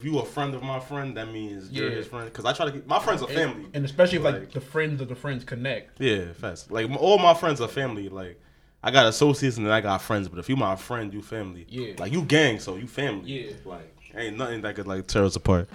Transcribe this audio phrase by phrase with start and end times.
[0.00, 1.96] If you a friend of my friend, that means you're Yeah.
[1.96, 2.26] his friend.
[2.26, 3.66] Because I try to keep my friends are family.
[3.74, 6.00] And especially if like, Like- the friends of the friends connect.
[6.00, 6.70] yeah, fast.
[6.70, 8.08] Like all my friends are family.
[8.08, 8.40] Like
[8.80, 10.28] I got associates and then I got friends.
[10.28, 11.66] But if you my friend, you family.
[11.68, 11.94] Yeah.
[11.98, 13.28] Like you gang, so you family.
[13.46, 13.52] Yeah.
[13.64, 15.68] Like ain't nothing that could like tear us apart.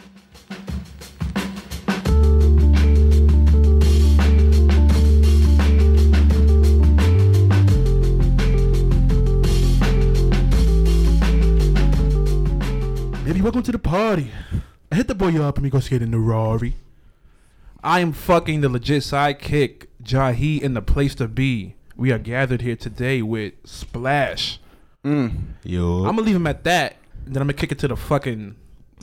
[13.43, 14.31] Welcome to the party.
[14.89, 16.77] I hit the boy up and we go skate in the Rari.
[17.83, 21.75] I am fucking the legit sidekick, Jahi, in the place to be.
[21.97, 24.61] We are gathered here today with Splash.
[25.03, 25.55] Mm.
[25.65, 26.05] Yo.
[26.05, 26.95] I'm gonna leave him at that.
[27.25, 28.55] Then I'm gonna kick it to the fucking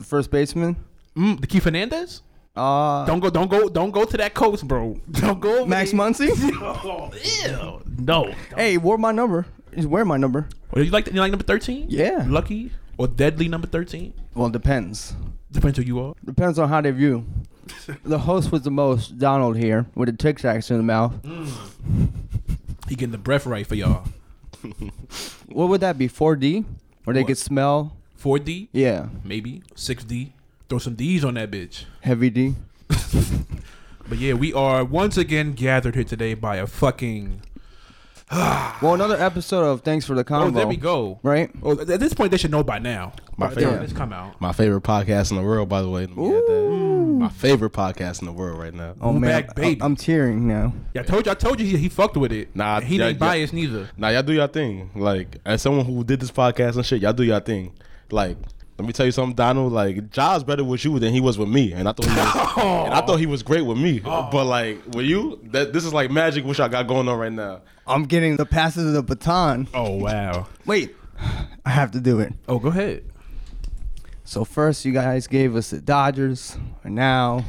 [0.02, 0.76] First baseman.
[1.14, 2.22] mm, the Keith Hernandez.
[2.56, 4.98] Uh, Don't go, don't go, don't go to that coast, bro.
[5.10, 5.66] Don't go.
[5.66, 6.00] Max there.
[6.00, 6.30] Muncy.
[6.62, 7.12] Oh,
[7.44, 7.82] ew.
[7.98, 8.32] No.
[8.56, 9.44] hey, wore my number.
[9.74, 10.48] He's wearing my number.
[10.74, 11.86] Oh, you like you like number thirteen?
[11.90, 12.24] Yeah.
[12.26, 14.12] Lucky or deadly number thirteen?
[14.34, 15.14] Well, it depends.
[15.50, 16.14] Depends who you are.
[16.24, 17.24] Depends on how they view.
[18.04, 19.18] the host was the most.
[19.18, 21.12] Donald here with the Tic Tacs in the mouth.
[21.22, 22.08] Mm.
[22.88, 24.04] He getting the breath right for y'all.
[25.48, 26.08] What would that be?
[26.08, 26.64] 4D,
[27.06, 27.26] Or they What?
[27.28, 27.96] could smell.
[28.22, 30.30] 4D, Yeah, maybe 6D.
[30.68, 31.84] Throw some D's on that bitch.
[32.02, 32.54] heavy D.
[34.08, 37.42] But yeah, we are once again gathered here today by a fucking.
[38.80, 41.18] Well, another episode of Thanks for the Oh, there we go.
[41.22, 41.50] Right?
[41.62, 43.12] Oh, at this point, they should know by now.
[43.36, 43.86] My By the time favorite.
[43.88, 44.40] This come out.
[44.40, 46.06] My favorite podcast in the world, by the way.
[46.06, 46.90] Let me add that.
[47.18, 48.94] My favorite podcast in the world right now.
[49.02, 49.80] Oh Who man, baby?
[49.80, 50.72] I'm, I'm tearing now.
[50.94, 51.32] Yeah, I told you.
[51.32, 52.54] I told you he, he fucked with it.
[52.56, 53.26] Nah, he yeah, ain't yeah.
[53.26, 53.90] biased neither.
[53.98, 54.90] Nah, y'all do y'all thing.
[54.94, 57.74] Like as someone who did this podcast and shit, y'all do y'all thing.
[58.10, 58.38] Like
[58.80, 59.74] let me tell you something, Donald.
[59.74, 62.56] Like Ja's better with you than he was with me, and I thought he was,
[62.86, 63.98] and I thought he was great with me.
[64.00, 66.46] But like with you, that this is like magic.
[66.46, 67.60] What y'all got going on right now?
[67.86, 69.68] I'm getting the passes of the baton.
[69.74, 70.46] Oh wow.
[70.64, 70.96] Wait,
[71.66, 72.32] I have to do it.
[72.48, 73.04] Oh, go ahead.
[74.24, 77.44] So first, you guys gave us the Dodgers, and now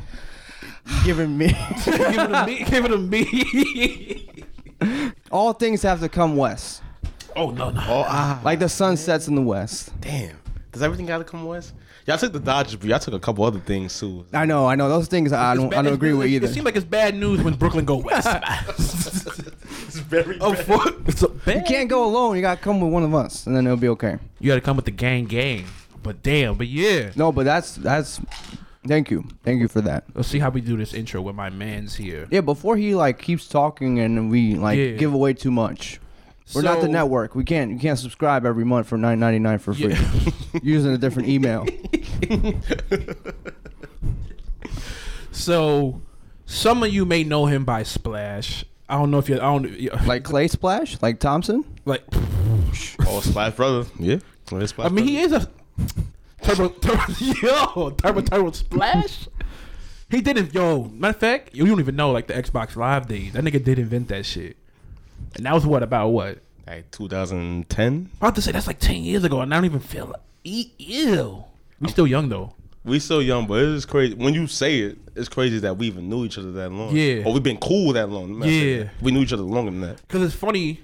[1.05, 1.47] giving me.
[1.85, 2.63] give it to me.
[2.65, 5.13] Give it to me.
[5.31, 6.81] All things have to come west.
[7.37, 7.79] oh no, no.
[7.87, 9.93] Oh ah, Like the sun sets in the west.
[10.01, 10.40] damn.
[10.71, 11.73] Does everything got to come west?
[12.07, 14.25] Y'all took the Dodgers, but y'all took a couple other things too.
[14.33, 14.87] I know, I know.
[14.89, 16.47] Those things I don't, bad- I don't agree with it- either.
[16.47, 18.27] It seems like it's bad news when Brooklyn go west.
[19.93, 20.95] It's very oh fuck!
[21.05, 21.55] It's bad.
[21.57, 22.37] you can't go alone.
[22.37, 24.17] You gotta come with one of us, and then it'll be okay.
[24.39, 25.65] You got to come with the gang, gang.
[26.01, 27.11] But damn, but yeah.
[27.17, 28.21] No, but that's that's.
[28.87, 30.05] Thank you, thank you for that.
[30.15, 32.27] Let's see how we do this intro with my man's here.
[32.31, 34.91] Yeah, before he like keeps talking and we like Yeah.
[34.91, 35.99] give away too much.
[36.53, 37.35] We're not the So- network.
[37.35, 37.71] We can't.
[37.71, 40.29] You can't subscribe every month for nine ninety nine for free Yeah.
[40.63, 41.65] using a different email.
[45.31, 46.01] So,
[46.45, 48.65] some of you may know him by Splash.
[48.89, 49.35] I don't know if you.
[49.35, 50.05] I don't like.
[50.07, 51.63] Like Clay Splash, like Thompson.
[51.85, 52.03] Like,
[53.07, 53.89] Oh, Splash Brother.
[53.97, 54.17] Yeah.
[54.51, 55.47] Oh, Splash I mean, he Brother.
[55.79, 59.29] is a turbo, turbo, yo, turbo, turbo splash.
[60.09, 60.83] He didn't, yo.
[60.93, 63.31] Matter of fact, you don't even know like the Xbox Live days.
[63.31, 64.57] That nigga did invent that shit,
[65.35, 66.39] and that was what about what?
[66.67, 68.09] like 2010.
[68.21, 70.21] I have to say that's like ten years ago, and I don't even feel like,
[70.43, 71.43] ew.
[71.79, 72.53] We still young though.
[72.83, 74.97] We still young, but it is crazy when you say it.
[75.15, 76.95] It's crazy that we even knew each other that long.
[76.95, 77.23] Yeah.
[77.25, 78.23] or we've been cool that long.
[78.23, 78.89] Let me not say Yeah.
[79.01, 80.07] we knew each other longer than that.
[80.07, 80.79] Cause it's funny,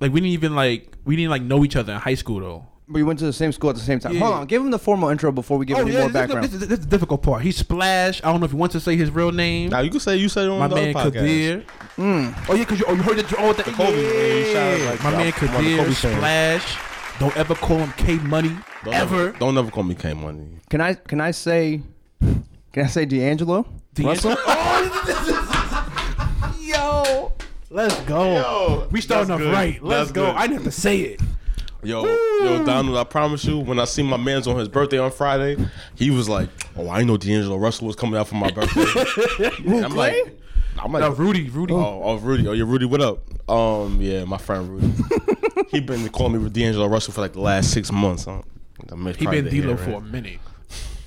[0.00, 2.66] like we didn't even like we didn't like know each other in high school though.
[2.92, 4.12] But we went to the same school at the same time.
[4.12, 4.20] Yeah.
[4.20, 6.44] Hold on, give him the formal intro before we give oh, any more this, background.
[6.44, 7.42] This, this, this is the difficult part.
[7.42, 8.22] He's Splash.
[8.22, 9.70] I don't know if he wants to say his real name.
[9.70, 11.14] Now you can say you said it on My the man other podcast.
[11.14, 11.64] Kadir.
[11.96, 12.48] Mm.
[12.48, 13.34] Oh yeah, cause you, oh, you heard that.
[13.38, 14.52] Oh, that, Kobe, yeah, you
[14.84, 14.90] yeah.
[14.90, 15.16] like My that.
[15.16, 16.16] man I'm Kadir Kobe fan.
[16.16, 16.78] Splash.
[17.18, 19.26] Don't ever call him K Money Don't ever.
[19.26, 20.58] Never, don't never call me K Money.
[20.68, 21.80] Can I can I say
[22.72, 23.66] can I say D'Angelo?
[23.98, 24.36] Russell?
[24.44, 27.32] Oh, Yo,
[27.70, 28.34] let's go.
[28.34, 29.52] Yo, we starting off good.
[29.52, 29.82] right.
[29.82, 30.26] Let's That's go.
[30.26, 30.36] good.
[30.36, 31.20] I didn't have to say it.
[31.84, 35.10] Yo, yo, Donald, I promise you, when I see my man's on his birthday on
[35.10, 35.56] Friday,
[35.96, 39.50] he was like, "Oh, I know D'Angelo Russell was coming out for my birthday."
[39.82, 40.14] I'm like,
[40.78, 41.74] I'm like, No, Rudy, Rudy.
[41.74, 42.46] Oh, oh, Rudy.
[42.48, 42.86] Oh, yeah, Rudy.
[42.86, 43.50] What up?
[43.50, 44.92] Um, yeah, my friend Rudy.
[45.70, 48.24] he been calling me with D'Angelo Russell for like the last six months.
[48.24, 48.42] Huh?
[49.16, 50.40] he been D-Lo for a minute.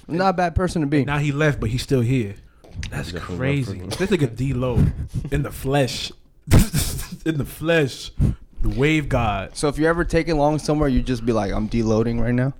[0.07, 1.03] Not a bad person to be.
[1.03, 2.35] Now he left, but he's still here.
[2.89, 3.79] That's crazy.
[3.79, 4.83] left This nigga D-Lo
[5.31, 6.11] in the flesh.
[7.25, 8.11] in the flesh.
[8.65, 9.55] The wave god.
[9.55, 12.51] So if you're ever taking long somewhere, you just be like, I'm deloading right now.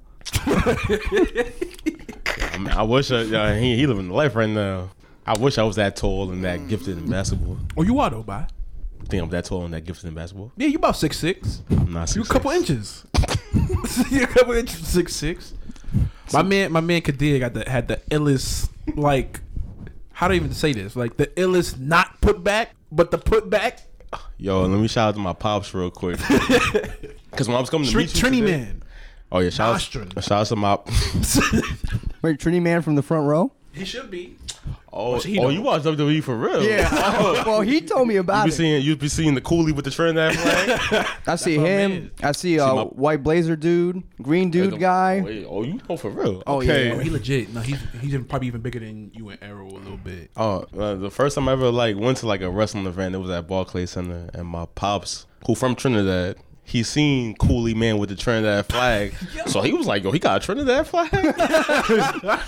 [2.54, 4.92] I, mean, I wish I, yeah, he he living the life right now.
[5.26, 7.58] I wish I was that tall and that gifted in basketball.
[7.76, 8.46] Oh, you are though, bye.
[9.02, 10.52] I think I'm that tall and that gifted in basketball.
[10.58, 11.64] Yeah, you about six six.
[11.72, 12.08] I'm not.
[12.10, 12.18] six.
[12.18, 12.30] You a 6'6".
[12.30, 13.06] couple inches.
[14.12, 15.56] you a couple inches six six.
[16.32, 19.40] My man, my man Kadir got the had the illest like.
[20.12, 20.96] How do I even say this?
[20.96, 23.80] Like the illest not put back, but the put back.
[24.38, 26.20] Yo, let me shout out to my pops real quick.
[27.32, 28.84] Because when I was coming to Tr- meet you Trini today, man.
[29.30, 30.10] Oh yeah, shout Nostrum.
[30.16, 30.76] out, shout out to my.
[32.22, 33.52] Wait, Trini Man from the front row?
[33.76, 34.38] He should be.
[34.98, 35.50] Oh, What's he oh, know?
[35.50, 36.64] you watch WWE for real?
[36.64, 37.44] Yeah.
[37.46, 38.54] well, he told me You about be it.
[38.54, 41.08] seeing you be seeing the coolie with the Trinidad flag.
[41.28, 41.92] I see him.
[41.92, 42.12] man.
[42.24, 45.20] I see a my- white blazer dude, green dude guy.
[45.20, 46.42] Wait, oh, you know for real?
[46.48, 46.88] Oh, okay.
[46.88, 46.94] yeah.
[46.94, 47.54] Oh, he legit.
[47.54, 50.32] No, he's he's probably even bigger than you and Arrow a little bit.
[50.38, 53.18] Oh, uh, the first time I ever like went to like a wrestling event, it
[53.18, 58.08] was at Barclays Center, and my pops, who from Trinidad, he seen Coolie Man with
[58.10, 59.14] the Trinidad flag,
[59.48, 61.12] so he was like, "Yo, he got a Trinidad flag."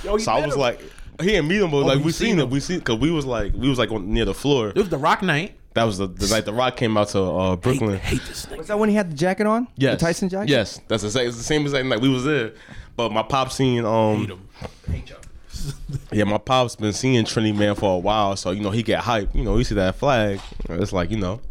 [0.05, 0.79] Yo, so I was like,
[1.19, 2.49] he didn't meet him, but Oh, like we seen seen it, him.
[2.49, 4.69] we seen because we was like we was like on, near the floor.
[4.69, 5.55] it was the Rock night.
[5.73, 7.97] That was the, the night the Rock came out to uh, Hate, Brooklyn.
[7.99, 8.57] hate this nigga.
[8.57, 9.67] Was that when he had the jacket on?
[9.75, 10.49] Yes, The Tyson jacket?
[10.49, 11.27] Yes, that's the same.
[11.27, 12.53] It's the same exact night we was there.
[12.95, 14.49] But my pop seen um Hate him.
[14.91, 15.19] Hate y'all.
[16.11, 18.99] Yeah, my pop's been seeing Trinity Man for a while, so you know he get
[19.01, 19.35] hype.
[19.35, 21.41] You know, he see that flag, it's like you know.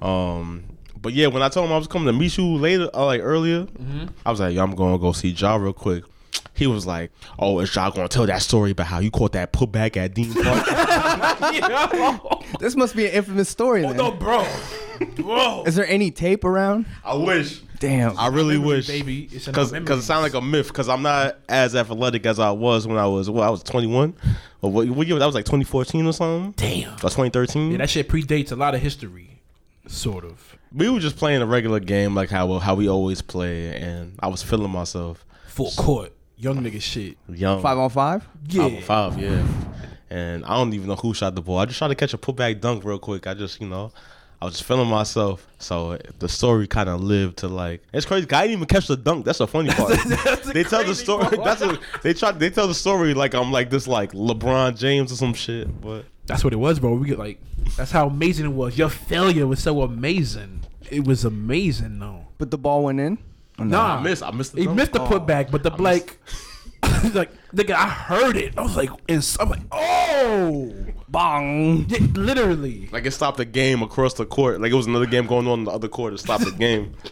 [0.00, 0.64] Um,
[1.00, 3.20] but yeah, when I told him I was coming to meet you later, uh, like
[3.22, 3.66] earlier,
[4.26, 6.04] I was like, "Yo, I'm gonna go see Ja real quick."
[6.54, 9.52] He was like, "Oh, is y'all gonna tell that story about how you caught that
[9.52, 10.66] putback at Dean Park?"
[12.60, 13.96] This must be an infamous story then.
[13.96, 14.46] no, bro,
[15.16, 15.62] bro.
[15.66, 16.86] Is there any tape around?
[17.04, 17.60] I wish.
[17.78, 18.18] Damn.
[18.18, 19.28] I really Memory, wish, baby.
[19.32, 20.66] Because because it sounds like a myth.
[20.68, 24.14] Because I'm not as athletic as I was when I was well, I was 21.
[24.62, 25.18] Or what, what year?
[25.18, 26.52] That was like 2014 or something.
[26.56, 26.94] Damn.
[26.94, 27.70] Or 2013.
[27.72, 29.40] Yeah, that shit predates a lot of history,
[29.86, 30.56] sort of.
[30.74, 34.26] we were just playing a regular game like how how we always play, and I
[34.26, 35.24] was feeling myself.
[35.46, 37.16] Full court, young nigga shit.
[37.28, 38.26] Young Five on five?
[38.48, 38.62] Yeah.
[38.68, 39.46] five on five, yeah.
[40.10, 41.58] And I don't even know who shot the ball.
[41.58, 43.26] I just tried to catch a putback dunk real quick.
[43.26, 43.92] I just, you know,
[44.40, 45.46] I was just feeling myself.
[45.58, 48.26] So the story kind of lived to like it's crazy.
[48.26, 49.24] 'cause I didn't even catch the dunk.
[49.26, 49.88] That's the funny part.
[49.90, 51.24] the they tell the story.
[51.24, 51.44] part.
[51.44, 52.30] That's what they try.
[52.32, 55.80] They tell the story like I'm like this like LeBron James or some shit.
[55.80, 56.94] But That's what it was, bro.
[56.94, 57.40] We get like,
[57.76, 58.78] that's how amazing it was.
[58.78, 60.60] Your failure was so amazing.
[60.90, 62.28] It was amazing, though.
[62.38, 63.18] But the ball went in?
[63.58, 64.22] Nah, I missed.
[64.22, 65.08] I missed the He missed the Oh.
[65.08, 66.18] putback, but the like,
[67.14, 68.56] like nigga, I heard it.
[68.56, 70.72] I was like, and so, I'm like, oh,
[71.08, 71.86] Bong.
[71.88, 72.88] Yeah, literally.
[72.92, 74.60] Like it stopped the game across the court.
[74.60, 76.12] Like it was another game going on in the other court.
[76.14, 76.94] It stopped the game.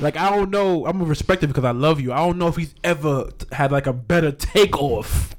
[0.00, 0.86] Like I don't know.
[0.86, 2.12] I'm gonna respect him because I love you.
[2.12, 5.34] I don't know if he's ever had like a better takeoff.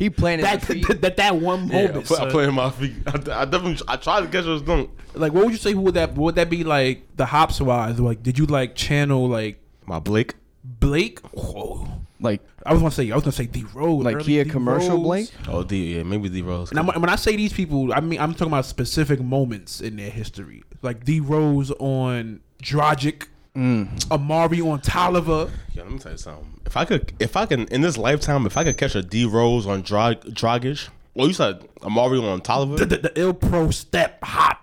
[0.00, 0.88] He planted that, feet.
[0.88, 2.06] that that that one Yeah, I moment.
[2.06, 2.30] put, I son.
[2.32, 2.94] put in my feet.
[3.06, 3.76] I, I definitely.
[3.86, 4.90] I tried to catch his dunk.
[5.14, 5.72] Like, what would you say?
[5.72, 6.14] Who would that?
[6.14, 8.00] Would that be like the hops wise?
[8.00, 10.34] Like, did you like channel like My Blake.
[10.64, 11.20] Blake?
[11.32, 11.86] Whoa.
[12.22, 14.04] Like, I was gonna say I was gonna say D Rose.
[14.04, 15.02] like early Kia commercial Rose.
[15.02, 15.30] Blake?
[15.48, 15.96] Oh, D.
[15.96, 16.70] Yeah, maybe D Rose.
[16.72, 20.10] And when I say these people, I mean I'm talking about specific moments in their
[20.10, 23.26] history, like D Rose on Dragic,
[23.56, 23.88] Mm.
[24.10, 25.50] Amar'e on Tolliver.
[25.74, 26.59] Yeah, let me tell you something.
[26.70, 29.24] If I could, if I can, in this lifetime, if I could catch a D
[29.24, 32.84] Rose on Drag, Dragic, well, you said Amar'e on The, Tolliver.
[32.84, 34.60] the, the ill pro step hot.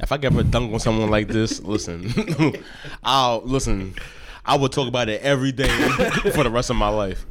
[0.00, 2.12] If I could ever dunk on someone like this, listen,
[3.02, 3.94] I'll listen.
[4.46, 5.66] I would talk about it every day
[6.34, 7.26] for the rest of my life.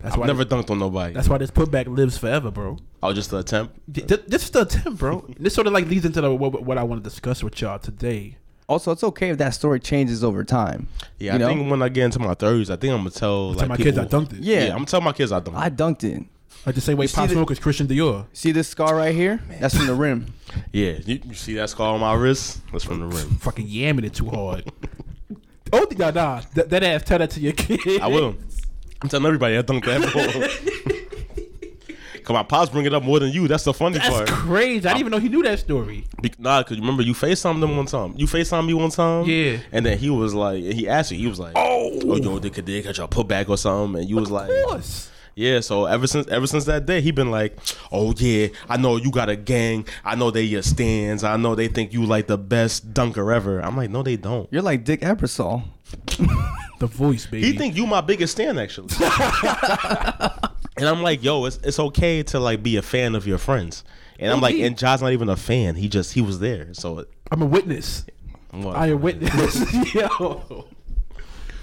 [0.00, 0.26] That's I've why.
[0.26, 1.14] never dunked on nobody.
[1.14, 2.78] that's why this putback lives forever, bro.
[3.02, 3.78] Was just an attempt.
[3.92, 5.24] Th- th- This is the attempt, bro.
[5.38, 7.78] this sort of like leads into the, what, what I want to discuss with y'all
[7.78, 8.38] today.
[8.68, 10.88] Also, it's okay if that story changes over time.
[11.18, 11.46] Yeah, You I know?
[11.48, 13.76] think when I get into my thirties, I think I'm gonna tell To like my
[13.76, 14.40] people, kids, I dunked it.
[14.40, 14.66] Yeah.
[14.66, 15.54] Yeah, I'm telling my kids I dunked.
[15.54, 15.56] It.
[15.56, 16.24] I dunked it.
[16.66, 18.26] Like the same way see Pop the- Smoke is Christian Dior.
[18.34, 19.40] See this scar right here?
[19.58, 20.26] That's from the rim.
[20.72, 22.60] yeah, you, you see that scar on my wrist?
[22.72, 23.36] That's from the rim.
[23.38, 24.70] Fucking yamming it too hard.
[25.72, 26.42] oh, nah, nah.
[26.54, 28.00] That, that ass tell that to your kid.
[28.02, 28.36] I will.
[29.00, 30.12] I'm telling everybody I dunked that
[30.92, 30.98] ball.
[32.28, 33.48] Cause my pops bring it up more than you.
[33.48, 34.12] That's the funny part.
[34.26, 34.42] That's part.
[34.42, 34.86] crazy.
[34.86, 36.04] I didn't even know he knew that story.
[36.20, 38.12] Be- nah, cause you remember you FaceTimed him one time.
[38.18, 39.24] You FaceTimed me one time.
[39.24, 39.60] Yeah.
[39.72, 41.16] And then he was like, he asked you.
[41.16, 41.98] He was like, Oh.
[42.04, 44.02] oh yo, they could they catch a putback or something.
[44.02, 45.10] And you was like, Of course.
[45.36, 45.60] yeah.
[45.60, 47.56] So ever since ever since that day, he been like,
[47.90, 49.86] oh yeah, I know you got a gang.
[50.04, 51.24] I know they your stands.
[51.24, 53.60] I know they think you like the best dunker ever.
[53.60, 54.46] I'm like, no, they don't.
[54.52, 55.62] You're like Dick Ebersol.
[56.78, 57.44] The voice, baby.
[57.46, 58.88] He think you my biggest stand actually.
[60.76, 63.84] and I'm like, yo, it's it's okay to like be a fan of your friends.
[64.20, 65.74] And I'm like, and John's not even a fan.
[65.76, 66.72] He just he was there.
[66.74, 68.04] So I'm a witness.
[68.50, 68.76] what?
[68.76, 69.94] I am witness.
[69.94, 70.66] Yo.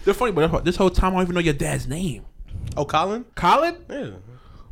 [0.03, 2.25] They're funny, but this whole time I don't even know your dad's name.
[2.77, 3.25] oh, Colin.
[3.35, 3.75] Colin?
[3.89, 4.11] Yeah,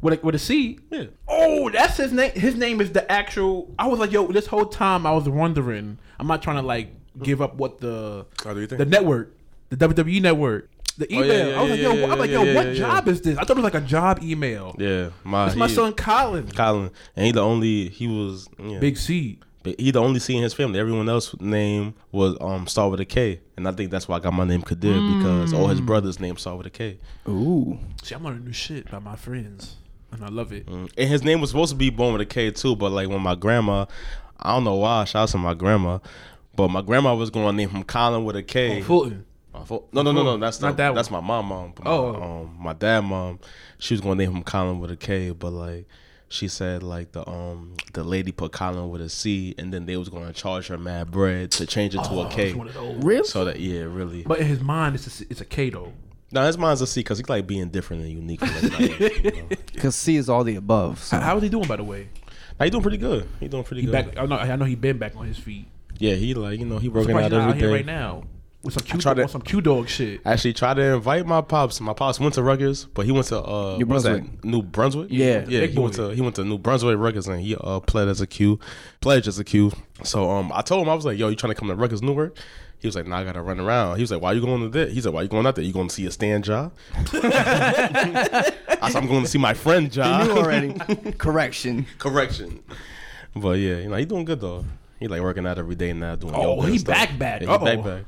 [0.01, 0.79] With a, with a C?
[0.91, 1.05] yeah.
[1.27, 2.31] Oh, that's his name.
[2.31, 3.73] His name is the actual.
[3.79, 5.97] I was like, yo, this whole time I was wondering.
[6.19, 6.89] I'm not trying to like
[7.21, 8.77] give up what the Oh, do you think?
[8.79, 9.32] the network,
[9.75, 11.25] the WWE network, the email.
[11.27, 12.73] yeah, yeah, I was like, yo, yeah, I'm like, yo, yeah, what yeah.
[12.73, 13.37] job is this?
[13.37, 14.75] I thought it was like a job email.
[14.77, 16.47] Yeah, my It's my he- son Colin.
[16.51, 19.39] Colin, and he the only he was yeah, Big C.
[19.63, 20.77] But he the only C in his family.
[20.77, 24.19] Everyone else name was um start with a K, and I think that's why I
[24.19, 26.99] got my name Kadir because all his brothers' names start with a K.
[27.29, 27.79] Ooh.
[28.03, 29.77] See, I'm learning new shit by my friends,
[30.11, 30.67] and I love it.
[30.67, 30.91] Mm.
[30.97, 33.21] And his name was supposed to be born with a K too, but like when
[33.21, 33.85] my grandma,
[34.37, 35.05] I don't know why.
[35.05, 35.99] Shout out to my grandma,
[36.57, 38.81] but my grandma was going to name him Colin with a K.
[38.81, 39.25] Oh, Fulton.
[39.53, 40.37] My fo- no, no, no, no.
[40.37, 41.73] That's Not the, that That's my mom, mom.
[41.83, 42.15] My, Oh.
[42.15, 43.39] um, my dad, mom.
[43.77, 45.87] She was gonna name him Colin with a K, but like
[46.27, 49.95] she said, like the um the lady put Colin with a C, and then they
[49.97, 52.47] was gonna charge her mad bread to change it to a Oh, K.
[52.49, 53.03] it's one of those.
[53.03, 53.27] Really?
[53.27, 54.23] So that yeah, really.
[54.23, 55.93] But in his mind, it's a, it's a K though.
[56.31, 58.41] No, his mind's a C because he like being different and unique.
[58.41, 59.47] Like, you know.
[59.73, 60.97] Because C is all the above.
[61.03, 61.17] So.
[61.17, 62.07] How, how is he doing, by the way?
[62.59, 63.27] Now, he doing pretty good.
[63.39, 63.91] He doing pretty He good.
[63.91, 64.17] back.
[64.17, 64.37] I know.
[64.37, 65.67] I know he been back on his feet.
[65.99, 68.23] Yeah, he like you know he working Surprised out he's not here right now
[68.63, 70.21] with some Q, tried to- some Q dog shit.
[70.25, 71.79] Actually, tried to invite my pops.
[71.81, 74.19] My pops went to Rutgers, but he went to uh, New what's that?
[74.21, 74.43] Brunswick.
[74.45, 75.07] New Brunswick.
[75.11, 75.45] Yeah.
[75.47, 75.65] yeah.
[75.65, 78.27] He went to he went to New Brunswick Rutgers, and he uh played as a
[78.27, 78.59] Q,
[79.01, 79.71] pledged as a Q.
[80.03, 82.01] So um, I told him I was like, "Yo, you trying to come to Rutgers
[82.01, 82.37] Newark?"
[82.79, 84.69] He was like, "Nah, I gotta run around." He was like, "Why you going to
[84.79, 85.63] that?" He said, "Why you going out there?
[85.63, 86.73] You going to see a stand job?"
[87.13, 90.73] I said, "I'm going to see my friend You job." knew already.
[91.17, 91.85] Correction.
[91.99, 92.61] Correction.
[93.35, 94.65] But yeah, you know he doing good though.
[94.99, 96.33] He like working out every day now, doing.
[96.35, 96.93] Oh, he stuff.
[96.95, 97.41] back back.
[97.41, 97.83] Yeah, he back Uh-oh.
[97.83, 98.03] back.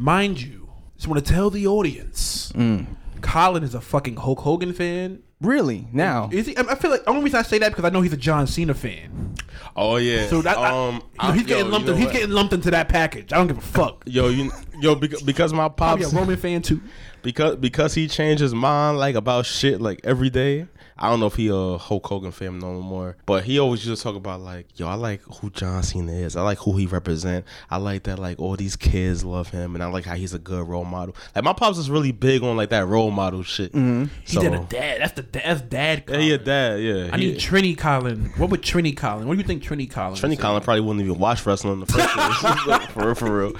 [0.00, 2.86] Mind you, just want to tell the audience, Mm.
[3.20, 5.20] Colin is a fucking Hulk Hogan fan.
[5.42, 5.86] Really?
[5.92, 6.30] Now?
[6.32, 6.56] Is he?
[6.56, 8.16] I I feel like the only reason I say that because I know he's a
[8.16, 9.34] John Cena fan.
[9.76, 10.26] Oh yeah.
[10.28, 11.86] So that I- um, you know, I- he's getting yo, lumped.
[11.88, 12.14] you know he's what?
[12.14, 13.32] getting lumped into that package.
[13.32, 14.02] I don't give a fuck.
[14.06, 16.80] Yo, you yo because, because my Probably pops a Roman fan too.
[17.22, 20.66] because because he changes mind like about shit like every day.
[21.00, 24.00] I don't know if he a Hulk Hogan fan no more, but he always used
[24.00, 26.36] to talk about like, yo, I like who John Cena is.
[26.36, 27.46] I like who he represent.
[27.70, 30.38] I like that like all these kids love him, and I like how he's a
[30.38, 31.16] good role model.
[31.34, 33.72] Like my pops is really big on like that role model shit.
[33.72, 34.04] Mm-hmm.
[34.26, 35.00] He So did a dad.
[35.00, 35.98] That's the that's dad.
[36.00, 36.20] yeah, Colin.
[36.20, 36.80] he a dad.
[36.82, 38.32] Yeah, I he- need Trini Colin.
[38.36, 39.26] What would Trini Colin?
[39.26, 40.14] What do you think Trini Colin?
[40.18, 40.42] Trini would say?
[40.42, 43.52] Collin probably wouldn't even watch wrestling in the first place, for real, for real.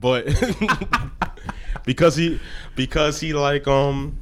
[0.00, 0.26] But
[1.84, 2.40] because he,
[2.76, 4.18] because he like um,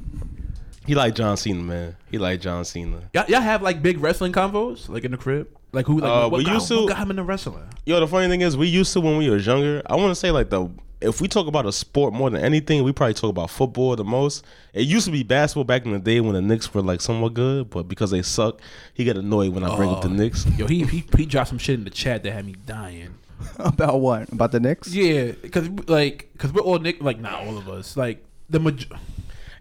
[0.87, 1.97] he like John Cena, man.
[2.11, 3.01] He like John Cena.
[3.13, 5.49] Y'all, y'all have like big wrestling convos, like in the crib.
[5.73, 5.99] Like who?
[6.01, 7.65] Like Uh, what, we got, used what to- got him into wrestling?
[7.85, 9.83] Yo, the funny thing is, we used to when we were younger.
[9.87, 10.69] I want to say like the
[11.03, 14.05] if we talk about a sport more than anything, we probably talk about football the
[14.05, 14.43] most.
[14.73, 17.35] It used to be basketball back in the day when the Knicks were like somewhat
[17.35, 18.61] good, but because they suck,
[18.95, 20.47] he got annoyed when I bring up the Knicks.
[20.57, 23.15] Yo, he, he he dropped some shit in the chat that had me dying.
[23.59, 24.33] About what?
[24.33, 24.89] About the Knicks?
[24.95, 28.89] Yeah, because like because we're all Knick like not all of us like the maj-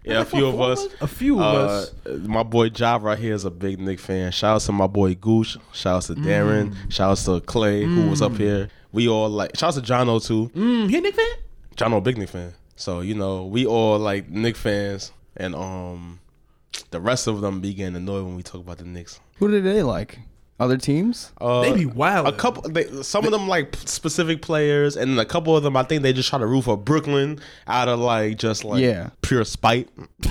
[0.06, 0.86] Yeah, a few of us.
[1.00, 1.92] a few of Uh, us.
[2.26, 4.30] my boy Job right here is a big Knick fan.
[4.32, 5.56] Shout out to my boy Gooch.
[5.72, 6.72] Shout out to Darren.
[6.74, 6.92] Mm.
[6.92, 8.68] Shout out to Clay who was up here.
[8.92, 9.56] We all like.
[9.56, 10.48] Shout out to John O too.
[10.54, 11.26] Mm, he a Knick fan?
[11.76, 12.54] John O big Knick fan.
[12.76, 16.20] So you know we all like Knick fans, and um,
[16.90, 19.18] the rest of them be getting annoyed when we talk about the Knicks.
[19.38, 20.18] Who did they like?
[20.58, 21.32] Other teams?
[21.40, 22.26] Uh, They be wild.
[22.28, 25.82] A couple, they, some of them like specific players, and a couple of them I
[25.82, 29.10] think they just try to root for Brooklyn out of like just like Yeah.
[29.22, 29.88] pure spite.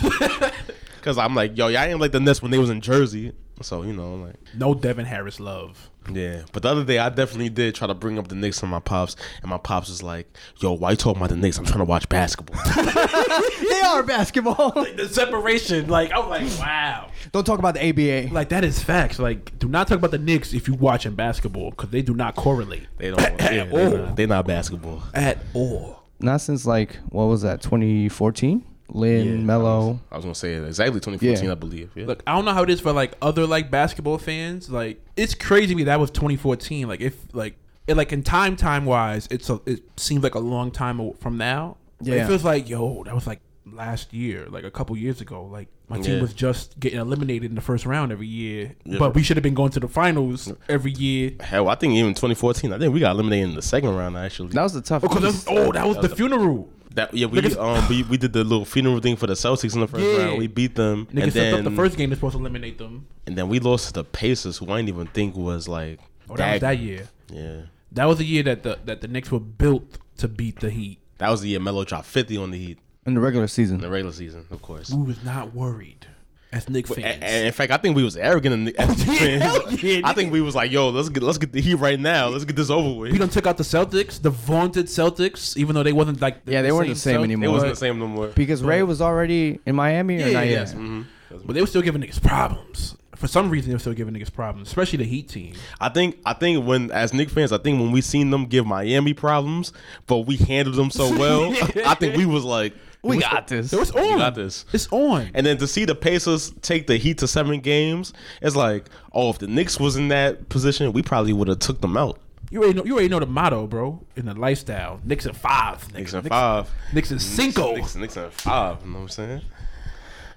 [0.96, 3.32] Because I'm like, yo, y'all ain't like the Nets when they was in Jersey,
[3.62, 5.90] so you know, like No Devin Harris love.
[6.12, 6.44] yeah.
[6.52, 8.80] But the other day I definitely did try to bring up the Knicks to my
[8.80, 10.28] pops, and my pops was like,
[10.60, 11.58] yo, why you talking about the Knicks?
[11.58, 12.62] I'm trying to watch basketball.
[12.76, 14.72] they are basketball.
[14.96, 17.10] The separation, like I'm like, wow.
[17.32, 18.34] Don't talk about the ABA.
[18.34, 19.20] Like that is facts.
[19.20, 22.36] Like, do not talk about the Knicks if you watching basketball because they do not
[22.36, 23.20] correlate they don't.
[23.42, 25.04] Yeah, they not, they not basketball.
[25.14, 26.04] at all.
[26.20, 27.62] Not since like what was that?
[27.62, 28.64] 2014.
[28.89, 30.00] Lin, Yeah, Melo.
[30.12, 31.51] I was gonna say exactly 2014, Yeah.
[31.51, 31.92] I believe.
[31.96, 32.06] Yeah.
[32.06, 34.70] Look, I don't know how it is for like other like basketball fans.
[34.70, 36.88] Like, it's crazy to me that was 2014.
[36.88, 37.56] Like, if like
[37.88, 41.38] it like in time time wise, it's a it seems like a long time from
[41.38, 41.77] now.
[42.00, 42.24] But Yeah.
[42.24, 45.46] it feels like yo, that was like last year, like a couple years ago.
[45.51, 46.22] Like my team Yeah.
[46.22, 48.98] was just getting eliminated in the first round every year, Yeah.
[49.00, 51.32] but we should have been going to the finals every year.
[51.39, 52.72] Hell, I think even 2014.
[52.74, 54.50] I think we got eliminated in the second round actually.
[54.50, 55.04] That was the tough.
[55.04, 56.70] Oh, 'cause that's- oh, that was the funeral.
[56.96, 59.74] That yeah, we Niggas- um we, we did the little funeral thing for the Celtics
[59.75, 60.25] in the first Yeah.
[60.25, 60.38] round.
[60.40, 62.10] We beat them, Niggas and stepped up then the first game.
[62.10, 63.06] They're supposed to eliminate them.
[63.28, 66.00] and then we lost to the Pacers, who I didn't even think was like.
[66.30, 67.08] Oh, that was that year.
[67.32, 67.62] Yeah,
[67.92, 71.00] That was the year that the that the Knicks were built to beat the Heat.
[71.20, 73.80] that was the year Melo dropped 50 on the Heat in the regular in season.
[73.82, 74.90] the regular season, of course.
[74.90, 76.08] We was not worried
[76.56, 77.18] as Knicks A- fans.
[77.22, 79.44] And in fact, I think we was arrogant in the, as fans.
[79.44, 82.00] Hell yeah, I think we was like, "Yo, let's get let's get the Heat right
[82.00, 82.28] now.
[82.30, 85.76] Let's get this over with." we done took out the Celtics, the vaunted Celtics, even
[85.76, 87.50] though they wasn't like Yeah, they weren't the same Celt- anymore.
[87.50, 88.28] it wasn't the same no more.
[88.28, 90.52] Because Ray was already in Miami or Yeah, not yeah, yet?
[90.52, 90.74] yes.
[90.74, 91.06] Mhm.
[91.46, 92.96] But they were still giving niggas problems.
[93.16, 95.54] For some reason, they were still giving niggas problems, especially the Heat team.
[95.80, 98.66] I think I think when as Knicks fans, I think when we seen them give
[98.66, 99.72] Miami problems,
[100.06, 101.54] but we handled them so well,
[101.86, 102.74] I think we was like,
[103.06, 103.72] We got this.
[103.72, 104.02] So it's on.
[104.04, 105.30] "We got this." It's on.
[105.34, 109.30] And then to see the Pacers take the Heat to seven games, it's like, oh,
[109.30, 112.20] if the Knicks was in that position, we probably would have took them out.
[112.52, 112.86] you already know.
[112.86, 114.06] You already know the motto, bro.
[114.16, 115.88] In the lifestyle, Knicks at five.
[115.90, 115.94] nigga.
[115.96, 116.70] Knicks in five.
[116.94, 117.74] Knicks in cinco.
[117.76, 118.78] Knicks, Knicks in five.
[118.84, 119.42] You know what I'm saying?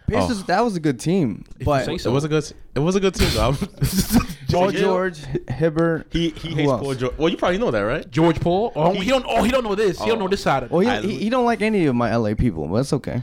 [0.08, 0.44] Pacers, oh.
[0.46, 2.10] that was a good team, but say so.
[2.10, 2.52] It was a good.
[2.74, 3.28] It was a good team.
[3.34, 3.52] Though.
[4.50, 6.06] Paul George, Hibbert.
[6.10, 6.80] He he hates else?
[6.82, 7.18] Paul George.
[7.18, 8.10] Well, you probably know that, right?
[8.10, 8.72] George Paul.
[8.74, 9.24] Oh, he, He- don't.
[9.28, 9.98] Oh, he don't know this.
[10.00, 10.20] He don't Oh.
[10.22, 10.72] know this side of it.
[10.72, 13.22] Well, he, I- he, he don't like any of my LA people, but that's okay.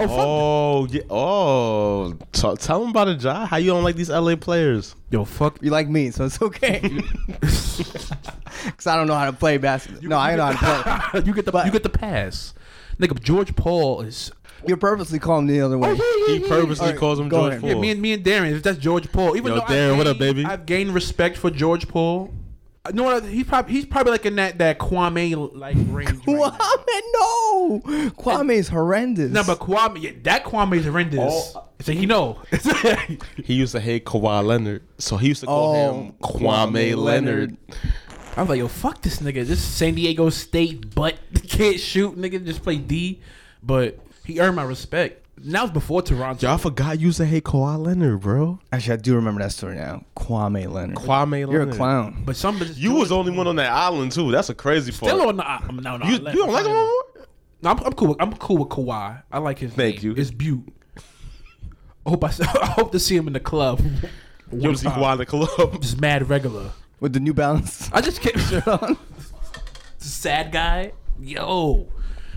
[0.00, 0.06] Oh.
[0.08, 1.02] Oh yeah.
[1.08, 3.46] Oh, t- tell him about it, Ja.
[3.46, 4.96] How you don't like these LA players?
[5.10, 5.58] Yo, fuck.
[5.62, 6.80] You like me, so it's okay.
[7.40, 10.02] Cause I don't know how to play basketball.
[10.08, 11.22] No, I know how to play.
[11.26, 12.54] you get the But- you get the pass.
[12.98, 14.32] Nigga, George Paul is.
[14.66, 15.96] You're purposely calling the other way.
[15.98, 17.60] Oh, he purposely Alright, calls him go George ahead.
[17.62, 17.70] Paul.
[17.70, 18.62] Yeah, me and me and Darren.
[18.62, 19.36] That's George Paul.
[19.36, 20.44] Even Yo, though Darren, I've what up, gained- baby?
[20.46, 22.32] I've gained respect for George Paul.
[22.86, 23.24] I know what?
[23.24, 26.10] He's probably he's probably like in that that Kwame like range.
[26.10, 26.50] right now.
[26.50, 27.80] Kwame, no.
[28.18, 29.30] Kwame's horrendous.
[29.32, 31.52] No, but Kwame, yeah, that Kwame is horrendous.
[31.56, 31.64] Oh.
[31.80, 32.38] So he know.
[33.44, 36.96] He used to hate Kawhi Leonard, so he used to call Oh, him Kwame, Kwame
[36.96, 37.56] Leonard.
[38.36, 39.46] I was like, yo, fuck this nigga.
[39.46, 41.16] This San Diego State butt
[41.48, 42.44] can't shoot nigga.
[42.44, 43.20] Just play D,
[43.62, 45.20] but he earned my respect.
[45.36, 46.46] And that was before Toronto.
[46.46, 48.60] Y'all forgot you used to hate Kawhi Leonard, bro.
[48.72, 50.04] Actually, I do remember that story now.
[50.16, 50.96] Kwame Leonard.
[50.96, 51.50] Kwame Leonard.
[51.50, 52.22] You're a clown.
[52.24, 54.30] But some You was the only one on that island too.
[54.30, 55.12] That's a crazy part.
[55.12, 55.46] still on the.
[55.46, 56.06] I'm no, no.
[56.06, 57.26] you, I you don't like him no more?
[57.62, 58.08] No, I'm, I'm cool.
[58.08, 59.22] With, I'm cool with Kawhi.
[59.32, 59.72] I like his.
[59.74, 60.12] Thank name.
[60.12, 60.20] you.
[60.20, 60.72] It's Butte.
[62.06, 62.28] I hope I,
[62.62, 63.80] I hope to see him in the club.
[63.80, 64.86] You One ever see.
[64.86, 65.48] Kawhi in the club?
[65.82, 66.70] Just mad regular.
[67.00, 68.38] With the New Balance I just can't.
[68.40, 68.96] shirt on.
[69.98, 70.92] sad guy.
[71.20, 71.88] Yo,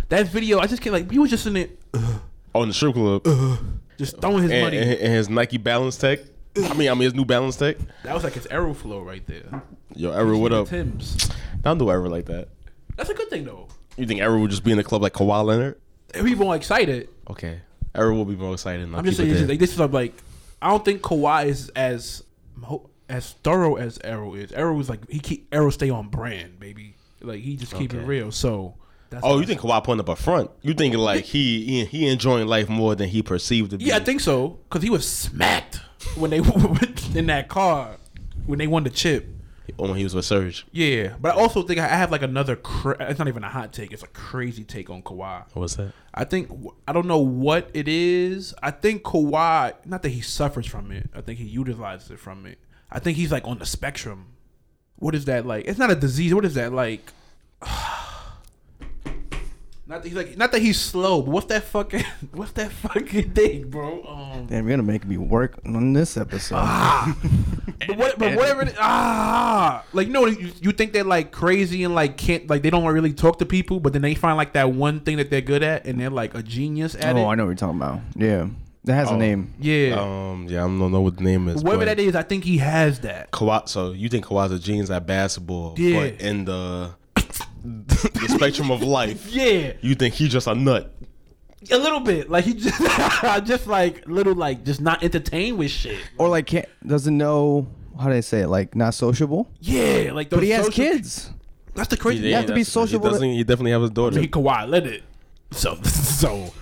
[0.09, 0.59] that video.
[0.59, 1.09] I just can't like.
[1.11, 2.19] He was just in it, uh,
[2.55, 3.21] Oh, in the strip club.
[3.25, 3.57] Uh,
[3.97, 4.77] just throwing his and, money.
[4.77, 6.19] and- and his Nike Balance Tech.
[6.57, 7.77] I mean, I mean his New Balance Tech.
[8.03, 9.61] that was like his arrow flow right there.
[9.95, 10.67] Yo, Arrow, what up?
[10.67, 11.29] Tim's.
[11.61, 12.47] Don't do Errol like that.
[12.95, 13.67] That's a good thing though.
[13.95, 15.79] You think Arrow would just be in the club like Kawhi Leonard?
[16.13, 17.09] People more excited.
[17.29, 17.59] Okay,
[17.93, 18.91] Arrow will be more excited.
[18.93, 19.47] I'm just saying, there.
[19.47, 20.13] like, this is like,
[20.61, 22.23] I don't think Kawhi is as
[23.09, 24.51] as thorough as Arrow is.
[24.51, 26.95] Arrow is like he keep Arrow stay on brand, baby.
[27.21, 28.31] Like he just keep it real.
[28.31, 28.75] So.
[29.09, 30.51] That's Oh, you think Kawhi putting up a front?
[30.61, 33.85] You thinking like he he, he enjoying life more than he perceived to be?
[33.85, 34.59] Yeah, I think so.
[34.69, 35.81] Cause he was smacked
[36.15, 36.37] when they
[37.15, 37.97] in that car
[38.45, 39.27] when they won the chip.
[39.77, 40.65] when he was with Serge.
[40.71, 42.55] Yeah, but I also think I have like another.
[42.55, 43.91] Cra- it's not even a hot take.
[43.91, 45.43] It's a crazy take on Kawhi.
[45.53, 45.91] What's that?
[46.13, 46.49] I think
[46.87, 48.53] I don't know what it is.
[48.63, 49.73] I think Kawhi.
[49.85, 51.09] Not that he suffers from it.
[51.13, 52.57] I think he utilizes it from it.
[52.91, 54.27] I think he's like on the spectrum.
[54.95, 55.65] What is that like?
[55.65, 56.33] It's not a disease.
[56.33, 57.11] What is that like?
[59.89, 63.31] Not that he's like, not that he's slow, but what's that fucking, what's that fucking
[63.31, 64.03] thing, bro?
[64.03, 66.57] Um, Damn, you're gonna make me work on this episode.
[66.57, 67.17] Ah.
[67.87, 68.63] but, what, but whatever.
[68.63, 72.63] It, ah, like you know, you, you think they're like crazy and like can't like
[72.63, 75.29] they don't really talk to people, but then they find like that one thing that
[75.29, 77.25] they're good at, and they're like a genius at oh, it.
[77.25, 78.01] I know what you're talking about.
[78.17, 78.49] Yeah,
[78.83, 79.15] that has Oh.
[79.15, 79.53] a name.
[79.57, 81.63] Yeah, Um, yeah, I don't know what the name is.
[81.63, 83.31] whatever but that is, I think he has that.
[83.31, 83.69] Kawhi.
[83.69, 85.75] So you think Kawhi's a genius at basketball?
[85.77, 86.01] Yeah.
[86.01, 86.91] But in the
[87.87, 90.93] the spectrum of life, Yeah, you think he's just a nut?
[91.71, 92.29] a little bit.
[92.29, 92.79] Like he just,
[93.45, 95.99] just like little, like just not entertained with shit.
[96.17, 97.67] Or like can't doesn't know
[97.99, 98.47] how do I say it?
[98.47, 99.49] Like not sociable.
[99.59, 101.31] Yeah, like those But he has social- kids.
[101.73, 102.27] That's the crazy.
[102.29, 104.19] You have to be that's- sociable He, doesn't, he definitely have his daughter.
[104.19, 105.03] He Kawhi Leonard.
[105.51, 106.53] So so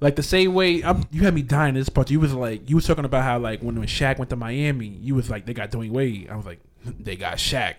[0.00, 2.10] like the same way I'm, you had me dying in this part.
[2.10, 4.86] You was like you was talking about how like when when Shaq went to Miami,
[4.86, 6.28] you was like they got Dwyane Wade.
[6.30, 7.74] I was like they got Shaq.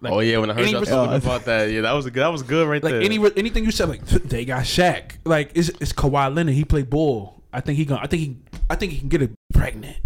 [0.00, 2.14] Like, oh yeah, when I heard any y'all talking about that, yeah, that was good.
[2.14, 3.02] That was good right like there.
[3.02, 5.16] any anything you said like they got Shaq.
[5.24, 6.54] Like it's, it's Kawhi Leonard.
[6.54, 7.42] He played ball.
[7.52, 8.02] I think he gonna.
[8.02, 8.36] I think he.
[8.70, 9.96] I think he can get it pregnant.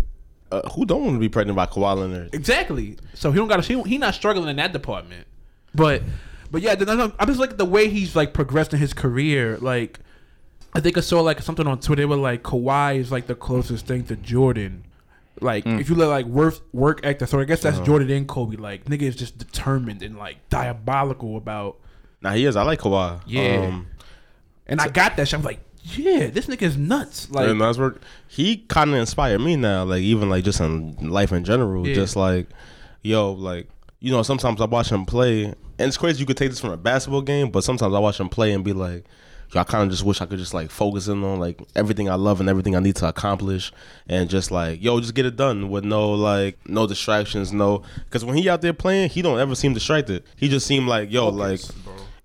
[0.50, 2.34] uh, who don't want to be pregnant by Kawhi Leonard?
[2.34, 2.96] Exactly.
[3.14, 3.64] So he don't got.
[3.64, 5.26] He, he not struggling in that department.
[5.74, 6.02] But
[6.50, 9.58] but yeah, then I'm I'm just like the way he's like progressed in his career.
[9.58, 10.00] Like
[10.74, 13.86] I think I saw like something on Twitter where like Kawhi is like the closest
[13.86, 14.84] thing to Jordan.
[15.40, 18.56] Like if you look like work work actor, so I guess that's Jordan and Kobe.
[18.56, 21.78] Like nigga is just determined and like diabolical about.
[22.20, 22.54] Nah, he is.
[22.54, 23.20] I like Kawhi.
[23.26, 23.66] Yeah.
[23.68, 23.86] Um,
[24.66, 25.38] And I got that shit.
[25.38, 27.30] I'm like, yeah, this nigga is nuts.
[27.30, 27.96] Like and that's where
[28.28, 29.84] he kind of inspired me now.
[29.84, 31.94] Like even like just in life in general, Yeah.
[31.94, 32.46] just like
[33.02, 33.68] yo, like
[34.00, 36.20] you know, sometimes I watch him play, and it's crazy.
[36.20, 38.62] You could take this from a basketball game, but sometimes I watch him play and
[38.64, 39.04] be like.
[39.60, 42.14] I kind of just wish I could just like focus in on like everything I
[42.14, 43.72] love and everything I need to accomplish,
[44.08, 47.82] and just like yo, just get it done with no like no distractions, no.
[48.04, 50.24] Because when he out there playing, he don't ever seem distracted.
[50.36, 51.60] He just seemed like yo, like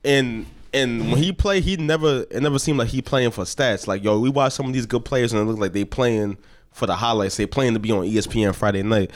[0.06, 3.88] and and when he play, he never it never seemed like he playing for stats.
[3.88, 6.38] Like yo, we watch some of these good players and it look like they playing
[6.72, 7.38] for the highlights.
[7.38, 9.12] They playing to be on ESPN Friday night.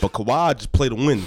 [0.00, 1.24] But Kawhi just play to win.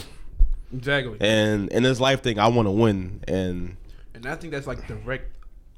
[0.74, 1.18] exactly.
[1.20, 3.24] And in this life thing, I want to win.
[3.28, 3.76] And
[4.14, 5.32] And I think that's like direct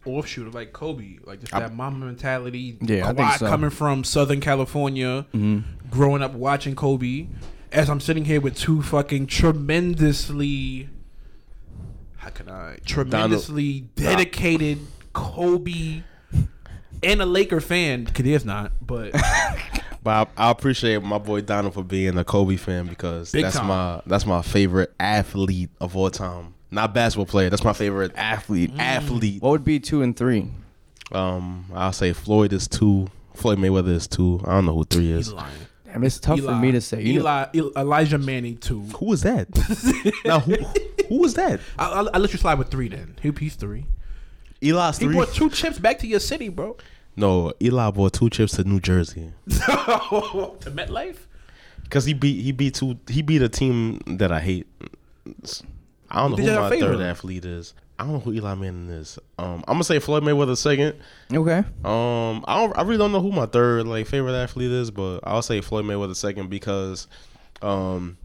[0.05, 2.77] offshoot of like Kobe, like just that mamba mentality.
[2.81, 3.47] Yeah, I think so.
[3.47, 5.59] coming from Southern California, mm-hmm.
[5.89, 7.27] growing up watching Kobe.
[7.71, 10.89] As I'm sitting here with two fucking tremendously,
[12.17, 14.79] how can I tremendously dedicated
[15.13, 16.03] Kobe
[17.03, 18.05] and a Laker fan.
[18.05, 19.13] Kadir's not, but
[20.03, 23.57] But I, I appreciate my boy Donald for being a Kobe fan because Big that's
[23.57, 23.67] time.
[23.67, 26.55] my that's my favorite athlete of all time.
[26.71, 27.49] Not basketball player.
[27.49, 28.71] That's my favorite Athlete.
[28.79, 29.41] athlete.
[29.41, 30.47] What would be two and three?
[31.12, 33.10] Um, I'll say Floyd is two.
[33.34, 34.39] Floyd Mayweather is two.
[34.45, 35.34] I don't know who three is.
[35.34, 35.51] lying.
[35.86, 37.01] Damn, it's tough for me to say.
[37.03, 38.81] You Eli, El- Elijah Manning two.
[38.97, 39.49] Who was that?
[40.25, 40.55] now who
[41.10, 41.60] who was that?
[41.77, 43.17] I'll, I'll, I'll let you slide with three then.
[43.21, 43.86] He, he's three.
[44.62, 45.15] Eli's He three.
[45.15, 46.77] brought two chips back to your city, bro.
[47.17, 51.17] no, Eli brought two chips to New Jersey to MetLife.
[51.84, 54.67] because he beat he beat two he beat a team that I hate.
[56.12, 57.74] I don't know who my a third athlete is.
[57.97, 59.19] I don't know who Eli Manning is.
[59.38, 60.95] Um, I'm gonna say Floyd Mayweather second.
[61.32, 61.60] okay.
[61.86, 62.78] Um, I don't.
[62.78, 65.86] I really don't know who my third like favorite athlete is, but I'll say Floyd
[65.86, 67.08] Mayweather second because,
[67.62, 68.17] um,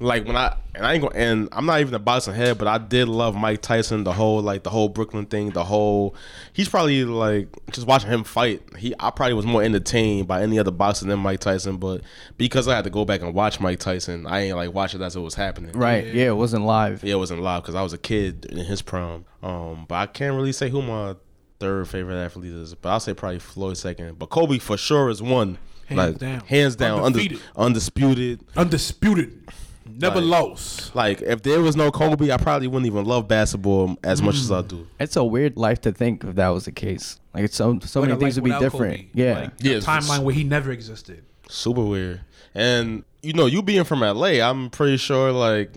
[0.00, 2.66] like when I and I ain't going and I'm not even a boxing head, but
[2.66, 4.02] I did love Mike Tyson.
[4.04, 5.50] The whole like the whole Brooklyn thing.
[5.50, 6.16] The whole
[6.52, 8.62] he's probably like just watching him fight.
[8.76, 12.00] He I probably was more entertained by any other boxer than Mike Tyson, but
[12.36, 15.00] because I had to go back and watch Mike Tyson, I ain't like watch it
[15.00, 15.72] as it was happening.
[15.72, 16.06] Right.
[16.06, 16.28] Yeah.
[16.28, 17.04] it wasn't live.
[17.04, 19.24] Yeah, it wasn't live because I was a kid in his prime.
[19.42, 21.14] Um, but I can't really say who my
[21.60, 22.74] third favorite athlete is.
[22.74, 24.18] But I'll say probably Floyd second.
[24.18, 25.58] But Kobe for sure is one.
[25.86, 26.40] Hands like down.
[26.40, 28.40] hands down, undis- undisputed.
[28.56, 29.48] Undisputed.
[29.96, 30.94] Never Like- lost.
[30.94, 34.50] Like if there was no Kobe, I probably wouldn't even love basketball as much as
[34.50, 34.68] I Mm.
[34.68, 34.86] do.
[34.98, 37.18] It's a weird life to think if that was the case.
[37.34, 38.96] Like it's so so Like many things would be different.
[38.96, 39.06] Kobe.
[39.14, 39.34] Yeah.
[39.40, 41.22] Like, Yeah, timeline where he never existed.
[41.48, 42.20] Super weird.
[42.54, 45.70] And you know, you being from LA, I'm pretty sure like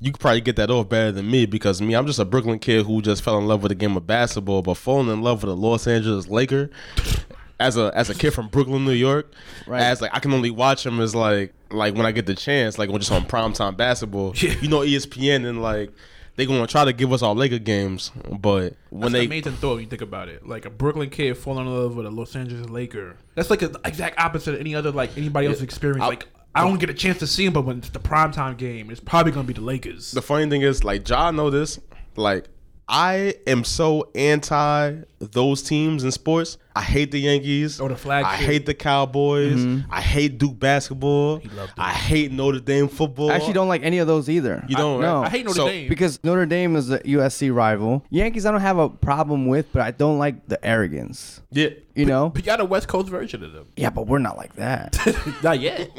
[0.00, 2.58] you could probably get that off better than me because me, I'm just a Brooklyn
[2.58, 5.42] kid who just fell in love with the game of basketball, but falling in love
[5.44, 6.70] with a Los Angeles Laker
[7.62, 9.32] as a as a kid from Brooklyn, New York.
[9.66, 9.82] Right.
[9.82, 12.78] As like I can only watch them as like like when I get the chance,
[12.78, 14.34] like when just on primetime basketball.
[14.36, 14.54] Yeah.
[14.60, 15.90] You know, ESPN and like
[16.36, 19.52] they gonna try to give us all Laker games, but when That's they an amazing
[19.54, 20.46] thought when you think about it.
[20.46, 23.16] Like a Brooklyn kid falling in love with a Los Angeles Laker.
[23.34, 26.02] That's like the exact opposite of any other like anybody else's experience.
[26.02, 28.58] I- like I don't get a chance to see him, but when it's the primetime
[28.58, 30.10] game, it's probably gonna be the Lakers.
[30.12, 31.80] the funny thing is, like, Ja know this.
[32.14, 32.44] Like,
[32.88, 36.58] I am so anti those teams in sports.
[36.74, 37.80] I hate the Yankees.
[37.80, 38.24] Or the flag.
[38.24, 39.58] I hate the Cowboys.
[39.60, 39.90] Mm-hmm.
[39.92, 41.40] I hate Duke basketball.
[41.56, 43.30] loved I hate Notre Dame football.
[43.30, 44.64] I actually don't like any of those either.
[44.68, 45.00] You don't?
[45.00, 45.20] No.
[45.20, 45.26] right?
[45.26, 45.88] I hate Notre So- Dame.
[45.88, 48.04] because Notre Dame is a USC rival.
[48.10, 51.40] Yankees, I don't have a problem with, but I don't like the arrogance.
[51.50, 51.68] Yeah.
[51.94, 52.30] You know?
[52.30, 53.66] But you got a West Coast version of them.
[53.76, 54.98] Yeah, but we're not like that
[55.42, 55.90] Not yet.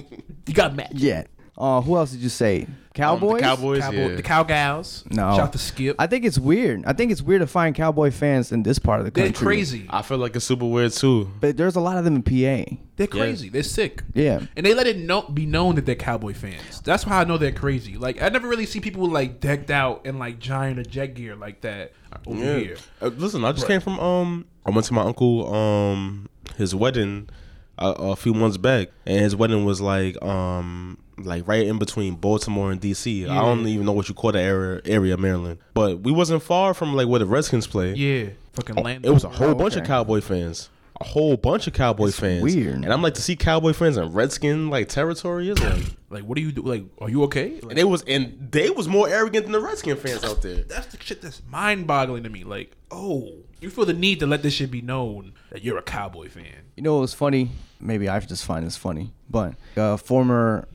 [0.47, 0.93] You got Matt.
[0.95, 1.27] yet.
[1.55, 2.65] Uh, who else did you say?
[2.95, 3.31] Cowboys.
[3.31, 3.79] Um, the Cowboys.
[3.81, 4.15] Cowboy, yeah.
[4.15, 5.03] The Cowgals.
[5.11, 5.31] No.
[5.31, 5.95] Shout out to Skip.
[5.99, 6.83] I think it's weird.
[6.85, 9.31] I think it's weird to find Cowboy fans in this part of the country.
[9.31, 9.85] They're crazy.
[9.89, 11.29] I feel like it's super weird too.
[11.39, 12.75] But there's a lot of them in PA.
[12.95, 13.49] They're crazy.
[13.49, 14.01] They're sick.
[14.15, 14.41] Yeah.
[14.55, 16.81] And they let it know, be known that they're Cowboy fans.
[16.81, 17.97] That's how I know they're crazy.
[17.97, 21.35] Like I never really see people like decked out in like giant or jet gear
[21.35, 21.93] like that
[22.25, 22.57] over Yeah.
[22.57, 22.77] here.
[23.01, 24.45] Uh, listen, I just came from um.
[24.65, 27.29] I went to my uncle um his wedding
[27.77, 32.15] a, a few months back, and his wedding was like um like right in between
[32.15, 33.27] Baltimore and DC.
[33.29, 36.73] I don't even know what you call the area area Maryland, but we wasn't far
[36.73, 37.93] from like where the Redskins play.
[37.93, 38.29] Yeah.
[38.53, 39.05] Fucking oh, land.
[39.05, 39.83] It was a whole Oh, bunch of.
[39.83, 40.69] Cowboy fans.
[41.01, 42.43] A whole bunch of Cowboy fans.
[42.43, 42.75] weird.
[42.75, 46.35] And I'm like to see Cowboy fans in Redskin like territory is like like what
[46.35, 46.61] do you do?
[46.61, 47.53] Like are you okay?
[47.55, 50.57] Like, and they was and they was more arrogant than the Redskin fans out there.
[50.63, 52.43] that's the shit that's mind boggling to me.
[52.43, 55.81] Like oh, you feel the need to let this shit be known that you're a
[55.83, 56.45] Cowboy fan.
[56.75, 57.49] You know what was funny?
[57.79, 60.67] Maybe I just find this funny, but a former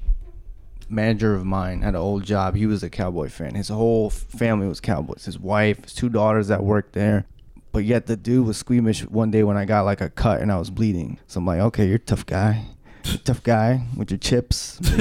[0.89, 2.55] manager of mine had an old job.
[2.55, 3.55] He was a Cowboy fan.
[3.55, 5.25] His whole family was Cowboys.
[5.27, 7.27] His wife, his two daughters that worked there.
[7.73, 10.51] But yet the dude was squeamish one day when I got like a cut and
[10.51, 11.19] I was bleeding.
[11.27, 12.65] So I'm like, okay, you're a tough guy.
[13.13, 14.81] A tough guy with your chips.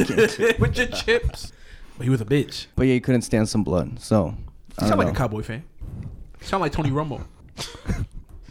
[0.60, 1.52] With your chips.
[1.98, 2.68] But he was a bitch.
[2.76, 4.00] but yeah, he couldn't stand some blood.
[4.00, 4.36] So You
[4.80, 5.14] I sound like know.
[5.14, 5.64] a Cowboy fan.
[6.42, 7.26] You sound like Tony Romo.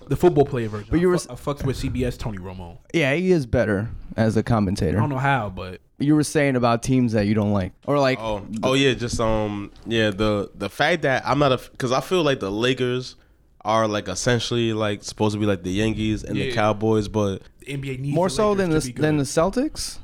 [0.08, 0.88] the football player version.
[0.90, 2.78] But you I, were fu- I fucked with CBS Tony Romo.
[2.92, 4.96] yeah, he is better as a commentator.
[4.96, 7.98] I don't know how, but You were saying about teams that you don't like, or
[7.98, 11.90] like Oh, oh yeah, just um, yeah, the the fact that I'm not a because
[11.92, 13.16] I feel like the Lakers
[13.64, 16.54] are like essentially like supposed to be like the Yankees and the Yeah.
[16.54, 19.02] Cowboys, but the NBA needs more the so Lakers than to the be good.
[19.04, 19.98] than the Celtics.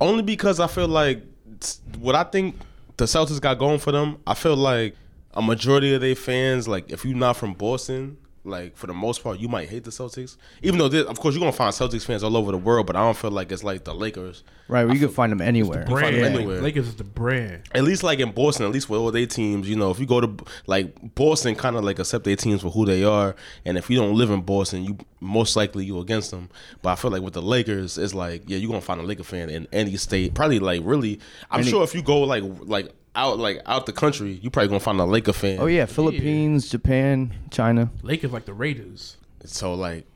[0.00, 1.22] only because I feel like
[1.60, 2.56] s- what I think
[2.96, 4.18] the Celtics got going for them.
[4.26, 4.94] I feel like
[5.34, 9.22] a majority of their fans, like if you're not from Boston, like for the most
[9.22, 10.36] part, you might hate the Celtics.
[10.62, 12.96] Even though, there- of course, you're gonna find Celtics fans all over the world, but
[12.96, 14.42] I don't feel like it's like the Lakers.
[14.68, 15.84] Right, where you can find them anywhere.
[15.86, 16.16] find brand.
[16.16, 16.60] them anywhere.
[16.60, 17.62] Lakers is the brand.
[17.72, 20.06] At least like in Boston, at least with all their teams, you know, if you
[20.06, 23.78] go to like Boston, kind of like accept their teams for who they are, and
[23.78, 26.48] if you don't live in Boston, you most likely you against them.
[26.82, 29.22] But I feel like with the Lakers, it's like yeah, you're gonna find a Laker
[29.22, 31.20] fan in any state, probably like really.
[31.50, 34.68] I'm Any- sure if you go like like out like out the country, you probably
[34.68, 35.58] gonna find a Laker fan.
[35.58, 37.90] Oh yeah, Philippines, Japan, China.
[38.02, 39.16] Lakers like the Raiders.
[39.44, 40.06] So like,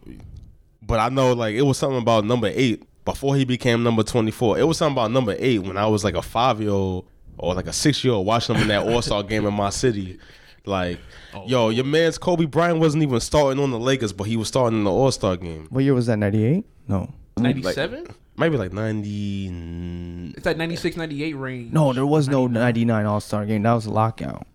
[0.83, 4.31] but I know like it was something about number eight before he became number twenty
[4.31, 4.59] four.
[4.59, 7.07] It was something about number eight when I was like a five year old
[7.39, 9.71] or like a six year old watching him in that All Star game in my
[9.71, 10.19] city.
[10.67, 11.01] Like,
[11.35, 11.47] oh.
[11.47, 14.79] yo, your man's Kobe Bryant wasn't even starting on the Lakers, but he was starting
[14.79, 15.67] in the All Star game.
[15.71, 16.19] What year was that?
[16.19, 16.65] Ninety eight?
[16.87, 17.13] No.
[17.39, 18.07] Ninety seven.
[18.41, 20.33] Maybe like ninety.
[20.37, 21.73] It's like 96, 98 range.
[21.73, 23.63] No, there was no 99 All Star game.
[23.63, 24.47] That was a lockout.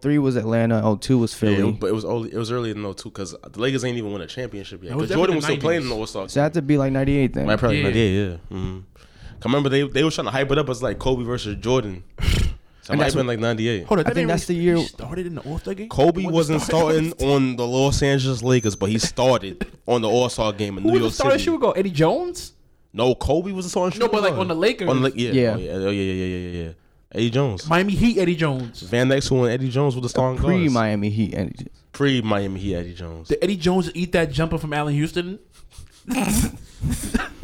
[0.00, 0.96] 03 was Atlanta.
[1.00, 1.56] 02 was Philly.
[1.70, 4.12] Yeah, but it was early, it was earlier than 02 because the Lakers ain't even
[4.12, 4.94] win a championship yet.
[4.94, 6.28] Because Jordan was still definitely playing the in the All Star.
[6.28, 7.48] so that had to be like 98 then.
[7.48, 7.88] Right, probably Yeah.
[7.88, 8.28] yeah, yeah.
[8.30, 8.36] yeah.
[8.56, 8.78] Mm-hmm.
[8.96, 12.04] I remember they they was trying to hype it up as like Kobe versus Jordan.
[12.84, 13.86] So it might have been like '98.
[13.86, 15.88] Hold on, I think that's the year- started in the All Star game.
[15.88, 20.28] Kobe wasn't started- starting on the Los Angeles Lakers, but he started on the All
[20.28, 21.32] Star game in Who New was York the starter?
[21.38, 21.44] City.
[21.44, 21.70] Should we go?
[21.70, 22.54] Eddie Jones.
[22.92, 23.98] No, Kobe was the starting.
[23.98, 24.88] No, but like on the Lakers.
[24.88, 25.54] On the, yeah, Yeah.
[25.54, 26.72] Oh, yeah, oh, yeah, yeah, yeah, yeah, yeah.
[27.14, 28.18] Eddie Jones, Miami Heat.
[28.18, 28.80] Eddie Jones.
[28.82, 30.68] Van Exel, and Eddie Jones were the starting Pre.
[30.68, 31.68] Miami Heat energies.
[31.92, 33.28] Pre Miami Heat, Eddie Jones.
[33.28, 35.38] Did Eddie Jones eat that jumper from Allan Houston?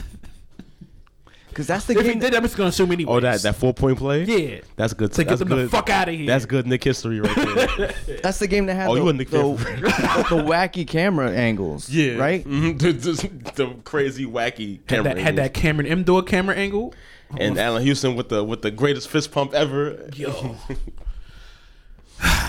[1.58, 2.20] Because that's the If he game.
[2.20, 3.12] did, I'm just gonna assume anyway.
[3.14, 4.22] Oh, that that four point play.
[4.22, 4.60] Yeah.
[4.76, 5.10] that's good.
[5.10, 5.66] To get that's them good.
[5.66, 6.24] the fuck out of here.
[6.24, 7.94] That's good Knick history right there.
[8.22, 9.80] That's the game that had Oh, the, you a Knick the, fan.
[9.82, 11.90] the wacky camera angles.
[11.90, 12.44] yeah, Right?
[12.44, 12.78] Mhm.
[12.78, 15.14] The, the- the crazy wacky Had camera.
[15.14, 16.94] that, had that Cameron Indoor camera angle.
[17.36, 20.08] and Allan Houston with the with the greatest fist pump ever.
[20.14, 20.54] Yo.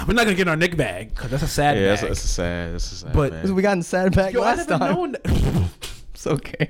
[0.08, 2.10] We're not gonna get our Knick bag because that's a sad Yeah, that's, bag.
[2.12, 2.74] that's a sad.
[2.76, 3.14] That's a sad.
[3.14, 3.50] But- bag.
[3.50, 4.94] We got in sad back Yo, last never time.
[4.94, 5.12] known.
[5.14, 5.70] That.
[6.14, 6.70] It's okay.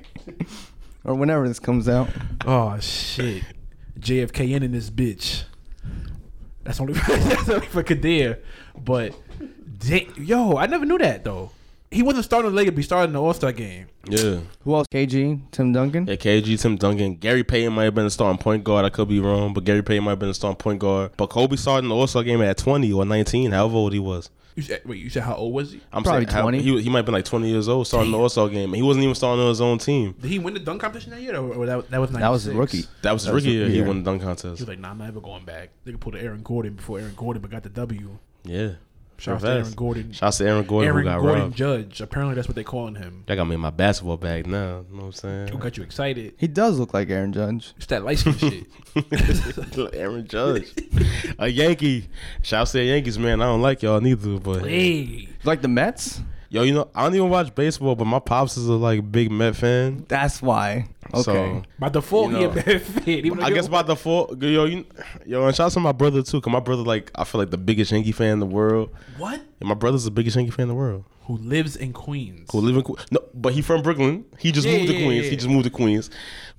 [1.04, 2.08] Or whenever this comes out.
[2.46, 3.42] oh shit,
[3.98, 5.44] JFKN in this bitch.
[6.64, 8.38] That's only that's only for Kadir.
[8.76, 9.14] But
[9.78, 11.50] da- yo, I never knew that though.
[11.92, 13.86] He wasn't starting the Lakers, but he started in the All Star game.
[14.08, 14.86] yeah, Who else?
[14.92, 16.06] KG, Tim Duncan.
[16.06, 16.14] yeah.
[16.14, 18.84] KG, Tim Duncan, Gary Payton might have been a starting point guard.
[18.84, 21.10] I could be wrong, but Gary Payton might have been a starting point guard.
[21.16, 23.98] But Kobe started in the All Star game at twenty or nineteen, however old he
[23.98, 24.30] was.
[24.56, 25.80] You said, wait, you said how old was he?
[25.92, 26.60] I'm Probably saying how- 20.
[26.62, 28.70] He, was- he might have been like twenty years old starting the All Star game.
[28.70, 30.14] and He wasn't even starting on his own team.
[30.20, 32.20] Did he win the dunk competition that year, or, or that, that was 96?
[32.20, 32.88] That was his rookie.
[33.02, 33.82] That was his rookie his year.
[33.84, 34.60] He won the dunk He contest.
[34.60, 36.98] was like, "Nah, I'm not ever going back." They could pull the Aaron Gordon before
[36.98, 38.18] Aaron Gordon, but got the W.
[38.44, 38.70] Yeah.
[39.20, 39.76] Shout out to Aaron fast.
[39.76, 40.12] Gordon.
[40.12, 41.56] Shouts to Aaron Gordon Aaron who got Gordon robbed.
[41.56, 42.00] Judge.
[42.00, 43.24] Apparently, that's what they calling him.
[43.26, 44.84] That got me in my basketball bag now.
[44.90, 45.48] You know what I'm saying?
[45.48, 46.34] Who got you excited?
[46.38, 47.74] He does look like Aaron Judge.
[47.76, 49.94] It's that light skin shit.
[49.94, 50.72] Aaron Judge,
[51.38, 52.08] a Yankee.
[52.42, 53.40] Shouts to the Yankees, man.
[53.40, 56.20] I don't like y'all neither, but Hey, Like the Mets?
[56.48, 59.30] yo, you know, I don't even watch baseball, but my pops is a like big
[59.30, 60.04] Met fan.
[60.08, 60.86] That's why.
[61.14, 61.22] Okay.
[61.22, 63.24] So by default, You he a know, bad fit.
[63.26, 64.84] Even I guess don't- by default, yo, you,
[65.26, 67.58] yo, and shouts to my brother too, cause my brother like I feel like the
[67.58, 69.40] biggest Yankee fan in the world, what?
[69.60, 71.04] and my brother's the biggest Yankee fan in the world.
[71.26, 72.48] Who lives in Queens?
[72.50, 74.24] Who live in Que- no, but he from Brooklyn.
[74.38, 75.24] He just Yeah, moved to yeah, Queens.
[75.26, 75.30] yeah.
[75.30, 76.10] He just moved to Queens,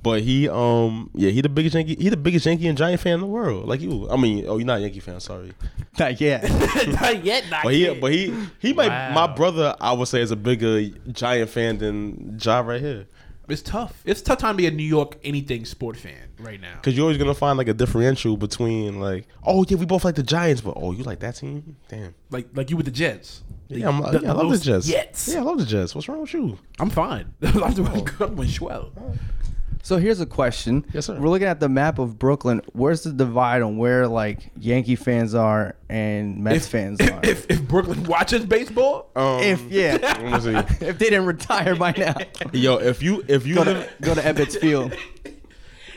[0.01, 3.15] but he um yeah he the biggest Yankee he the biggest Yankee and Giant fan
[3.15, 3.67] in the world.
[3.67, 5.51] Like you, I mean, oh you're not a Yankee fan, sorry.
[5.99, 6.43] Not yet.
[7.01, 7.99] not yet, not But he, yet.
[7.99, 9.11] but he, he might.
[9.13, 13.07] My brother, I would say, is a bigger Giant fan than Ja right here.
[13.51, 14.01] It's tough.
[14.05, 16.75] It's a tough time to be a New York anything sport fan right now.
[16.75, 20.15] Because you're always gonna find like a differential between like, oh yeah, we both like
[20.15, 21.75] the Giants, but oh you like that team?
[21.89, 22.13] Damn.
[22.29, 23.43] Like like you with the Jets.
[23.67, 24.87] Yeah, I'm, The- yeah, I love the Jets.
[24.87, 25.29] Jets.
[25.29, 25.95] Yeah, I love the Jets.
[25.95, 26.57] What's wrong with you?
[26.79, 27.33] I'm fine.
[27.41, 28.01] I'm doing oh.
[28.01, 28.29] good.
[28.29, 28.91] I'm doing swell.
[29.83, 30.85] So here's a question.
[30.93, 31.19] Yes, sir.
[31.19, 32.61] We're looking at the map of Brooklyn.
[32.73, 37.19] Where's the divide on where like Yankee fans are and Mets fans if, are?
[37.23, 40.55] if, if Brooklyn watches baseball, Um, If yeah, let me see.
[40.85, 42.15] if they didn't retire by now,
[42.53, 44.93] Yo, if you if you go live, to go to Ebbets Field.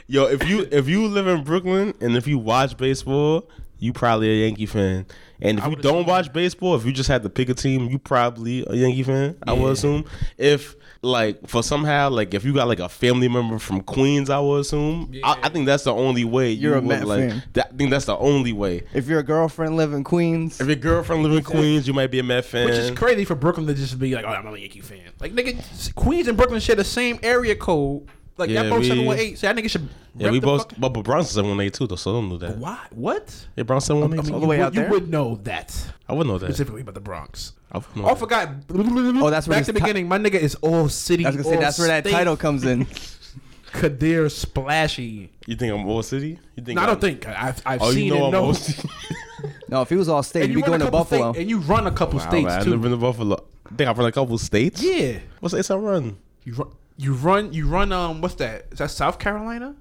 [0.06, 4.30] yo if you if you live in Brooklyn and if you watch baseball, you probably
[4.30, 5.06] a Yankee fan.
[5.40, 7.98] And if you don't watch baseball, if you just had to pick a team, you
[7.98, 9.36] probably a Yankee fan.
[9.46, 10.04] I would assume.
[10.38, 14.38] If like for somehow like if you got like a family member from Queens, I
[14.38, 15.12] would assume.
[15.22, 17.30] I, I think that's the only way you You're a would, Met like.
[17.30, 17.42] fan.
[17.52, 18.82] That, I think that's the only way.
[18.94, 22.18] If your girlfriend live in Queens, If your girlfriend live in Queens, you might be
[22.18, 22.66] a Met fan.
[22.66, 25.00] which is crazy for Brooklyn to just be like, oh, I'm not a Yankee fan.
[25.20, 28.06] Like nigga, Queens and Brooklyn share the same area code.
[28.36, 29.38] Like Yeah, y'all both we- seven one eight.
[29.38, 29.88] So that nigga should.
[30.16, 30.62] Yeah, rep we the both.
[30.62, 31.94] fuck- But, but Bronx is seven one eight too, though.
[31.96, 32.58] So I don't know that.
[32.58, 32.78] Why?
[32.90, 33.46] What?
[33.56, 34.24] Yeah, Bronx seven one I eight.
[34.24, 34.90] mean, All you, the way would, out you there?
[34.90, 36.46] would know that I wouldn't know that.
[36.46, 37.52] specifically about the Bronx.
[37.70, 38.18] I would know Oh, I that.
[38.18, 38.48] forgot.
[38.74, 40.08] Oh, that's where back his to the ti- beginning.
[40.08, 41.24] My nigga is all city.
[41.24, 42.86] I was gonna say all that's where that state, title comes in.
[43.72, 45.30] Kadir Splashy.
[45.46, 46.38] You think I'm all city?
[46.54, 46.76] You think?
[46.76, 48.44] No, I I'm- don't think I've I've Oh, seen you know and I'm know.
[48.46, 48.88] all city.
[49.68, 51.32] No, if he was all state, And he'd be run going a to couple Buffalo.
[51.32, 52.70] state- and you run a couple Wow, states man, I too.
[52.70, 53.44] live in the Buffalo.
[53.70, 54.82] I think I run a couple states.
[54.82, 56.16] yeah, What states I run?
[56.44, 56.68] you run.
[56.96, 57.52] You run.
[57.52, 57.92] You run.
[57.92, 58.66] Um, what's that?
[58.72, 59.74] Is that South Carolina?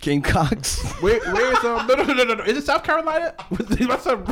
[0.00, 0.80] Gamecocks.
[1.02, 1.20] Where?
[1.32, 1.86] Where's um?
[1.86, 2.44] No, no, no, no, no, no.
[2.44, 3.34] Is it South Carolina?
[3.50, 4.24] my son.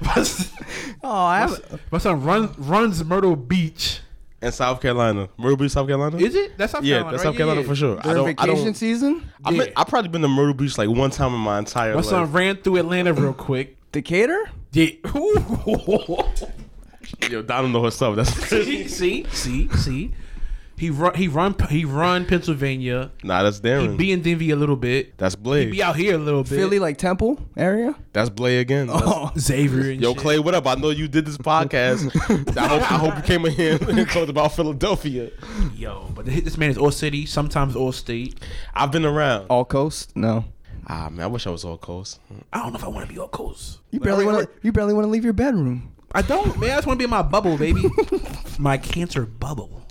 [0.00, 0.66] My, son-
[1.02, 1.80] Oh, I have.
[1.92, 4.00] my son runs runs Myrtle Beach.
[4.42, 6.16] in South Carolina, Myrtle Beach, South Carolina.
[6.16, 6.58] Is it?
[6.58, 6.86] That's South Carolina.
[6.86, 7.10] yeah, Carolina.
[7.12, 7.30] that's right?
[7.30, 7.66] South Carolina Yeah.
[7.68, 7.98] for sure.
[8.00, 8.24] I don't.
[8.26, 8.74] I vacation don't.
[8.74, 9.64] season, I Yeah.
[9.64, 12.04] been, I probably been to Myrtle Beach like one time in my entire life.
[12.06, 12.26] My life.
[12.26, 13.76] son ran through Atlanta real quick.
[13.92, 14.50] Decatur.
[14.72, 14.90] Yeah.
[17.30, 18.16] Yo, Donald know his stuff.
[18.16, 18.88] That's crazy.
[18.88, 20.12] see, see, see.
[20.78, 23.10] He run, he run, he run Pennsylvania.
[23.24, 23.96] nah, that's He Darren.
[23.96, 25.18] be in DMV a little bit.
[25.18, 25.70] that's He Blade.
[25.72, 26.50] be out here a little bit.
[26.50, 27.94] Philly, like Temple area.
[28.12, 28.86] That's Blade again.
[28.86, 30.22] That's- Oh, Xavier and Yo, shit.
[30.22, 30.66] Clay, what up?
[30.66, 32.10] I know you did this podcast.
[32.56, 35.30] I hope I hope you came in here and talked about Philadelphia.
[35.74, 38.38] Yo, but this man is all city, sometimes all state.
[38.74, 39.46] I've been around.
[39.50, 40.16] all coast.
[40.16, 40.44] No,
[40.86, 42.20] Ah man, I wish I was all coast.
[42.52, 43.80] I don't know if I want to be all coast.
[43.90, 44.50] you barely want to.
[44.62, 45.92] You barely want to leave your bedroom.
[46.12, 46.70] I don't, man.
[46.70, 47.84] I just want to be in my bubble, baby.
[48.58, 49.82] my cancer bubble.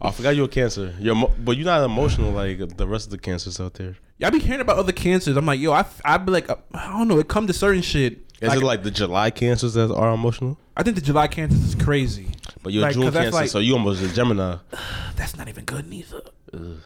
[0.00, 0.94] I forgot you're a cancer.
[1.00, 3.96] You're, emo- but you're not emotional like the rest of the cancers out there.
[4.18, 5.36] Y'all be hearing about other cancers.
[5.36, 7.18] I'm like, yo, I, I be like, uh, I don't know.
[7.18, 8.20] It come to certain shit.
[8.40, 10.58] Is it like the July cancers that are emotional?
[10.76, 12.28] I think the July cancers is crazy.
[12.62, 14.56] But you're Like, a June 'cause that's cancer, like- so you almost a Gemini.
[15.16, 16.22] That's not even good neither.
[16.52, 16.78] You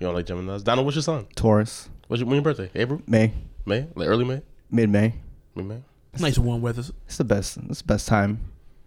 [0.00, 0.64] don't like Geminis?
[0.64, 1.26] Donald, what's your sign?
[1.34, 2.70] Taurus, What's your, when your birthday?
[2.74, 3.02] April?
[3.06, 3.32] May,
[3.66, 3.86] May?
[3.94, 4.40] Like early May?
[4.70, 5.14] mid May.
[5.54, 5.78] Mid May?
[6.18, 6.82] Nice warm weather.
[7.06, 7.58] It's the best.
[7.68, 8.40] It's the best time.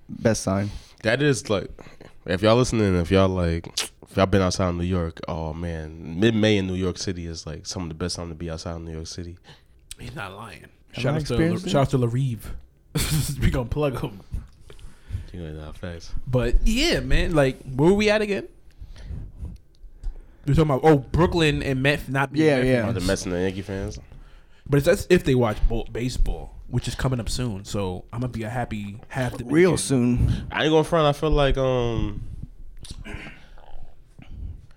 [0.08, 0.72] Best sign.
[1.04, 1.70] That is like,
[2.30, 3.68] if y'all listening, if y'all like,
[4.10, 7.26] if y'all been outside of New York, oh man, mid May in New York City
[7.26, 9.38] is like some of the best time to be outside of New York City.
[10.00, 10.66] He's not lying.
[10.94, 11.70] Shout out to experienced it?
[11.72, 12.42] shout out to Larive.
[13.42, 14.20] we gonna plug him.
[15.34, 16.12] You know that facts.
[16.28, 17.34] But yeah, man.
[17.36, 18.48] Like, where were we at again?
[20.46, 22.80] We were talking about oh Brooklyn and Met not being Yeah, Met yeah.
[22.82, 22.94] Oh, fans.
[22.96, 24.00] the Mets and the Yankee fans.
[24.68, 25.58] But it's that's if they watch
[25.92, 27.66] baseball, which is coming up soon.
[27.66, 30.48] So I'm gonna be a happy half the Real soon.
[30.52, 31.08] I ain't going to front.
[31.08, 32.24] I feel like um,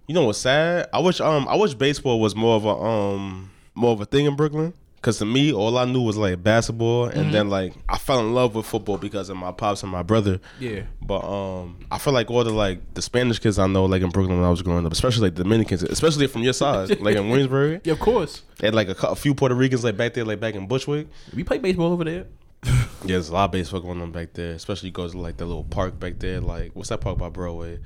[0.07, 0.89] you know what's sad?
[0.93, 4.27] I wish um, I wish baseball was more of a um, more of a thing
[4.27, 4.75] in Brooklyn.
[5.03, 8.35] Cause to me, all I knew was like basketball, and then like I fell in
[8.35, 10.41] love with football because of my pops and my brother.
[10.61, 10.83] Yeah.
[11.01, 14.11] But um, I feel like all the like the Spanish kids I know, like in
[14.11, 17.29] Brooklyn when I was growing up, especially like Dominicans, especially from your side, like in
[17.29, 18.43] Williamsburg, Yeah, of course.
[18.61, 21.09] had like a, a few Puerto Ricans like back there, like back in Bushwick.
[21.35, 22.27] We play baseball over there.
[23.05, 25.45] Yeah, there's a lot of baseball going on back there, especially goes to like the
[25.45, 26.41] little park back there.
[26.41, 27.81] Like, what's that park by Broadway?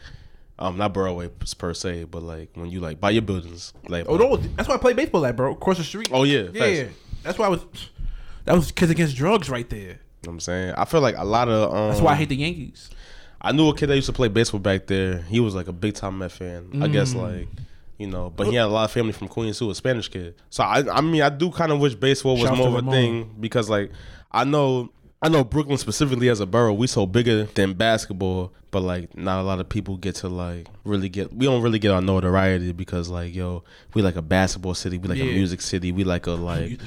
[0.59, 4.19] Um, not Broadway per se, but like when you like buy your buildings, like Oh
[4.19, 5.53] no, that's why I play baseball at, bro.
[5.53, 6.11] Across the street.
[6.13, 6.85] Oh, yeah, yeah.
[6.85, 6.95] facts.
[7.23, 7.65] That's why I was.
[8.45, 9.81] That was kids against drugs right there.
[9.81, 10.75] You know what I'm saying.
[10.77, 12.91] I feel like a lot of um, That's why I hate the Yankees.
[13.41, 15.19] I knew a kid that used to play baseball back there.
[15.23, 16.71] He was like a big time Met fan.
[16.83, 17.23] I guess Mm.
[17.23, 17.49] like.
[17.99, 20.35] You know, but he had a lot of family from Queens too, a Spanish kid.
[20.51, 22.77] So I, I mean, I do kind of wish baseball was Shout more of a
[22.79, 22.93] Ramon.
[22.93, 23.91] thing because, like,
[24.31, 24.91] I know,
[25.23, 29.41] I know Brooklyn specifically as a borough, we so bigger than basketball, but like, not
[29.41, 31.33] a lot of people get to like really get.
[31.33, 35.09] We don't really get our notoriety because, like, yo, we like a basketball city, we
[35.09, 36.79] like a music city, we like a like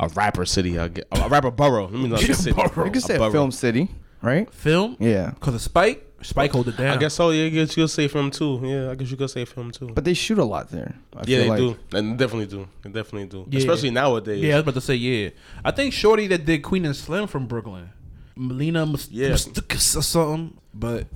[0.00, 0.78] a rapper city.
[0.78, 1.84] I get a rapper borough.
[1.84, 2.60] Let me not Yeah, get city.
[2.60, 3.88] You can say A a film city,
[4.20, 4.52] right?
[4.52, 4.96] Film.
[4.98, 5.32] Yeah.
[5.40, 6.05] Cause of Spike.
[6.22, 6.96] Spike hold it down.
[6.96, 7.30] I guess so.
[7.30, 8.60] Yeah, I guess you could say him too.
[8.64, 9.88] Yeah, I guess you could say him too.
[9.94, 10.94] But they shoot a lot there.
[11.14, 11.58] I yeah, feel they like.
[11.90, 11.96] do.
[11.96, 12.68] And definitely do.
[12.82, 13.46] They definitely do.
[13.50, 13.58] Yeah.
[13.58, 14.42] Especially nowadays.
[14.42, 15.30] Yeah, I was about to say yeah.
[15.64, 17.90] I think Shorty that did Queen and Slim from Brooklyn,
[18.34, 19.28] Melina Mus- Yeah.
[19.30, 20.58] Mustakas or something.
[20.72, 21.06] But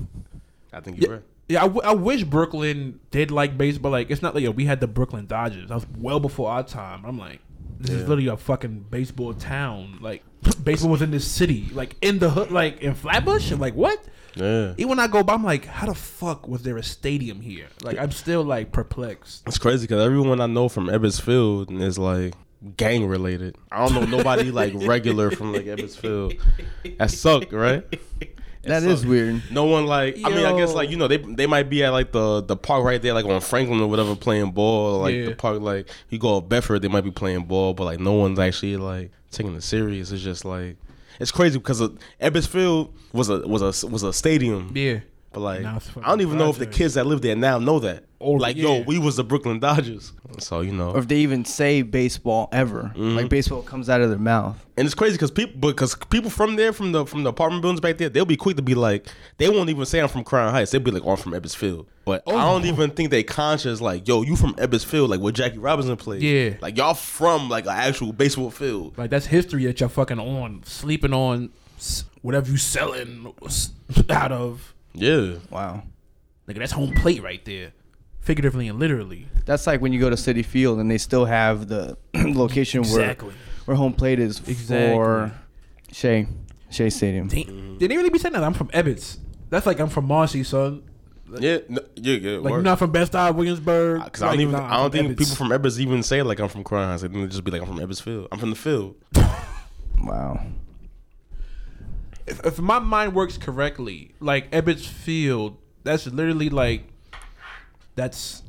[0.72, 1.24] I think you're yeah, right.
[1.48, 3.90] yeah I, w- I wish Brooklyn did like baseball.
[3.92, 5.68] Like it's not like yo, we had the Brooklyn Dodgers.
[5.70, 7.04] That was well before our time.
[7.06, 7.40] I'm like,
[7.78, 9.98] this is literally a fucking baseball town.
[10.02, 10.22] Like
[10.62, 13.50] baseball was in this city, like in the hood, like in Flatbush.
[13.50, 14.04] I'm like, what?
[14.36, 14.74] Yeah.
[14.76, 17.66] Even when I go by, I'm like, how the fuck was there a stadium here?
[17.82, 19.42] Like I'm still like perplexed.
[19.46, 22.34] It's crazy because everyone I know from Ebbets Field is like
[22.76, 23.56] gang related.
[23.72, 26.34] I don't know nobody like regular from like Ebbets Field.
[26.98, 27.84] That suck, right?
[28.64, 29.42] That is weird.
[29.50, 30.18] No one like.
[30.22, 32.56] I mean, I guess like you know they they might be at like the the
[32.56, 34.98] park right there, like on Franklin or whatever, playing ball.
[35.00, 35.24] Like Yeah.
[35.26, 38.12] the park, like you go to Bedford, they might be playing ball, but like no
[38.12, 40.12] one's actually like taking it serious.
[40.12, 40.76] It's just like
[41.20, 41.88] it's crazy because uh,
[42.20, 44.72] Ebbets Field was a was a was a stadium.
[44.74, 45.00] Yeah.
[45.32, 47.78] But like, Now I don't even know if the kids that live there now know
[47.78, 48.02] that.
[48.20, 48.64] Oh, like, yeah.
[48.64, 50.12] yo, we was the Brooklyn Dodgers.
[50.38, 52.92] So you know, Or if they even say baseball ever.
[52.96, 53.16] Mm-hmm.
[53.16, 54.56] Like baseball comes out of their mouth.
[54.76, 57.80] and it's crazy because people, because people from there, from the from the apartment buildings
[57.80, 59.06] back there, they'll be quick to be like,
[59.38, 60.72] they won't even say I'm from Crown Heights.
[60.72, 61.86] They'll be like, oh, I'm from Ebbets Field.
[62.10, 65.20] But oh, I don't even think they conscious like, yo, you from Ebbets Field, like
[65.20, 66.22] where Jackie Robinson played.
[66.22, 66.54] Yeah.
[66.60, 68.98] like y'all from like an actual baseball field.
[68.98, 71.50] Like that's history that y'all fucking on, sleeping on
[72.22, 73.32] whatever you selling
[74.10, 74.74] out of.
[74.92, 75.84] Yeah, Wow.
[76.48, 77.70] Nigga, that's home plate right there,
[78.18, 79.28] figuratively and literally.
[79.46, 83.28] That's like when you go to Citi Field and they still have the location Exactly.
[83.28, 84.94] where where home plate is Exactly.
[84.96, 85.32] for
[85.92, 86.26] Shea
[86.70, 87.28] Shea Stadium.
[87.28, 87.52] They, they
[87.86, 88.42] didn't really be saying that.
[88.42, 89.18] I'm from Ebbets.
[89.48, 90.82] That's like I'm from Marcy, son.
[91.38, 92.38] Yeah, no, yeah, yeah.
[92.38, 94.00] Like you're not from Bed-Stuy, Williamsburg.
[94.00, 96.02] Uh, because I don't even, nah, I don't I'm think from people from Ebbets even
[96.02, 97.02] say like I'm from Crown Heights.
[97.02, 98.28] Like, they just be like I'm from Ebbets Field.
[98.32, 98.96] I'm from the field.
[100.02, 100.40] Wow.
[102.26, 106.84] If, if my mind works correctly, like Ebbets Field That's literally like
[107.96, 108.42] that's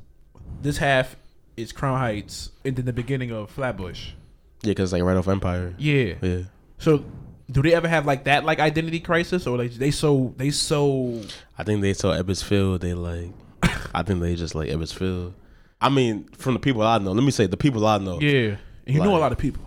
[0.62, 1.16] this half
[1.58, 4.12] is Crown Heights and then the beginning of Flatbush.
[4.62, 5.74] Yeah, cause like right off Empire.
[5.78, 6.14] Yeah.
[6.22, 6.42] Yeah.
[6.78, 7.04] So
[7.50, 11.22] do they ever have like that like identity crisis or like they so they so
[11.58, 12.82] I think they saw Ebbets Field.
[12.82, 13.30] They like.
[13.94, 15.34] I think they just like Ebbets Field.
[15.80, 17.12] I mean, from the people I know.
[17.12, 18.20] Let me say the people I know.
[18.20, 18.58] yeah.
[18.88, 19.64] And you know a lot of people.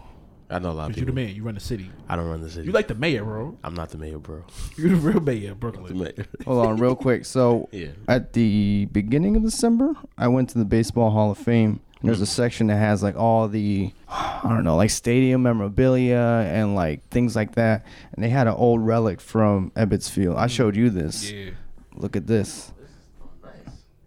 [0.51, 1.25] I know a lot of Cause you the people.
[1.27, 1.35] man.
[1.35, 1.91] You run the city.
[2.09, 2.67] I don't run the city.
[2.67, 3.57] You like the mayor, bro.
[3.65, 4.45] I'm not the mayor, bro.
[4.77, 5.99] You're the real mayor of The Brooklyn.
[5.99, 6.27] mayor.
[6.45, 7.25] Hold on, real quick.
[7.25, 7.89] So Yeah.
[8.09, 11.81] at the beginning of December, I went to the Baseball Hall of Fame.
[12.05, 16.75] There's a section that has like all the, I don't know, like stadium memorabilia and
[16.75, 17.87] like things like that.
[18.13, 20.37] And they had an old relic from Ebbets Field.
[20.37, 21.31] I showed you this.
[21.31, 21.51] Yeah.
[21.95, 22.73] Look at this.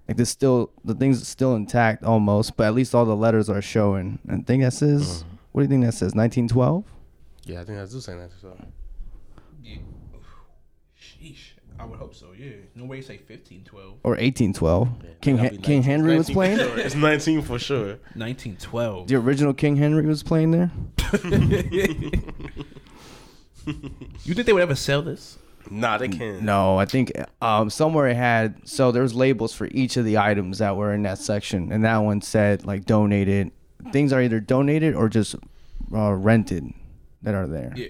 [0.08, 3.62] Like this still, the thing's still intact almost, but at least all the letters are
[3.62, 4.20] showing.
[4.28, 5.36] And I think that says, mm-hmm.
[5.52, 6.14] what do you think that says?
[6.16, 6.86] 1912?
[7.44, 8.30] Yeah, I think that's do say that.
[8.42, 8.56] So.
[9.64, 9.78] yeah.
[11.78, 11.82] Sheesh.
[11.82, 12.28] I would hope so.
[12.38, 12.52] Yeah.
[12.76, 13.94] No way you say 15, 12.
[14.04, 14.90] Or 1812?
[15.22, 16.58] King Gotta Hen- King Henry was playing.
[16.58, 16.78] sure.
[16.80, 17.98] It's 19 for sure.
[18.16, 19.08] 1912.
[19.08, 20.72] The original King Henry was playing there.
[24.24, 25.38] You think they would ever sell this?
[25.70, 26.42] Nah, they can't.
[26.42, 27.12] No, I think
[27.42, 30.94] um, somewhere it had so there was labels for each of the items that were
[30.94, 33.52] in that section, and that one said like donated.
[33.92, 35.36] Things are either donated or just
[35.94, 36.74] uh, rented
[37.24, 37.74] that are there.
[37.76, 37.88] Yeah.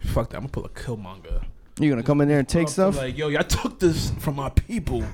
[0.00, 0.36] Fuck that.
[0.36, 1.44] I'm gonna pull a Killmonger.
[1.78, 2.96] You gonna come in there and take stuff?
[2.96, 5.04] Like, yo, y'all took this from my people.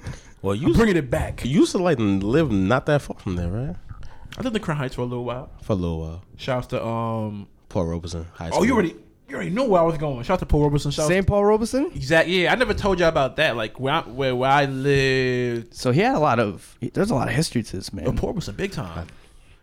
[0.42, 1.44] Well, I'm you bringing it back.
[1.44, 3.76] you used to like live not that far from there, right?
[4.38, 5.50] I lived in Crown Heights for a little while.
[5.62, 6.24] For a little while.
[6.36, 7.48] Shouts to um.
[7.68, 8.60] Paul Robeson High School.
[8.60, 8.94] Oh, you already
[9.28, 10.22] you already know where I was going.
[10.24, 10.90] Shout out to Paul Robertson.
[10.90, 11.26] Shout St.
[11.26, 11.86] Paul Robeson.
[11.94, 12.42] Exactly.
[12.42, 13.56] Yeah, I never told you about that.
[13.56, 16.76] Like where I, where where I lived, So he had a lot of.
[16.80, 18.16] There's a lot of history to this but man.
[18.16, 19.06] Paul Robertson big time.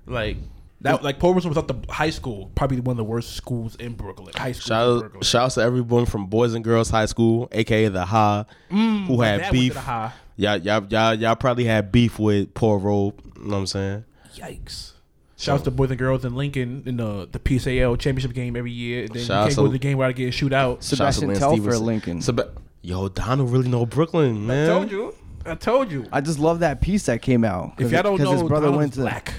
[0.05, 0.37] Like
[0.81, 1.03] that.
[1.03, 3.93] Like Paul Robertson was at the high school, probably one of the worst schools in
[3.93, 4.33] Brooklyn.
[4.35, 5.21] High school in Shout Brooklyn.
[5.23, 9.25] shouts to everyone from Boys and Girls High School, aka the High, who Mm, My
[9.25, 9.71] dad had beef.
[9.71, 10.11] to the high.
[10.37, 13.21] Y'all, y'all, y'all, y'all probably had beef with Paul Robe.
[13.37, 14.05] You know what I'm saying?
[14.35, 14.93] Yikes.
[15.37, 19.03] Shouts to boys and girls in Lincoln in the the PSAL championship game every year.
[19.05, 20.51] And then Shout you out can't go to to- the game where I get shoot
[20.53, 20.83] out.
[20.83, 21.85] Sebastian Lance Telfair, Stephenson.
[21.85, 22.21] Lincoln.
[22.21, 24.69] Seb- Yo, Donald really know Brooklyn, man.
[24.69, 25.15] I told you.
[25.45, 26.05] I told you.
[26.11, 27.73] I just love that piece that came out.
[27.77, 29.01] If y'all don't know, his brother Donald went is to.
[29.03, 29.33] black.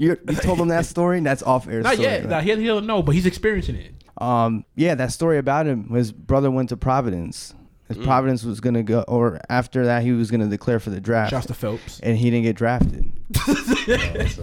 [0.00, 1.18] You, you told him that story.
[1.18, 1.82] And That's off air.
[1.82, 2.20] Not story, yet.
[2.22, 2.30] right?
[2.30, 3.92] Nah, he, he don't know, but he's experiencing it.
[4.16, 5.88] Um, yeah, that story about him.
[5.90, 7.54] His brother went to Providence.
[7.88, 8.04] His Mm.
[8.04, 11.46] Providence was gonna go, or after that, he was gonna declare for the draft, Shouts
[11.46, 11.98] to Phelps.
[12.00, 13.04] and he didn't get drafted.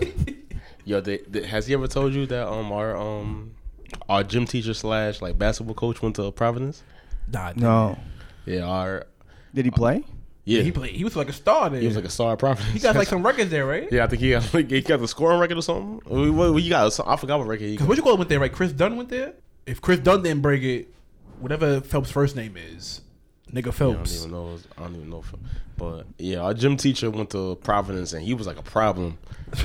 [0.86, 3.52] Yo, they, they- has he ever told you that um our um
[4.10, 6.84] our gym teacher slash like basketball coach went to Providence?
[7.32, 7.98] Nah, No,
[8.46, 9.06] Yeah, our
[9.54, 10.04] did he play?
[10.48, 10.92] Yeah, he played.
[10.96, 11.82] He was like a star there.
[11.82, 12.74] He was like a star at Providence.
[12.74, 13.92] he got like some records there, right?
[13.92, 16.02] yeah, I think he got like he got the scoring record or something.
[16.10, 17.00] You got?
[17.06, 17.88] I forgot what record he got.
[17.88, 18.52] what you call it went there, right?
[18.52, 19.34] Kris Dunn went there.
[19.66, 20.88] If Kris Dunn didn't break it,
[21.42, 23.02] whatever Phelps' first name is,
[23.52, 24.26] nigga Phelps.
[24.26, 24.58] I don't even know.
[24.78, 25.24] I don't even know.
[25.76, 29.18] But yeah, our gym teacher went to Providence and he was like a problem.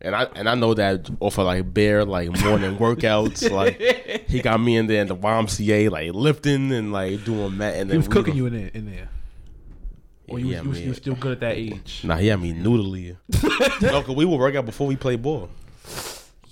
[0.00, 3.80] And I and I know that off of like bare like morning workouts, like
[4.28, 7.74] he got me in there in the YMCA like lifting and like doing that.
[7.74, 8.70] And he then was we cooking go- you in there.
[8.74, 9.08] In there.
[10.28, 12.02] Or you, Yeah, was, you, you still good at that age.
[12.04, 13.16] Nah, he had me noodly.
[13.82, 15.48] no, cause we would work out before we play ball,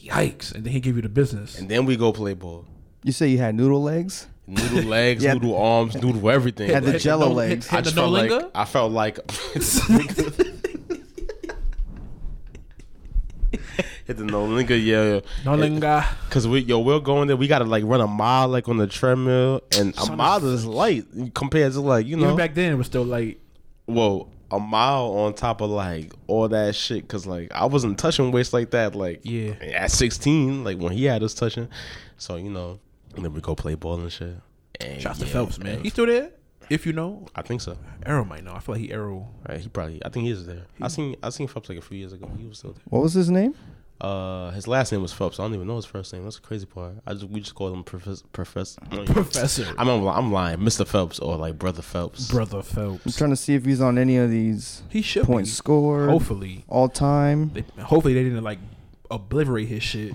[0.02, 0.54] Yikes!
[0.54, 1.58] And then he gave you the business.
[1.58, 2.64] and then we go play ball.
[3.02, 4.26] You say you had noodle legs?
[4.46, 5.34] Noodle legs, Yeah.
[5.34, 6.70] noodle arms, noodle everything.
[6.70, 7.66] Had the Hit jello no- legs.
[7.66, 8.50] Hit, I the just no felt like.
[8.54, 9.16] I felt like
[14.06, 15.20] hit the no linger, yeah.
[15.44, 16.04] No linger.
[16.30, 17.36] Cause we yo, we're going there.
[17.36, 21.04] We gotta like run a mile like on the treadmill, and a mile is light
[21.34, 23.40] compared to like you know, Even back then, it was still like
[23.86, 27.06] well, a mile on top of like all that shit.
[27.08, 28.94] Cause like I wasn't touching weights like that.
[28.94, 29.52] Like Yeah.
[29.74, 31.68] at sixteen, like when he had us touching.
[32.18, 32.78] So you know,
[33.14, 34.36] and then we go play ball and shit.
[34.80, 35.82] And Shouts to Phelps, man.
[35.82, 36.30] He's still there.
[36.68, 37.78] If you know, I think so.
[38.04, 38.52] Arrow might know.
[38.52, 39.28] I feel like he Arrow.
[39.48, 40.04] Right, he probably.
[40.04, 40.66] I think he is there.
[40.82, 41.14] I seen.
[41.22, 42.28] I seen Phelps like a few years ago.
[42.38, 42.82] He was still there.
[42.88, 43.54] What was his name?
[44.00, 45.40] Uh, his last name was Phelps.
[45.40, 46.24] I don't even know his first name.
[46.24, 46.94] That's the crazy part.
[47.06, 48.24] I just we just called him Professor.
[48.32, 48.80] Professor.
[49.06, 49.66] Professor.
[49.78, 50.86] I'm I'm lying, Mr.
[50.86, 52.30] Phelps or like Brother Phelps.
[52.30, 53.06] Brother Phelps.
[53.06, 55.50] I'm trying to see if he's on any of these He should point be.
[55.50, 57.50] scored, Hopefully, all time.
[57.54, 58.58] they, hopefully they didn't like
[59.10, 60.12] obliterate his shit.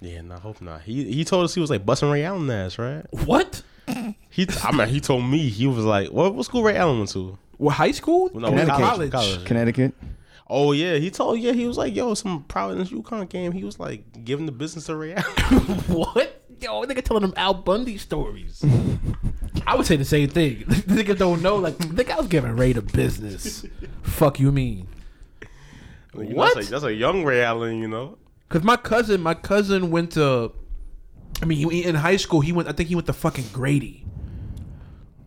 [0.00, 0.82] Yeah, no, I hope not.
[0.82, 3.04] He he told us he was like busting Ray Allen ass, right?
[3.24, 3.62] What?
[4.30, 7.10] He, I mean, he told me he was like, what what school Ray Allen went
[7.12, 7.38] to?
[7.56, 8.30] What high school?
[8.34, 8.80] No, Connecticut.
[8.80, 9.10] college.
[9.12, 9.44] college.
[9.46, 9.94] Connecticut.
[10.48, 13.52] Oh yeah, he told yeah he was like yo some Providence UConn game.
[13.52, 15.22] He was like giving the business to Allen.
[15.88, 16.42] what?
[16.60, 18.64] Yo, nigga telling them Al Bundy stories.
[19.66, 20.58] I would say the same thing.
[20.64, 21.56] nigga don't know.
[21.56, 23.66] Like, nigga, I was giving Ray the business.
[24.02, 24.88] Fuck you mean?
[26.14, 26.54] You know, What?
[26.54, 28.16] That's a, that's a young Ray Allen, you know.
[28.48, 30.52] Cause my cousin, my cousin went to.
[31.42, 32.68] I mean, he, in high school, he went.
[32.68, 34.06] I think he went to fucking Grady.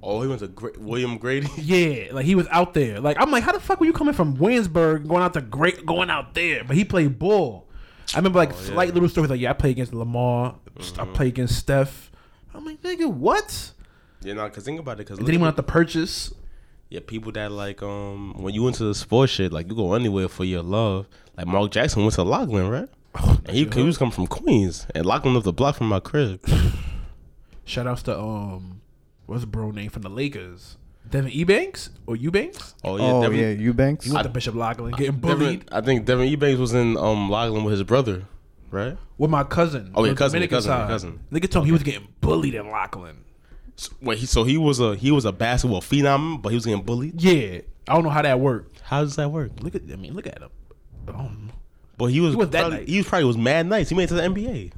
[0.02, 1.48] Oh, he went to Gra- William Grady.
[1.58, 3.00] Yeah, like he was out there.
[3.00, 5.86] Like I'm like, how the fuck were you coming from Williamsburg going out to great
[5.86, 6.64] going out there?
[6.64, 7.68] But he played ball.
[8.14, 10.56] I remember like slight little stories like, yeah, I played against Lamar.
[10.98, 12.12] I played against Steph.
[12.54, 13.72] I'm like, nigga, what?
[14.22, 16.34] Yeah, no, cause think about it, cause then he went out to purchase.
[16.90, 20.28] yeah, people that like um when you into the sports shit, like you go anywhere
[20.28, 21.08] for your love.
[21.38, 22.90] Like Mark Jackson went to Loughlin, right?
[23.46, 26.40] and he, he was coming from Queens, and Loughlin lived a block from my crib.
[27.66, 28.79] Shout outs to um,
[29.30, 30.78] what's the bro name from the Lakers?
[31.10, 32.76] Devin Ebanks or Eubanks?
[32.84, 34.06] Oh yeah, oh Devin, yeah, Eubanks.
[34.06, 37.30] He went to Bishop Loughlin getting Devin, bullied I think Devin Ebanks was in um
[37.30, 38.26] Loughlin with his brother,
[38.70, 38.98] right?
[39.18, 39.92] with my cousin.
[39.96, 40.88] Oh, your cousin, your Dominican cousin, your side.
[40.88, 41.20] cousin.
[41.32, 43.24] Nigga told me he was getting bullied in Loughlin.
[43.76, 46.66] So, wait, he, so he was a he was a basketball phenom, but he was
[46.66, 47.22] getting bullied.
[47.22, 48.82] Yeah, I don't know how that worked.
[48.82, 49.52] How does that work?
[49.62, 50.50] Look at, I mean, look at him.
[51.08, 51.54] I don't know.
[51.98, 52.88] But he was, He was that probably, nice.
[52.88, 53.90] he was probably was mad nice.
[53.90, 54.72] He made it to the NBA.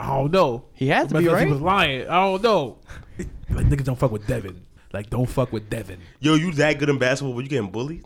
[0.00, 0.64] I don't know.
[0.72, 1.46] He had to be because right.
[1.46, 2.08] He was lying.
[2.08, 2.78] I don't know.
[3.18, 4.64] like niggas don't fuck with Devin.
[4.92, 6.00] Like don't fuck with Devin.
[6.20, 8.04] Yo, you that good in basketball, but you getting bullied?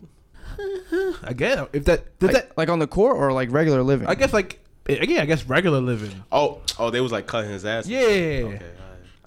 [1.23, 2.59] I guess if that does like, that.
[2.59, 4.09] like on the court or like regular living.
[4.09, 5.23] I guess like yeah.
[5.23, 6.25] I guess regular living.
[6.33, 7.87] Oh, oh, they was like cutting his ass.
[7.87, 7.99] Yeah.
[7.99, 8.61] Okay.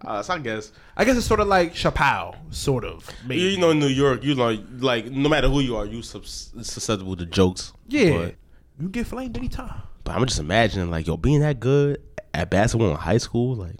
[0.05, 3.09] Uh, so I guess I guess it's sort of like Chappelle, sort of.
[3.25, 3.41] Maybe.
[3.41, 6.01] you, you know in New York, you know, like no matter who you are, you
[6.01, 7.73] sus- susceptible to jokes.
[7.87, 8.17] yeah.
[8.17, 8.35] But,
[8.79, 9.81] you get flamed anytime.
[10.03, 11.99] but I'm just imagining like yo being that good
[12.37, 13.75] at basketball in high school, like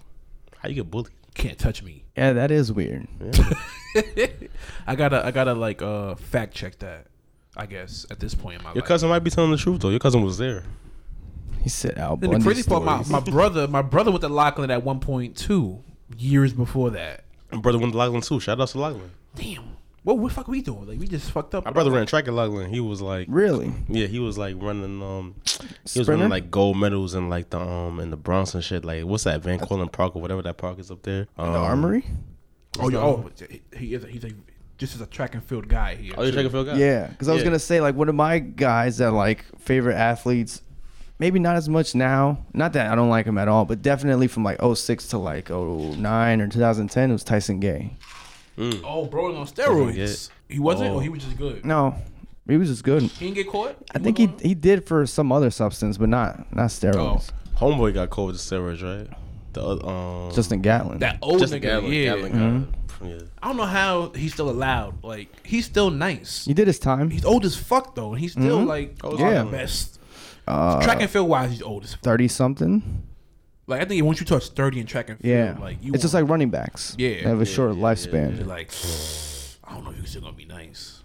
[0.57, 1.13] how you get bullied?
[1.35, 2.03] Can't touch me.
[2.17, 3.07] yeah, that is weird.
[4.87, 7.05] I gotta I gotta like uh fact check that.
[7.55, 8.87] I guess at this point in my Your life.
[8.87, 9.89] cousin might be telling the truth though.
[9.89, 10.63] Your cousin was there.
[11.61, 13.09] He said Al Then Bundy the crazy part, my, stories.
[13.25, 15.83] my brother, my brother went to Loughlin at one point two
[16.17, 17.23] years before that.
[17.51, 18.39] My brother went to Loughlin too.
[18.39, 19.11] Shout out to Loughlin.
[19.35, 19.76] Damn.
[20.07, 20.87] What what the fuck we doing?
[20.87, 21.65] Like we just fucked up.
[21.65, 22.69] My brother ran track at Loughlin.
[22.71, 23.73] He was like, really?
[23.89, 25.35] yeah, he was like running um,
[25.91, 28.85] he was running like gold medals in like the um in the Bronx and shit.
[28.85, 31.27] Like what's that Van Cortlandt Park or whatever that park is up there?
[31.37, 32.05] Um, The Armory?
[32.79, 33.29] Oh, yeah, oh,
[33.75, 34.05] he is.
[34.05, 34.31] A, he's a
[34.77, 36.13] just as a track and field guy here.
[36.17, 36.35] Oh, you too.
[36.35, 36.77] track and field guy?
[36.77, 37.47] Yeah, because I was Yeah.
[37.49, 40.61] gonna say like one of my guys that like favorite athletes,
[41.19, 42.45] maybe not as much now.
[42.53, 45.49] Not that I don't like him at all, but definitely from like 06 to like
[45.49, 47.97] 09 or 2010, it was Tyson Gay.
[48.57, 48.81] Mm.
[48.83, 50.29] Oh, bro, on steroids.
[50.49, 50.95] He wasn't, Oh.
[50.95, 51.63] or he was just good.
[51.65, 51.95] No,
[52.47, 53.03] he was just good.
[53.03, 53.75] He didn't get caught.
[53.93, 57.29] I think he wasn't he did for some other substance, but not not steroids.
[57.57, 59.09] Homeboy got caught with the steroids, right?
[59.53, 60.99] The um, Justin Gatlin.
[60.99, 61.63] that old Justin nigga.
[61.63, 62.03] Gatlin, yeah.
[62.15, 62.73] Gatlin Mm-hmm.
[63.07, 63.17] Yeah.
[63.43, 65.03] I don't know how he's still allowed.
[65.03, 66.45] Like he's still nice.
[66.45, 67.11] he did his time.
[67.11, 68.67] He's old as fuck though, and he's still Mhm.
[68.67, 69.29] like Oh, yeah.
[69.31, 69.43] yeah.
[69.43, 69.99] the best.
[70.47, 72.01] Uh, track and field wise, he's old as fuck.
[72.01, 73.03] thirty something.
[73.67, 76.01] Like I think once you touch thirty in track and field, Yeah, like you it's
[76.01, 76.95] just like running backs.
[76.97, 77.09] Yeah.
[77.09, 78.37] they have a Yeah, short yeah, lifespan.
[78.37, 78.71] you're like
[79.69, 81.03] I don't know if he's still gonna be nice.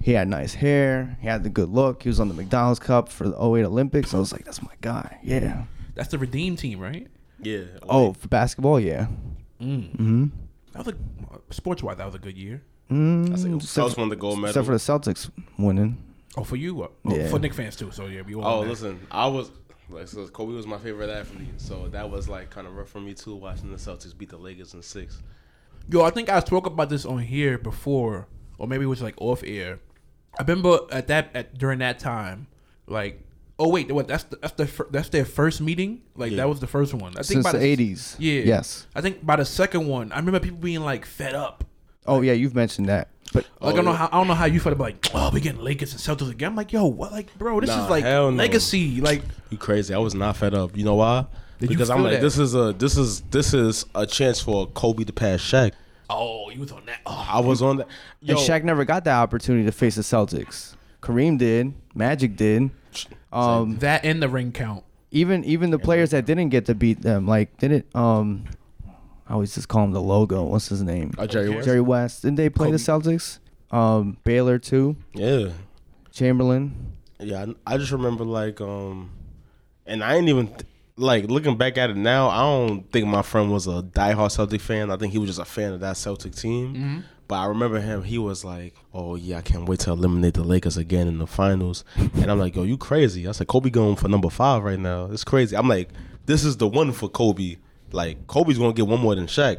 [0.00, 1.16] He had nice hair.
[1.20, 2.02] He had the good look.
[2.02, 4.12] He was on the McDonald's Cup for the 08 Olympics.
[4.14, 5.18] I was like, that's my guy.
[5.22, 5.64] Yeah.
[5.94, 7.08] That's the redeem team, right?
[7.40, 7.62] Yeah.
[7.88, 9.06] Oh, for basketball, yeah.
[9.62, 9.90] Mm.
[9.92, 10.24] Mm-hmm.
[10.72, 10.94] That was
[11.48, 11.96] a sports wise.
[11.96, 12.62] That was a good year.
[12.90, 14.50] Mm, I think except, Phelps won the gold medal.
[14.50, 15.96] except for the Celtics winning.
[16.36, 16.82] Oh, for you?
[16.82, 17.28] uh, Oh, Yeah.
[17.28, 17.90] For Knick fans too.
[17.90, 18.44] So yeah, we all.
[18.44, 19.50] Oh, listen, I was
[19.90, 23.00] like, so Kobe was my favorite athlete, so that was like kind of rough for
[23.00, 23.34] me too.
[23.36, 25.20] Watching the Celtics beat the Lakers in six.
[25.90, 28.26] Yo, I think I spoke about this on here before,
[28.58, 29.78] or maybe it was like off air.
[30.38, 32.46] I remember at that at during that time,
[32.86, 33.20] like,
[33.58, 34.08] oh wait, what?
[34.08, 36.02] That's the, that's the that's their first meeting.
[36.16, 36.38] Like Yeah.
[36.38, 37.12] that was the first one.
[37.12, 38.16] I think Since by the 80s.
[38.18, 38.40] Yeah.
[38.42, 38.86] Yes.
[38.94, 41.64] I think by the second one, I remember people being like fed up.
[42.06, 43.08] Oh, yeah, you've mentioned that.
[43.34, 43.96] But Like Oh, I don't know yeah.
[43.98, 46.30] how I don't know how you felt about like oh we getting Lakers and Celtics
[46.30, 46.50] again.
[46.50, 48.38] I'm like yo what like bro this Nah, is like hell no.
[48.38, 49.92] legacy like You crazy?
[49.92, 50.76] I was not fed up.
[50.76, 51.26] You know why?
[51.58, 52.20] Did because I'm like, that?
[52.22, 55.72] this is a this is this is a chance for Kobe to pass Shaq.
[56.08, 57.88] oh you was on that oh I was on that.
[58.20, 60.74] Yo, and Shaq never got that opportunity to face the Celtics.
[61.02, 61.74] Kareem did.
[61.94, 62.70] Magic did.
[63.32, 64.84] Um, that in the ring count.
[65.10, 68.44] even even the players that didn't get to beat them, like didn't um,
[69.28, 70.42] I always just call him the logo.
[70.44, 71.12] What's his name?
[71.18, 71.64] uh, Jerry West.
[71.66, 72.22] Jerry West.
[72.22, 73.38] Didn't they play the Celtics?
[73.70, 74.96] Um, Baylor too.
[75.14, 75.48] Yeah,
[76.12, 76.92] Chamberlain.
[77.18, 77.46] yeah.
[77.66, 79.10] I, I just remember like um,
[79.86, 80.62] and I ain't even th-
[80.96, 82.28] like looking back at it now.
[82.28, 84.90] I don't think my friend was a diehard Celtic fan.
[84.90, 87.04] I think he was just a fan of that Celtic team.
[87.26, 88.02] But I remember him.
[88.02, 91.26] He was like, "Oh yeah, I can't wait to eliminate the Lakers again in the
[91.26, 94.78] finals." and I'm like, "Yo, you crazy?" I said, "Kobe going for number five right
[94.78, 95.06] now.
[95.06, 95.88] It's crazy." I'm like,
[96.26, 97.56] "This is the one for Kobe.
[97.94, 99.58] Like Kobe's gonna get one more than Shaq."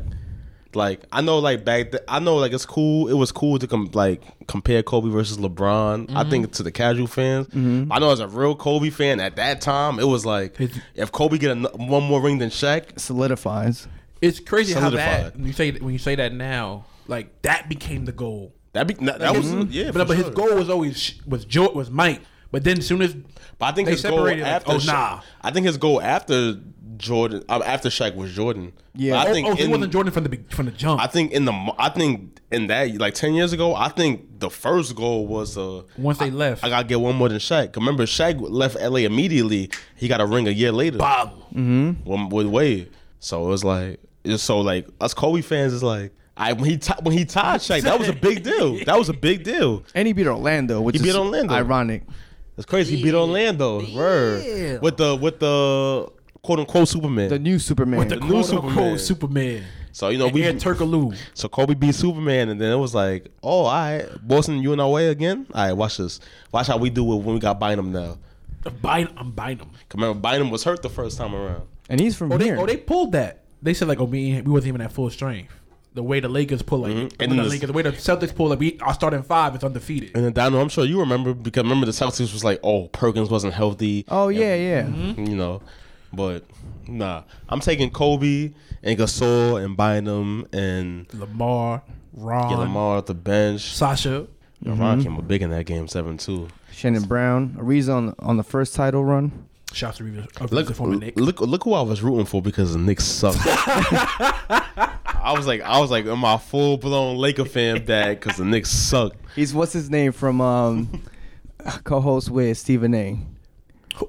[0.75, 3.07] Like I know, like back, th- I know, like it's cool.
[3.07, 6.09] It was cool to com- like compare Kobe versus LeBron.
[6.09, 6.29] I mm-hmm.
[6.29, 7.91] think to the casual fans, mm-hmm.
[7.91, 11.11] I know as a real Kobe fan at that time, it was like His- if
[11.11, 13.87] Kobe get a, one more ring than Shaq, solidifies.
[14.21, 18.05] It's crazy how that when you say when you say that now like that became
[18.05, 18.53] the goal.
[18.73, 19.71] that be that, that was mm-hmm.
[19.71, 19.91] yeah.
[19.91, 22.21] but for but his goal was always was Joe was Mike.
[22.51, 24.71] But then as soon as But I think They his goal separated, like, oh, after
[24.71, 25.21] oh, nah.
[25.41, 26.57] I think his goal after
[26.97, 28.73] Jordan um, after Shaq was Jordan.
[28.93, 29.13] Yeah.
[29.13, 31.01] But I oh, think oh, he in- wasn't Jordan from the from the jump.
[31.01, 34.49] I think in the I think in that like ten years ago, I think the
[34.49, 36.63] first goal was uh Once they left.
[36.63, 37.73] I gotta get one more than Shaq.
[37.73, 39.69] 'Cause Remember, Shaq left LA immediately.
[39.95, 40.97] He got a ring a year later.
[40.97, 41.97] Bam.
[42.05, 42.91] With, with Wade.
[43.19, 46.77] So it was like it's so like us Kobe fans is like I when he
[46.77, 48.79] ti- when he tied Shaq, that was a big deal.
[48.85, 49.83] That was a big deal.
[49.93, 51.53] And he beat Orlando, which He is beat Orlando.
[51.53, 52.03] ironic.
[52.57, 52.95] It's crazy.
[52.95, 53.85] He beat Orlando.
[53.93, 54.81] Word.
[54.81, 56.09] With the with the
[56.45, 57.29] quote unquote Superman.
[57.29, 57.99] The new Superman.
[57.99, 58.69] With the new quote Superman.
[58.69, 59.63] unquote Superman.
[59.91, 61.17] so you know And we Hedo Turkoglu.
[61.33, 64.79] So Kobe beat Superman, and then it was like, oh, all right, Boston, you in
[64.79, 65.47] our way again?
[65.53, 66.19] All right, watch this.
[66.51, 68.17] Watch how we do it when we got Bynum now.
[68.81, 69.69] Byn- I'm buying them.
[69.69, 71.63] 'Cause Remember, Bynum was hurt the first time around.
[71.89, 72.57] and he's from Oh, they here.
[72.59, 73.41] oh they pulled that.
[73.61, 75.53] They said like oh we we wasn't even at full strength.
[75.93, 77.01] The way the Lakers pull like mm-hmm.
[77.01, 79.21] And the, then the the- Lakers, the way the Celtics pull like we our starting
[79.23, 80.11] five is undefeated.
[80.15, 83.29] And then Dino, I'm sure you remember because remember the Celtics was like, oh, Perkins
[83.29, 84.03] wasn't healthy.
[84.09, 84.81] oh yeah, yeah.
[84.83, 85.25] Mm-hmm.
[85.25, 85.61] you know,
[86.15, 86.43] but
[86.87, 88.53] nah, I'm taking Kobe
[88.83, 93.61] and Gasol and Bynum and Lamar, Ron, get Lamar off the bench.
[93.75, 94.27] Sasha.
[94.61, 96.47] You know, Ron came up big in that game seven too.
[96.71, 99.47] Shannon Brown, Ariza on on the first title run.
[99.73, 101.19] Shouts to Trevor, uh, Look, the former Knick.
[101.19, 103.35] look, look who I was rooting for because the Knicks suck.
[105.25, 108.45] I was like, I was like, I'm a full blown Laker fan dad because the
[108.45, 109.13] Knicks suck.
[109.35, 111.01] He's what's his name from um,
[111.83, 113.19] co-host with Stephen A.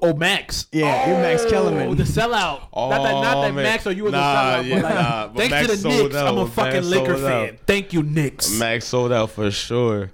[0.01, 0.67] Oh Max.
[0.71, 1.95] Yeah, you're Max Oh, Kellerman.
[1.95, 2.61] the sellout.
[2.75, 3.63] not that, not Oh, that man.
[3.63, 5.71] Max or you was Nah, a sellout, yeah, but like, nah, but thanks Max to
[5.71, 6.27] the sold Knicks, out.
[6.27, 7.19] I'm a Max fucking sold Laker out.
[7.47, 7.57] fan.
[7.67, 8.59] Thank you, Knicks.
[8.59, 10.11] Max sold out for sure.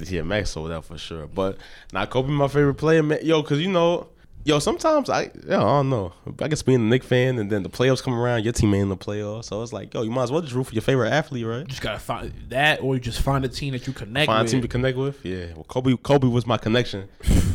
[0.00, 1.26] Yeah, Max sold out for sure.
[1.26, 1.58] But
[1.92, 3.18] now Kobe, my favorite player, man.
[3.22, 4.06] Yo, cause you know,
[4.44, 6.12] yo, sometimes I, yeah, I don't know.
[6.40, 8.82] I guess being a Knicks fan, and then the playoffs come around, your team ain't
[8.84, 10.82] in the playoffs, so it's like, yo, you might as well just root for your
[10.82, 11.58] favorite athlete, right?
[11.60, 14.40] You just gotta find that, or you just find a team that you connect Find
[14.40, 14.52] a with.
[14.52, 15.24] team to connect with.
[15.24, 17.08] Yeah, well, Kobe, Kobe was my connection.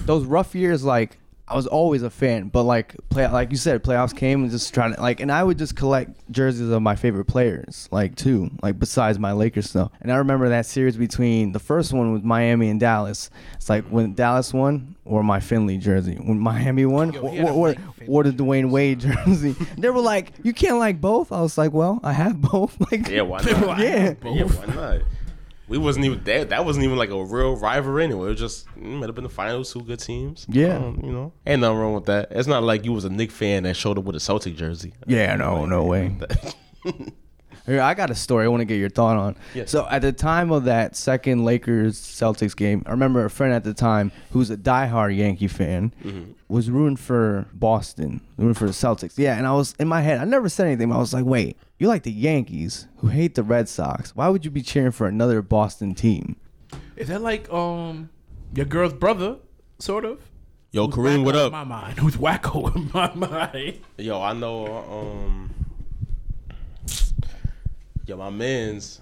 [0.05, 1.17] Those rough years, like
[1.53, 4.73] I was always a fan, but like play, like you said, playoffs came and just
[4.73, 8.49] trying to like, and I would just collect jerseys of my favorite players, like too,
[8.63, 9.91] like besides my Lakers stuff.
[10.01, 13.29] And I remember that series between the first one with Miami and Dallas.
[13.53, 16.15] It's like when Dallas won, or my Finley jersey.
[16.15, 17.75] When Miami won, Yo, or, he or,
[18.07, 19.55] or the Dwyane Wade jersey.
[19.77, 21.31] they were like, you can't like both.
[21.31, 22.75] I was like, well, I have both.
[22.91, 23.77] Like, Yeah, why not?
[23.79, 24.13] Yeah.
[24.25, 25.01] yeah, why not?
[25.67, 26.49] We wasn't even that.
[26.49, 28.27] That wasn't even like a real rivalry anyway.
[28.27, 30.45] It was just it might have been the finals, two good teams.
[30.49, 30.77] Yeah.
[30.77, 32.27] Um, you know, ain't nothing wrong with that.
[32.31, 34.93] It's not like you was a Knick fan that showed up with a Celtic jersey.
[35.07, 36.15] Yeah, no, no way.
[37.65, 39.37] Here, I got a story I want to get your thought on.
[39.53, 39.71] Yes.
[39.71, 43.63] So at the time of that second Lakers Celtics game, I remember a friend at
[43.63, 49.17] the time who's a diehard Yankee fan was rooting for Boston, rooting for the Celtics.
[49.17, 51.23] Yeah, and I was in my head, I never said anything, but I was like,
[51.23, 54.15] wait, you like the Yankees who hate the Red Sox.
[54.15, 56.37] Why would you be cheering for another Boston team?
[56.95, 58.09] Is that like um
[58.55, 59.35] your girl's brother,
[59.79, 60.21] sort of?
[60.71, 61.51] Yo, Who's Kareem, wacko what in up?
[61.51, 61.99] My mind.
[61.99, 63.79] Who's wacko in my mind?
[63.97, 64.65] Yo, I know.
[64.77, 65.53] Um,
[68.05, 69.01] yo, my man's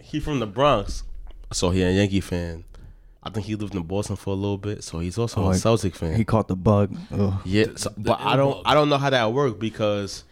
[0.00, 1.02] he from the Bronx,
[1.52, 2.62] so he a Yankee fan.
[3.24, 5.54] I think he lived in Boston for a little bit, so he's also Oh, a
[5.54, 6.14] he- Celtic fan.
[6.14, 6.94] He caught the bug.
[7.10, 7.34] Ugh.
[7.44, 8.62] Yeah, so, but I don't bug.
[8.66, 10.22] I don't know how that worked because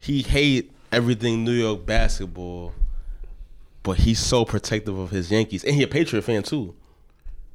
[0.00, 2.72] he hate everything New York basketball,
[3.82, 6.74] but he's so protective of his Yankees, and he a Patriot fan too.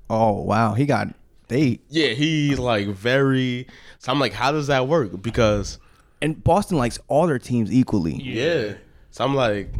[0.10, 1.14] Oh wow, he got
[1.48, 3.68] they Yeah, he's like very.
[4.00, 5.22] So I'm like, how does that work?
[5.22, 5.80] Because
[6.22, 8.16] and Boston likes all their teams equally.
[8.16, 8.74] yeah,
[9.12, 9.74] so I'm like,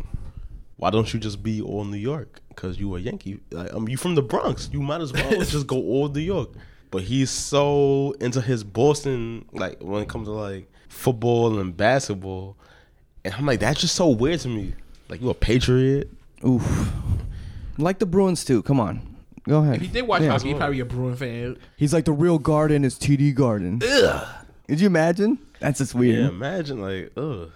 [0.78, 2.42] why don't you just be all New York?
[2.50, 3.40] Because you a Yankee.
[3.52, 4.70] Like, um, you from the Bronx.
[4.72, 6.50] You might as well just go all New York.
[6.92, 12.56] But he's so into his Boston, like when it comes to like football and basketball,
[13.26, 14.74] and I'm like, that's just so weird to me.
[15.10, 16.10] Like you a Patriot?
[16.48, 16.92] Oof.
[17.78, 18.62] Like the Bruins too.
[18.64, 19.16] Come on.
[19.48, 19.76] Go ahead.
[19.76, 20.30] If he did watch Yeah.
[20.32, 21.58] hockey, he probably a Bruin fan.
[21.76, 23.82] He's like the real garden is TD Garden.
[23.84, 24.28] Ugh.
[24.68, 25.38] Did you imagine?
[25.60, 26.20] That's just weird.
[26.20, 27.52] Yeah, imagine like, ugh.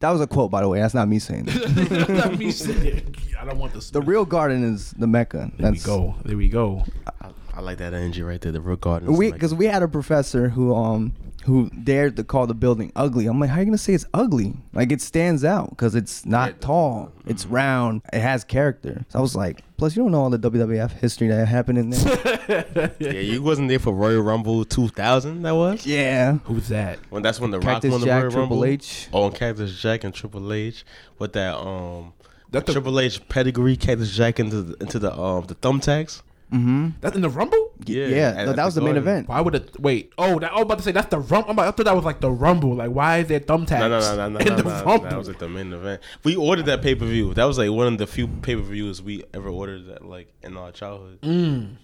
[0.00, 0.80] That was a quote, by the way.
[0.80, 1.46] That's not me saying.
[1.48, 1.88] it.
[1.88, 3.14] That's not me saying.
[3.40, 3.90] I don't want this.
[3.90, 5.50] the real garden is the Mecca.
[5.58, 6.14] There we That's go.
[6.24, 6.84] There we go.
[7.20, 8.52] I, I like that energy right there.
[8.52, 9.12] The real garden.
[9.16, 11.12] we because we had a professor who um
[11.48, 13.26] who dared to call the building ugly.
[13.26, 14.54] I'm like, how are you gonna say it's ugly?
[14.72, 16.54] Like it stands out because it's not Yeah.
[16.60, 17.12] tall.
[17.26, 18.02] It's round.
[18.12, 19.04] It has character.
[19.08, 21.90] So I was like, plus you don't know all the WWF history that happened in
[21.90, 22.94] there.
[23.00, 25.42] yeah, you wasn't there for Royal Rumble 2000.
[25.42, 26.34] That was yeah.
[26.44, 26.98] Who's that?
[27.10, 28.64] when that's when the Rock Cactus won the Jack, Royal Triple Rumble.
[28.64, 29.08] H.
[29.12, 30.84] Oh, and Cactus Jack and Triple H
[31.18, 32.12] with that um
[32.50, 36.22] That the- Triple H pedigree, Cactus Jack into the, into the um the thumbtacks.
[36.52, 36.90] Mm-hmm.
[37.00, 37.67] That's in the Rumble.
[37.86, 39.08] Yeah, at- that, that was the the main Garden.
[39.12, 39.28] event.
[39.28, 39.80] Why would it?
[39.80, 40.12] Wait.
[40.18, 41.60] Oh, that, I was about to say that's the Rumble.
[41.60, 42.74] I thought that was like the Rumble.
[42.74, 45.16] Like, why is there thumbtacks No, no, no, no, no, in no, the no, That
[45.18, 46.00] was like the main event.
[46.24, 47.34] We ordered that pay per view.
[47.34, 50.32] That was like one of the few pay per views we ever ordered that like
[50.42, 51.20] in our childhood.
[51.22, 51.76] Mm.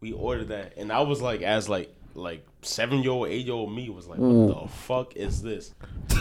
[0.00, 3.54] we ordered that, and I was like, as like like seven year old, eight year
[3.54, 5.74] old me was like, what the fuck is this?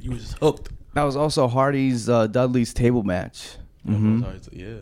[0.00, 0.70] you was hooked.
[0.94, 3.56] That was also Hardy's uh, Dudley's table match.
[3.84, 4.76] Yeah.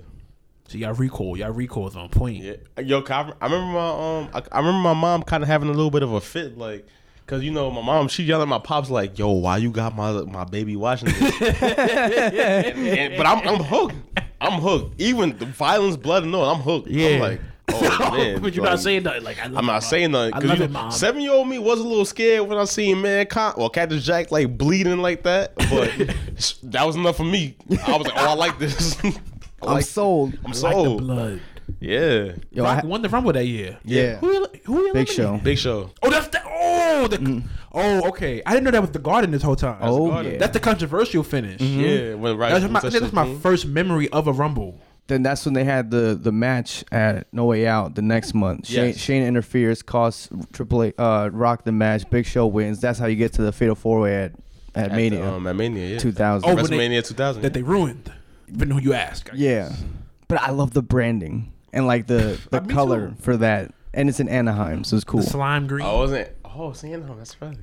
[0.73, 2.43] So y'all recall, y'all recalls on point.
[2.43, 3.11] Yeah, yo, 'cause
[3.41, 5.91] I, I remember my um, I, I remember my mom kind of having a little
[5.91, 6.87] bit of a fit, like,
[7.27, 9.95] cause you know my mom, she yelling at my pops like, "Yo, why you got
[9.95, 13.97] my my baby watching this?" And- and- but I'm I'm hooked.
[14.41, 14.99] I'm hooked.
[14.99, 16.89] Even the violence, blood, and all, I'm hooked.
[16.89, 17.09] Yeah.
[17.11, 18.41] I'm like, oh man.
[18.43, 19.25] but you're like, not saying nothing.
[19.25, 19.81] Like I love I'm not mom.
[19.83, 22.65] saying nothing because you know, seven year old me was a little scared when I
[22.65, 25.91] seen Mankind, well, Cactus Jack like bleeding like that, but
[26.73, 27.57] that was enough for me.
[27.87, 28.97] I was like, oh, I like this.
[29.63, 30.35] I I'm like, sold.
[30.39, 31.01] I'm like the sold.
[31.01, 31.41] blood.
[31.81, 33.79] Yeah, Yo, I Rock ha- won the Rumble that year.
[33.85, 34.17] Yeah.
[34.17, 35.09] Who you- who Big?
[35.09, 35.39] Show.
[35.43, 35.91] Big Show.
[36.03, 37.43] Oh, that's the oh the
[37.73, 38.43] oh okay.
[38.45, 39.79] I didn't know that was the Garden this whole time.
[39.81, 40.33] Oh, Garden.
[40.33, 40.39] yeah.
[40.39, 41.61] that's the controversial finish.
[41.61, 42.51] Yeah, when right.
[42.61, 43.41] That's my, I when that's my team.
[43.41, 44.79] first memory of a Rumble.
[45.07, 48.67] Then that's when they had the the match at No Way Out the next month.
[48.67, 48.99] Shane, Yes.
[48.99, 52.09] Shane interferes, costs Triple A uh, Rock the match.
[52.11, 52.81] Big Show wins.
[52.81, 54.33] That's how you get to the Fatal Four Way at
[54.75, 55.99] at, At the, Mania um, at Mania, yeah.
[55.99, 56.49] 2000.
[56.49, 57.43] Oh, when they- WrestleMania 2000.
[57.43, 58.13] That they ruined.
[58.55, 59.31] Even who you ask.
[59.33, 59.85] I yeah, guess.
[60.29, 63.15] but I love the branding and like the the me color too.
[63.21, 65.21] for that, and it's in Anaheim, so it's cool.
[65.21, 65.87] The slime green.
[65.87, 66.29] I wasn't.
[66.45, 67.17] Oh, seeing him.
[67.17, 67.57] That's right.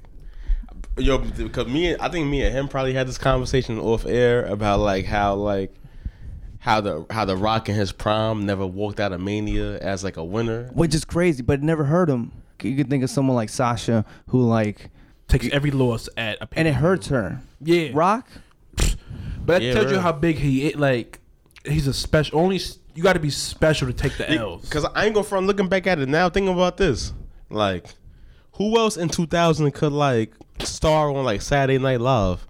[0.97, 4.45] Yo, because me, and I think me and him probably had this conversation off air
[4.45, 5.73] about like how like
[6.59, 10.17] how the how the Rock in his prime never walked out of Mania as like
[10.17, 10.69] a winner.
[10.73, 12.31] Which is crazy, but it never hurt him.
[12.61, 14.89] You could think of someone like Sasha who like,
[15.29, 16.73] Takes every loss at a and it pay-per-view.
[16.73, 17.41] hurts her.
[17.61, 17.89] Yeah.
[17.93, 18.27] Rock,
[19.49, 20.75] But that Yeah, tells you how big he is.
[20.75, 21.19] Like
[21.65, 22.39] he's a special.
[22.39, 22.61] Only
[22.93, 24.61] you got to be special to take the L's.
[24.61, 26.29] Because I ain't going front looking back at it now.
[26.29, 27.13] Thinking about this,
[27.49, 27.87] like
[28.53, 32.45] who else in 2000 could like star on like Saturday Night Live,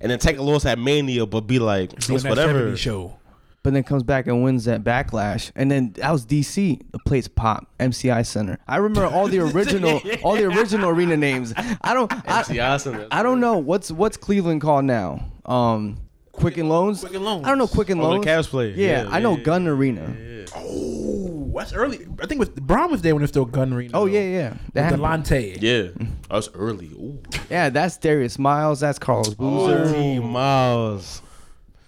[0.00, 2.74] and then take a loss at Mania, but be like it's whatever.
[2.78, 3.18] show.
[3.62, 6.80] but then comes back and wins that backlash, and then that was DC.
[6.92, 8.58] The place pop, MCI Center.
[8.66, 11.52] I remember all the original, all the original arena names.
[11.82, 15.26] I don't, MC I, Austin, I don't know what's what's Cleveland called now.
[15.44, 15.98] Um,
[16.32, 17.00] Quicken Loans.
[17.00, 17.44] Quicken Loans.
[17.46, 18.24] I don't know Quicken Oh, the Loans.
[18.26, 18.70] Cavs play.
[18.72, 20.16] Yeah, Yeah, I know yeah, Gund Arena.
[20.56, 21.98] Oh, that's early.
[22.20, 23.90] I think it was Bron was there when it was still Gund Arena.
[23.94, 24.12] Oh though.
[24.12, 24.54] yeah, yeah.
[24.72, 25.24] That With happened.
[25.26, 25.58] Delonte.
[25.60, 26.86] Yeah, that's early.
[26.88, 27.22] Ooh.
[27.50, 28.80] Yeah, that's Darius Miles.
[28.80, 29.84] That's Carlos Boozer.
[29.88, 31.22] Oh, D Miles.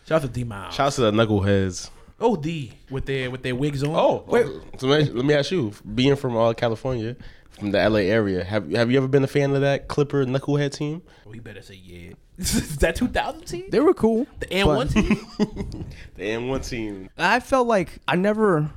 [0.07, 0.75] Shout out to D Miles.
[0.75, 1.91] Shouts to the knuckleheads.
[2.21, 3.91] Oh D with their with their wigs on.
[3.97, 4.47] Oh, wait.
[4.79, 7.17] So let me, let me ask you, being from uh, California,
[7.51, 10.73] from the LA area, have have you ever been a fan of that Clipper knucklehead
[10.73, 11.03] team?
[11.27, 12.13] Oh, you better say yeah.
[12.39, 13.65] Is that 2000 team?
[13.71, 14.27] They were cool.
[14.41, 15.85] The and one but team.
[16.17, 17.09] The N one team.
[17.19, 18.71] I felt like I never,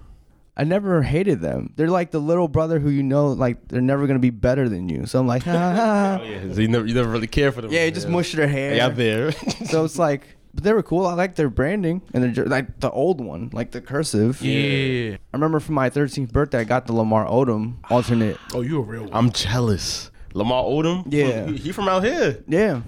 [0.56, 1.74] I never hated them.
[1.76, 4.90] They're like the little brother who you know, like they're never gonna be better than
[4.90, 5.06] you.
[5.06, 6.20] So I'm like, ha, ha, ha.
[6.22, 7.72] Oh yeah, so you never you never really care for them.
[7.72, 8.76] yeah, you just mush their hair.
[8.76, 9.32] Yeah, there.
[9.68, 10.22] So it's like,
[10.54, 11.06] but they were cool.
[11.06, 14.42] I like their branding and their jer- like the old one, like the cursive.
[14.42, 15.14] yeah.
[15.16, 18.38] I remember for my 13th birthday, I got the Lamar Odom alternate.
[18.54, 19.14] Oh, you a real one.
[19.14, 20.10] I'm jealous.
[20.34, 21.04] Lamar Odom.
[21.08, 21.48] Yeah.
[21.48, 22.44] he, he from out here.
[22.48, 22.82] Yeah.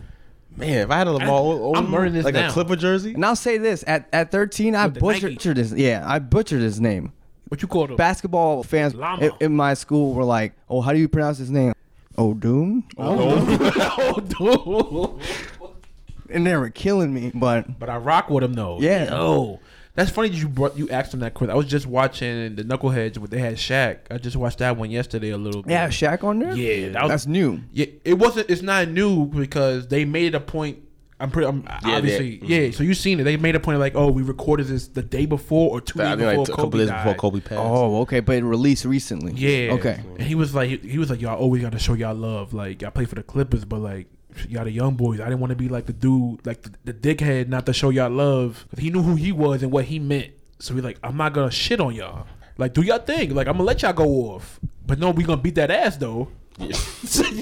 [0.58, 2.50] Man, if I had a Lamar Odom, I'm this like now.
[2.50, 3.14] a Clipper jersey.
[3.14, 5.54] And I'll say this: at at 13, I With the butchered, Nike.
[5.56, 5.74] his.
[5.74, 7.14] Yeah, I butchered his name.
[7.47, 7.95] What you call them?
[7.95, 11.74] Basketball fans in, in my school were like, "Oh, how do you pronounce his name?"
[12.18, 12.84] Odom.
[12.97, 14.20] oh,
[15.20, 16.36] dude.
[16.36, 18.78] And they were killing me, but But I rock with him though.
[18.80, 19.10] Yeah.
[19.12, 19.60] Yo,
[20.00, 21.52] that's funny that you brought you asked him that question.
[21.52, 23.97] I was just watching the Knuckleheads when they had Shaq.
[24.10, 25.72] I just watched that one yesterday a little bit.
[25.72, 26.56] yeah, Shaq on there.
[26.56, 27.60] Yeah, that was- that's new.
[27.74, 28.50] Yeah, it wasn't.
[28.50, 30.80] It's not new because they made a point.
[31.22, 31.47] I'm pretty.
[31.50, 32.45] I'm, they- obviously, mm-hmm.
[32.45, 32.72] yeah.
[32.72, 33.24] So you seen it?
[33.26, 36.00] They made a point of like, oh, we recorded this the day before or two
[36.00, 37.04] days before like a couple Kobe days died.
[37.04, 37.60] before Kobe passed.
[37.60, 39.34] Oh, okay, but it released recently.
[39.34, 39.74] Yeah.
[39.74, 40.00] Okay.
[40.18, 42.54] And he was like, he, he was like, y'all always got to show y'all love.
[42.54, 44.08] Like, I play for the Clippers, but like,
[44.48, 45.20] y'all the young boys.
[45.20, 47.90] I didn't want to be like the dude, like the, the dickhead, not to show
[47.90, 48.66] y'all love.
[48.78, 50.32] he knew who he was and what he meant.
[50.60, 52.28] So he like, I'm not gonna shit on y'all.
[52.58, 53.34] Like, do y'all thing.
[53.34, 54.60] Like, I'm gonna let y'all go off.
[54.86, 56.30] But no, we gonna beat that ass though.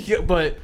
[0.07, 0.57] Yeah, but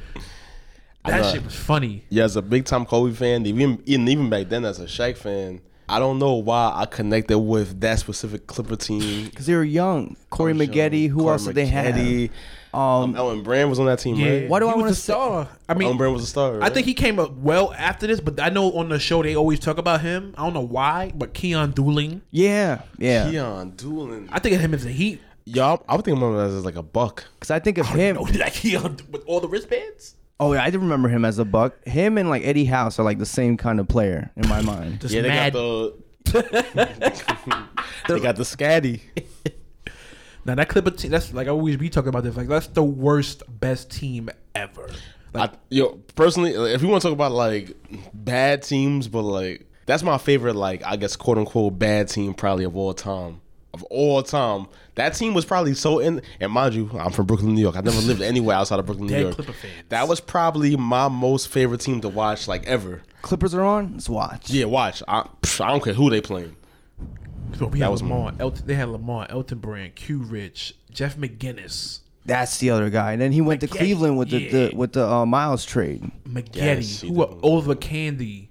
[1.04, 1.32] that know.
[1.32, 2.04] shit was funny.
[2.08, 5.18] Yeah, as a big time Kobe fan, even even even back then as a Shaq
[5.18, 9.24] fan, I don't know why I connected with that specific Clipper team.
[9.30, 10.16] Because they were young.
[10.30, 10.56] Corey I.
[10.56, 11.08] Maggette.
[11.10, 12.30] Who Corey else did they have?
[12.74, 13.02] Maggette.
[13.04, 14.30] Um, Elton Brand was on that team, Yeah.
[14.40, 14.48] right?
[14.48, 15.48] Why do He I wanna star?
[15.68, 16.62] I mean, Elton Brand was a star.
[16.62, 19.36] I think he came up well after this, but I know on the show they
[19.36, 20.34] always talk about him.
[20.36, 22.20] I don't know why, but Keon Dooling.
[22.30, 23.30] yeah, yeah.
[23.30, 24.28] Keon Doolin.
[24.32, 25.20] I think of him as a Heat.
[25.46, 27.24] Y'all, I would think of him as like a buck.
[27.34, 28.16] Because I think of him.
[28.18, 30.14] Oh, like Keon with all the wristbands.
[30.40, 31.84] Oh, yeah, I do remember him as a buck.
[31.86, 35.00] Him and like Eddie House are like the same kind of player in my mind.
[35.00, 35.52] Just Yeah, they mad.
[35.52, 35.94] got the.
[38.08, 39.00] they got the scatty.
[40.44, 42.36] Now that Clipper team, that's like I always be talking about this.
[42.36, 44.88] Like that's the worst, best team ever.
[45.34, 47.76] I, yo, personally, if we want to talk about like
[48.12, 52.64] bad teams, but like that's my favorite, like I guess quote unquote bad team probably
[52.64, 53.40] of all time.
[53.74, 54.66] of all time.
[54.94, 56.22] That team was probably so in.
[56.40, 57.76] And mind you, I'm from Brooklyn, New York.
[57.76, 59.36] I never lived anywhere outside of Brooklyn, New York.
[59.88, 63.02] That was probably my most favorite team to watch, like ever.
[63.22, 63.94] Clippers are on.
[63.94, 64.50] Let's watch.
[64.50, 65.02] Yeah, watch.
[65.08, 66.54] I, psh, I don't care who they playing.
[67.58, 68.32] So we That had was Lamar.
[68.38, 73.12] Elton, they had Lamar, Elton Brand, Q Rich, Jeff McInnis, That's the other guy.
[73.12, 74.50] And then he went to Cleveland with the, yeah.
[74.70, 76.10] the with the uh, Miles trade.
[76.28, 77.10] McGetty, Yes, who.
[77.12, 78.48] Olowokandi.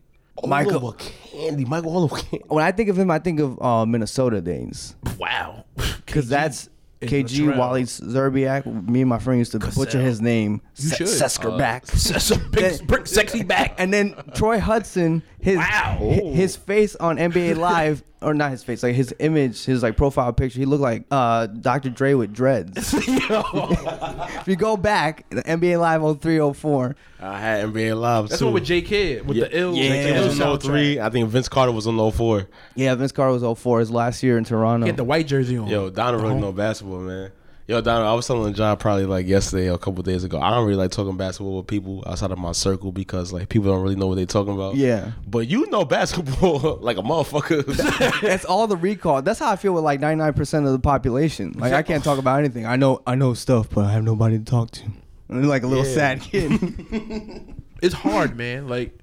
[0.47, 2.41] Michael- Oliver Candy, Michael Olowokandi.
[2.47, 5.66] When I think of him, I think of uh, Minnesota days Wow.
[6.06, 6.70] because that's
[7.01, 7.58] KG Latrell.
[7.58, 8.66] Wally Szczerbiak.
[8.89, 10.62] Me and my friend used to butcher his name.
[10.78, 11.08] You Se- should.
[11.08, 11.86] Sesker Uh, back.
[12.51, 13.76] big, big, sexy back.
[13.78, 15.98] And then Troy Hudson, his Wow.
[16.34, 20.32] his face on NBA Live, or not his face, like his image, his like profile
[20.32, 21.89] picture, he looked like uh, Dr.
[21.89, 22.94] Dre with dreads.
[22.94, 28.46] if you go back, the NBA Live 0304, I had NBA Live That's too.
[28.46, 29.76] one with J Kidd with yeah, the ill.
[29.76, 29.89] Yeah.
[29.89, 30.20] J.K.
[30.22, 31.00] the was on 03.
[31.00, 32.48] I think Vince Carter was on 04.
[32.76, 34.86] yeah, Vince Carter was 04, his last year in Toronto.
[34.86, 35.68] He had the white jersey on.
[35.68, 37.32] Yo, Donna really home- know basketball, man.
[37.66, 40.38] Yo, Donna, I was telling John probably like yesterday or a couple days ago.
[40.38, 43.72] I don't really like talking basketball with people outside of my circle because like people
[43.72, 44.76] don't really know what they're talking about.
[44.76, 45.14] Yeah.
[45.26, 48.20] But you know basketball like a motherfucker.
[48.22, 49.22] That's all the recall.
[49.22, 51.53] That's how I feel with like 99% of the population.
[51.55, 52.66] Like I can't talk about anything.
[52.66, 54.84] I know I know stuff, but I have nobody to talk to.
[55.30, 55.93] I'm like a little Yeah.
[55.93, 57.55] sad kid.
[57.82, 58.70] It's hard, man.
[58.70, 58.97] Like,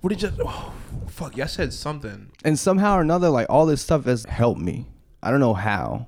[0.00, 0.32] what did you?
[0.42, 0.72] Oh,
[1.06, 2.30] fuck, y'all said something.
[2.44, 4.86] and somehow or another, like all this stuff has helped me.
[5.22, 6.06] I don't know how.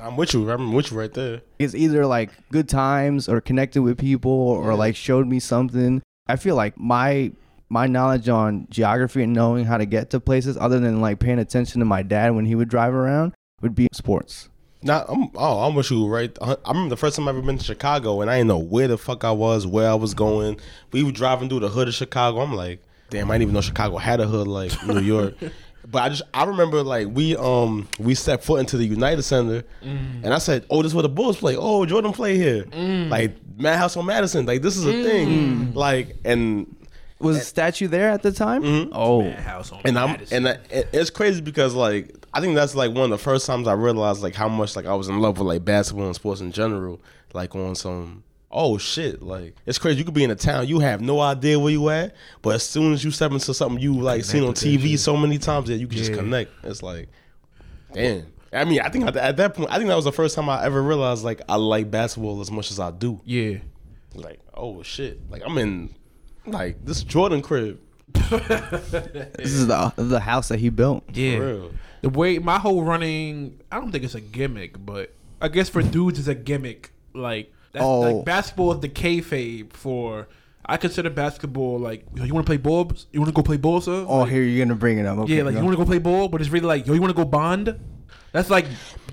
[0.00, 0.50] I'm with you.
[0.50, 1.42] I'm with you right there.
[1.58, 6.02] It's either like good times or connected with people or like showed me something.
[6.26, 7.32] I feel like my
[7.68, 11.38] my knowledge on geography and knowing how to get to places other than like paying
[11.38, 14.48] attention to my dad when he would drive around would be sports.
[14.82, 16.36] Nah, I'm oh, I'm with you right.
[16.40, 18.88] I remember the first time I ever been to Chicago and I didn't know where
[18.88, 20.60] the fuck I was, where I was going.
[20.92, 22.40] We were driving through the hood of Chicago.
[22.40, 25.34] I'm like, damn, I didn't even know Chicago had a hood like New York.
[25.88, 29.62] But I just I remember like we um we stepped foot into the United Center
[29.82, 30.24] mm.
[30.24, 31.56] and I said, Oh, this is where the Bulls play.
[31.56, 32.64] Oh, Jordan play here.
[32.64, 33.08] Mm.
[33.08, 34.46] Like Madhouse on Madison.
[34.46, 35.28] Like this is a thing.
[35.28, 35.74] Mm.
[35.74, 36.74] Like and
[37.20, 38.62] Was a statue there at the time?
[38.62, 38.92] Mm-hmm.
[38.92, 40.46] Oh, House on and I'm Madison.
[40.46, 43.46] and I, it- it's crazy because like I think that's like one of the first
[43.46, 46.14] times I realized like how much like I was in love with like basketball and
[46.14, 47.00] sports in general.
[47.32, 48.24] Like on some
[48.56, 49.98] oh shit, like it's crazy.
[49.98, 52.62] You could be in a town, you have no idea where you at, but as
[52.64, 55.00] soon as you step into something you like seen on TV shit.
[55.00, 56.50] so many times that you can just connect.
[56.64, 57.08] It's like,
[57.92, 58.26] damn.
[58.52, 60.48] I mean, I think at, at that point, I think that was the first time
[60.48, 63.20] I ever realized like I like basketball as much as I do.
[63.24, 63.58] yeah.
[64.14, 65.94] Like, oh shit, like I'm in
[66.46, 67.78] like this Jordan crib.
[68.14, 71.04] this is the the house that he built.
[71.12, 71.36] Yeah.
[71.36, 71.72] real.
[72.00, 75.82] The way my whole running, I don't think it's a gimmick, but I guess for
[75.82, 76.92] dudes it's a gimmick.
[77.14, 78.00] Like, that's, Oh.
[78.00, 80.26] like basketball is the kayfabe for.
[80.68, 82.90] I consider basketball like yo, you want to play ball?
[83.12, 84.04] You want to go play ball, sir?
[84.08, 85.16] Oh, Like, here you're gonna bring it up.
[85.18, 85.60] Okay, yeah, like go.
[85.60, 87.24] you want to go play ball, but it's really like yo, you want to go
[87.24, 87.78] bond?
[88.32, 88.66] That's like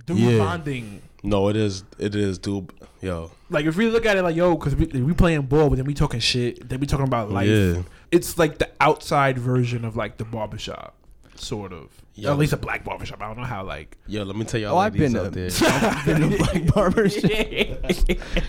[0.07, 0.37] dude Yeah.
[0.39, 1.01] bonding.
[1.21, 1.83] No, it is.
[1.99, 2.71] It is, dude.
[3.01, 5.75] Yo, Like if we look at it like yo, because we, we playing ball, but
[5.75, 7.47] then we talking shit, then we talking about life.
[7.47, 7.81] Yeah.
[8.11, 10.95] It's like the outside version of like the barbershop,
[11.35, 11.89] sort of.
[12.15, 12.31] Yeah.
[12.31, 13.21] At least a black barbershop.
[13.21, 13.97] I don't know how like.
[14.07, 15.49] yo, let me tell y'all Oh, I've been out to- there.
[16.05, 17.31] Been to black barber shop.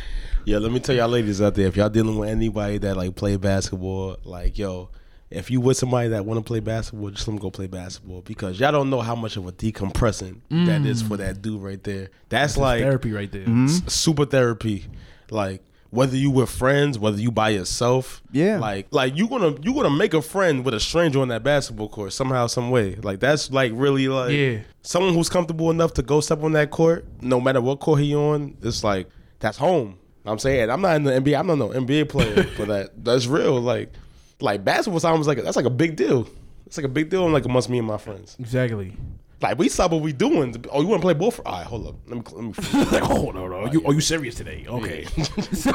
[0.46, 1.66] Yeah, let me tell y'all ladies out there.
[1.68, 4.90] If y'all dealing with anybody that like play basketball, like yo,
[5.30, 8.20] if you with somebody that want to play basketball, just let them go play basketball
[8.20, 11.82] because y'all don't know how much of a decompressing that is for that dude right
[11.82, 12.10] there.
[12.28, 13.42] That's like therapy right there.
[13.46, 13.64] Mm-hmm.
[13.64, 14.84] s- super therapy.
[15.30, 15.62] Like
[15.94, 18.58] whether you with friends, whether you by yourself, Yeah.
[18.58, 21.88] like like you gonna you gonna make a friend with a stranger on that basketball
[21.88, 22.96] court somehow, some way.
[22.96, 24.58] Like that's like really like Yeah.
[24.82, 28.14] someone who's comfortable enough to go step on that court, no matter what court he
[28.14, 28.56] on.
[28.62, 29.08] It's like
[29.40, 29.98] that's home.
[30.26, 31.38] I'm saying I'm not in the NBA.
[31.38, 33.04] I'm not no NBA player for that.
[33.04, 33.60] That's real.
[33.60, 33.92] Like
[34.40, 36.28] like basketball sounds like that's like a big deal.
[36.66, 38.36] It's like a big deal and like amongst me and my friends.
[38.40, 38.96] Exactly.
[39.44, 40.64] Like we saw what we doing.
[40.72, 41.46] Oh, you want to play ball for?
[41.46, 41.96] All right, hold up.
[42.06, 42.22] Let me.
[42.32, 44.64] Let me like, oh no, no, are you are you serious today?
[44.66, 45.04] Okay.
[45.52, 45.70] so,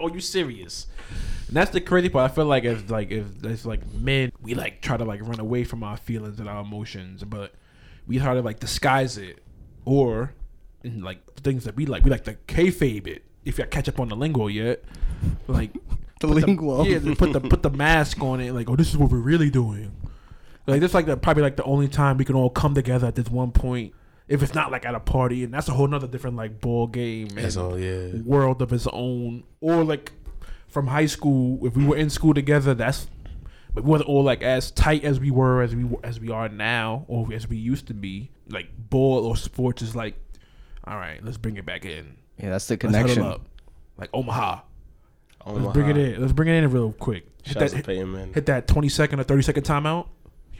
[0.00, 0.86] are you serious?
[1.48, 2.30] And that's the crazy part.
[2.30, 5.38] I feel like if like if it's like men, we like try to like run
[5.38, 7.52] away from our feelings and our emotions, but
[8.06, 9.42] we try to like disguise it,
[9.84, 10.32] or
[10.82, 13.22] in like things that we like, we like to kayfabe it.
[13.44, 14.82] If you catch up on the lingo yet,
[15.46, 15.74] like
[16.20, 16.84] The put lingo.
[16.84, 18.54] yeah, put the put the mask on it.
[18.54, 19.92] Like, oh, this is what we're really doing.
[20.66, 23.14] Like this, like the, probably like the only time we can all come together at
[23.14, 23.92] this one point.
[24.26, 26.86] If it's not like at a party, and that's a whole nother different like ball
[26.86, 28.12] game and That's all, yeah.
[28.24, 29.44] world of its own.
[29.60, 30.12] Or like
[30.68, 33.06] from high school, if we were in school together, that's
[33.74, 36.48] but we wasn't all like as tight as we were as we as we are
[36.48, 38.30] now, or as we used to be.
[38.48, 40.14] Like ball or sports is like,
[40.84, 42.16] all right, let's bring it back in.
[42.38, 43.22] Yeah, that's the Let's connection.
[43.22, 43.42] up.
[43.98, 44.60] Like Omaha.
[45.46, 46.20] Oh Let's bring it in.
[46.20, 47.26] Let's bring it in real quick.
[47.42, 48.32] Hit Shouts that, to Peyton Manning.
[48.32, 50.08] hit that 20 second or 30 second timeout.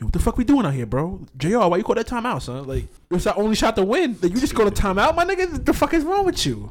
[0.05, 1.26] What the fuck we doing out here, bro?
[1.36, 1.59] Jr.
[1.59, 2.66] Why you call that timeout, son?
[2.66, 4.16] Like it's our only shot to win.
[4.20, 5.64] Like, you just go to timeout, my nigga.
[5.64, 6.70] The fuck is wrong with you?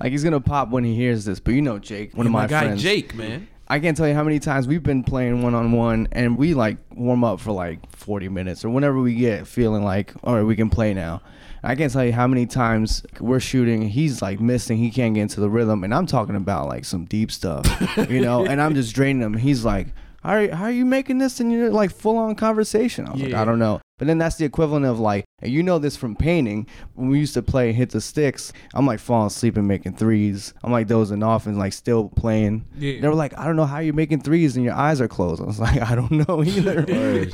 [0.00, 2.46] Like he's gonna pop when he hears this, but you know Jake, one of my,
[2.46, 2.82] guy friends.
[2.82, 3.48] Jake, man.
[3.68, 6.54] I can't tell you how many times we've been playing one on one and we
[6.54, 10.42] like warm up for like 40 minutes or whenever we get feeling like, all right,
[10.42, 11.22] we can play now.
[11.62, 13.82] I can't tell you how many times we're shooting.
[13.82, 14.78] He's like missing.
[14.78, 17.66] He can't get into the rhythm, and I'm talking about like some deep stuff,
[18.08, 18.46] you know.
[18.48, 19.34] and I'm just draining him.
[19.34, 19.88] He's like,
[20.22, 23.06] "How are, how are you making this?" in you're like full on conversation.
[23.06, 25.62] I was like, "I don't know." But then that's the equivalent of like, and you
[25.62, 26.66] know this from painting.
[26.94, 30.54] When we used to play hit the sticks, I'm like falling asleep and making threes.
[30.62, 32.64] I'm like dozing off and like still playing.
[32.78, 33.00] Yeah.
[33.00, 35.42] They were like, "I don't know how you're making threes and your eyes are closed."
[35.42, 36.86] I was like, "I don't know either."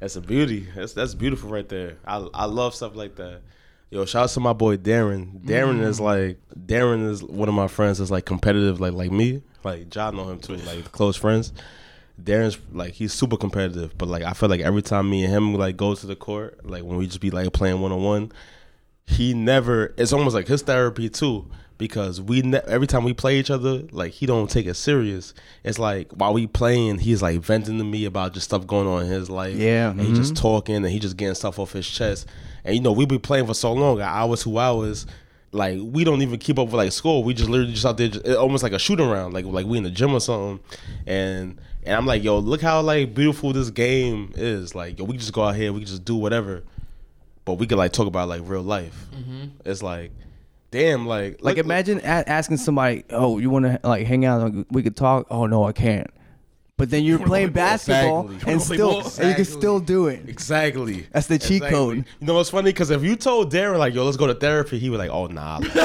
[0.00, 0.66] That's a beauty.
[0.74, 1.98] That's that's beautiful right there.
[2.04, 3.42] I I love stuff like that.
[3.90, 5.44] Yo, shout out to my boy Darren.
[5.44, 6.04] Darren is mm.
[6.04, 9.42] like Darren is one of my friends that's like competitive like like me.
[9.62, 11.52] Like John know him too, like close friends.
[12.24, 15.54] Darren's like he's super competitive, but like I feel like every time me and him
[15.54, 18.32] like go to the court, like when we just be like playing one on one,
[19.06, 19.94] he never.
[19.96, 21.46] It's almost like his therapy too,
[21.78, 25.34] because we ne- every time we play each other, like he don't take it serious.
[25.64, 29.02] It's like while we playing, he's like venting to me about just stuff going on
[29.02, 29.56] in his life.
[29.56, 30.14] Yeah, and he mm-hmm.
[30.14, 32.28] just talking and he just getting stuff off his chest.
[32.64, 35.06] And you know we be playing for so long, hours, two hours.
[35.50, 37.24] Like we don't even keep up with like school.
[37.24, 39.76] We just literally just out there, just, almost like a shoot around, like like we
[39.76, 40.60] in the gym or something.
[41.06, 44.74] And and I'm like, yo, look how like beautiful this game is.
[44.74, 46.62] Like yo, we just go out here, we just do whatever
[47.44, 49.06] but we could like talk about like real life.
[49.12, 49.46] Mm-hmm.
[49.64, 50.12] It's like,
[50.70, 54.42] damn, like Like look- imagine a- asking somebody, "Oh, you want to like hang out?
[54.54, 56.06] Like, we could talk." Oh no, I can't.
[56.82, 58.52] But then you're playing basketball Exactly.
[58.52, 59.12] and still ball?
[59.20, 60.28] and you can still do it.
[60.28, 61.06] exactly.
[61.12, 61.70] That's the cheat Exactly.
[61.70, 61.96] code.
[62.18, 62.70] You know what's funny?
[62.72, 65.28] Because if you told Darren like, yo, let's go to therapy, he was like, oh
[65.28, 65.76] nah, like,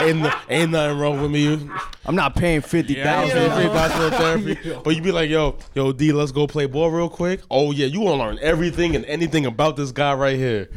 [0.00, 1.68] ain't, ain't, ain't nothing wrong with me.
[2.06, 3.42] I'm not paying fifty Yeah, thousand.
[3.42, 4.80] you know, free therapy.
[4.84, 7.40] But you be like, yo, yo, D, let's go play ball real quick.
[7.50, 10.68] Oh yeah, you want to learn everything and anything about this guy right here.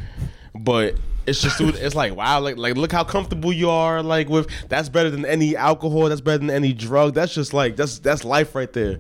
[0.55, 0.95] But
[1.27, 4.01] it's just, it's like, wow, like, like look how comfortable you are.
[4.01, 6.09] Like with that's better than any alcohol.
[6.09, 7.13] That's better than any drug.
[7.13, 8.97] That's just like that's that's life right there.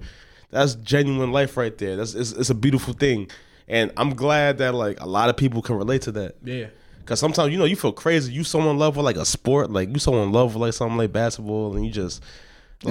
[0.53, 1.95] That's genuine life right there.
[1.95, 3.29] That's it's, it's a beautiful thing,
[3.67, 6.35] and I'm glad that like a lot of people can relate to that.
[6.43, 6.67] Yeah.
[7.05, 8.31] Cause sometimes you know you feel crazy.
[8.31, 10.73] You so in love with like a sport, like you so in love with like
[10.73, 12.23] something like basketball, and you just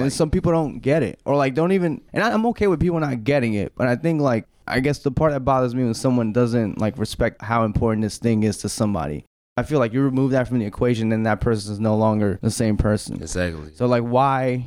[0.01, 2.79] and some people don't get it or like don't even and I, i'm okay with
[2.79, 5.83] people not getting it but i think like i guess the part that bothers me
[5.83, 9.25] when someone doesn't like respect how important this thing is to somebody
[9.57, 12.39] i feel like you remove that from the equation then that person is no longer
[12.41, 13.71] the same person exactly.
[13.75, 14.65] so like why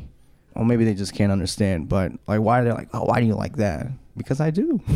[0.56, 3.26] well maybe they just can't understand but like why are they're like oh why do
[3.26, 3.86] you like that
[4.16, 4.80] because i do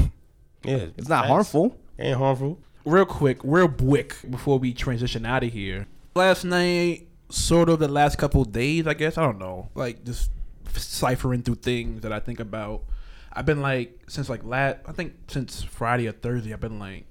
[0.63, 2.59] Yeah, it's not harmful Ain't harmful.
[2.85, 5.87] real quick, real quick before we transition out of here.
[6.15, 9.17] Last night, sort of the last couple days, I guess.
[9.17, 9.71] I don't know.
[9.75, 10.31] Like just
[10.75, 12.83] ciphering through things that I think about.
[13.33, 17.07] I've been like since like last I think since Friday or Thursday, I've been like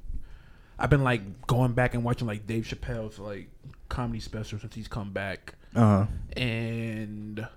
[0.78, 3.50] I've been like going back and watching like Dave Chappelle's like
[3.89, 5.56] comedy special since he's come back.
[5.76, 6.06] uh-huh
[6.38, 7.47] And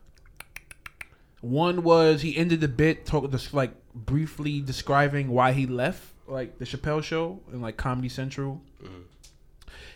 [1.43, 6.59] one was he ended the bit talk just like briefly describing why he left like
[6.59, 8.63] the Chappelle show and like Comedy Central,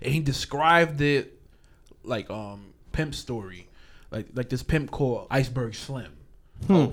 [0.03, 1.39] and he described it
[2.03, 3.69] like um pimp story,
[4.11, 6.13] like like this pimp called Iceberg Slim.
[6.69, 6.93] Oh,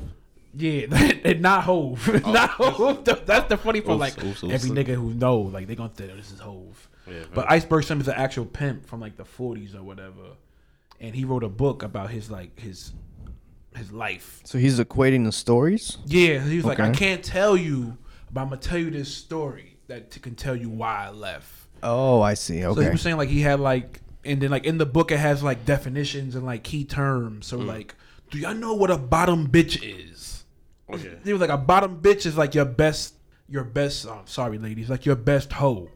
[0.56, 0.86] Yeah,
[1.26, 3.04] and not Hove, not Hove.
[3.04, 3.98] That's the funny part.
[3.98, 4.54] Like oops, oops.
[4.54, 6.90] every nigga who know, like they gonna think oh, this is Hove.
[7.08, 10.38] Yeah, but Iceberg Slim is an actual pimp from like the '40s or whatever,
[11.00, 12.94] and he wrote a book about his like his
[13.76, 14.42] his life.
[14.44, 17.98] so he's equating the stories Yeah, he was like, I can't tell you,
[18.32, 21.50] but I'm gonna tell you this story that t- can tell you why I left.
[21.84, 22.76] oh i see Okay.
[22.76, 25.18] So he was saying like he had like, and then like in the book it
[25.20, 27.46] has like definitions and like key terms.
[27.48, 27.50] Mm.
[27.50, 27.96] So like,
[28.32, 30.44] do y'all know what a bottom bitch is?
[30.92, 31.18] Okay.
[31.24, 33.16] He was like, a bottom bitch is like your best,
[33.50, 34.06] your best.
[34.08, 35.90] Um, sorry, ladies, like your best hoe.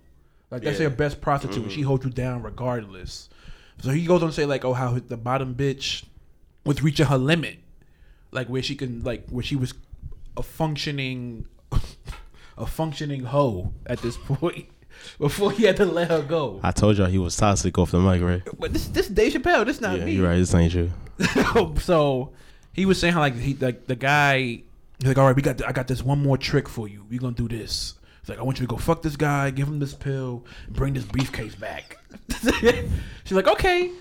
[0.51, 0.83] Like that's Yeah.
[0.83, 1.63] your best prostitute.
[1.63, 3.29] and She holds you down regardless.
[3.81, 6.03] So he goes on to say like, oh, how the bottom bitch
[6.65, 7.59] was reaching her limit,
[8.31, 9.73] like where she can like where she was
[10.35, 11.47] a functioning,
[12.57, 14.67] a functioning hoe at this point.
[15.19, 17.99] Before he had to let her go, I told y'all he was toxic off the
[17.99, 18.41] mic, right?
[18.57, 20.13] but this this Dave Chappelle, this not yeah, me.
[20.13, 20.37] you're right.
[20.37, 20.91] This ain't you.
[21.79, 22.33] so
[22.73, 24.37] he was saying how like he like the guy
[24.99, 27.17] he's like all right we got I got this one more trick for you we
[27.17, 29.79] gonna do this it's like I want you to go fuck this guy give him
[29.79, 31.97] this pill bring this briefcase back
[33.25, 33.91] she's like okay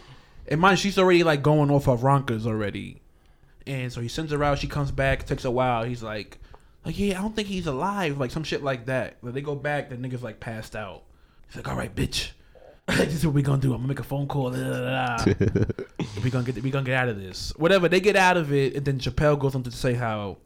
[0.49, 3.01] and mind she's already like going off her ronkers already
[3.67, 6.39] and so he sends her out she comes back takes a while he's like
[6.85, 9.55] like yeah I don't think he's alive like some shit like that but they go
[9.55, 11.03] back the nigga's like passed out
[11.47, 12.31] he's like all right bitch
[12.89, 13.73] this is what we gonna do.
[13.73, 14.51] I'm gonna make a phone call.
[16.23, 17.53] we gonna get we gonna get out of this.
[17.57, 17.89] Whatever.
[17.89, 20.37] They get out of it, and then Chappelle goes on to say how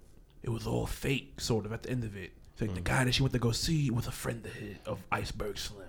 [0.43, 2.33] it was all fake, sort of at the end of it.
[2.53, 2.97] It's like the mm-hmm.
[2.97, 5.87] guy that she went to go see was a friend of his, of Iceberg Slim.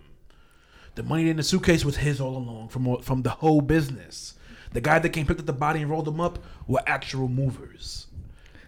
[0.95, 4.34] The money in the suitcase was his all along from from the whole business.
[4.74, 8.07] The guy that came picked up the body and rolled them up were actual movers.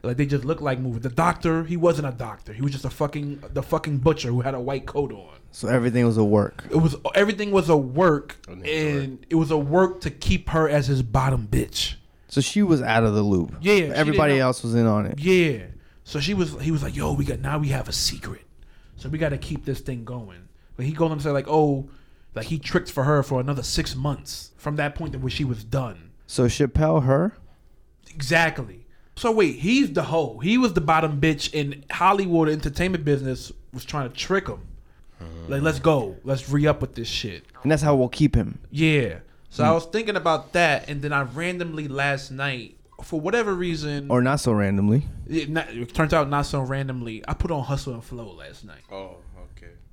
[0.01, 1.01] Like they just looked like movers.
[1.01, 2.51] The doctor, he wasn't a doctor.
[2.51, 5.37] He was just a fucking the fucking butcher who had a white coat on.
[5.51, 6.65] So everything was a work.
[6.69, 10.49] It was everything was a work, Oh, nigga, and it was a work to keep
[10.49, 11.95] her as his bottom bitch.
[12.27, 13.55] So she was out of the loop.
[13.61, 15.19] Yeah, everybody else was in on it.
[15.19, 15.67] Yeah.
[16.03, 16.59] So she was.
[16.59, 17.59] He was like, "Yo, we got now.
[17.59, 18.41] We have a secret.
[18.97, 21.47] So we got to keep this thing going." But he goes on to say like,
[21.47, 21.87] "Oh,
[22.35, 25.43] like he tricked for her for another six months from that point to where she
[25.43, 27.33] was done." So Chappelle, her.
[28.09, 28.85] Exactly.
[29.15, 30.39] So wait, he's the hoe.
[30.39, 33.51] He was the bottom bitch in Hollywood entertainment business.
[33.73, 34.59] Was trying to trick him.
[35.47, 36.17] Like, let's go.
[36.25, 37.45] Let's re up with this shit.
[37.63, 38.59] And that's how we'll keep him.
[38.69, 39.19] Yeah.
[39.49, 39.73] So I Hmm.
[39.75, 44.41] was thinking about that, and then I randomly last night, for whatever reason, Or not
[44.41, 45.07] so randomly.
[45.27, 47.23] it, not, it turns out not so randomly.
[47.27, 49.17] I put on Hustle and Flow last night, Oh, okay.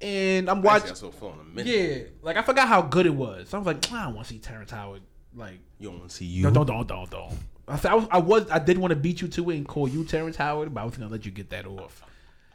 [0.00, 0.82] And I'm Watch.
[0.82, 0.96] watching.
[0.96, 1.66] so full in a minute.
[1.66, 3.52] Yeah, like I forgot how good it was.
[3.54, 5.02] I was like, I don't want to see Terrence Howard.
[5.34, 6.42] Like, You don't want to see you.
[6.44, 7.32] no, don't, don't, don't, don't.
[7.68, 9.88] I, I was, I was, I did want to beat you to it and call
[9.88, 12.02] you Terrence Howard, but I was gonna let you get that off.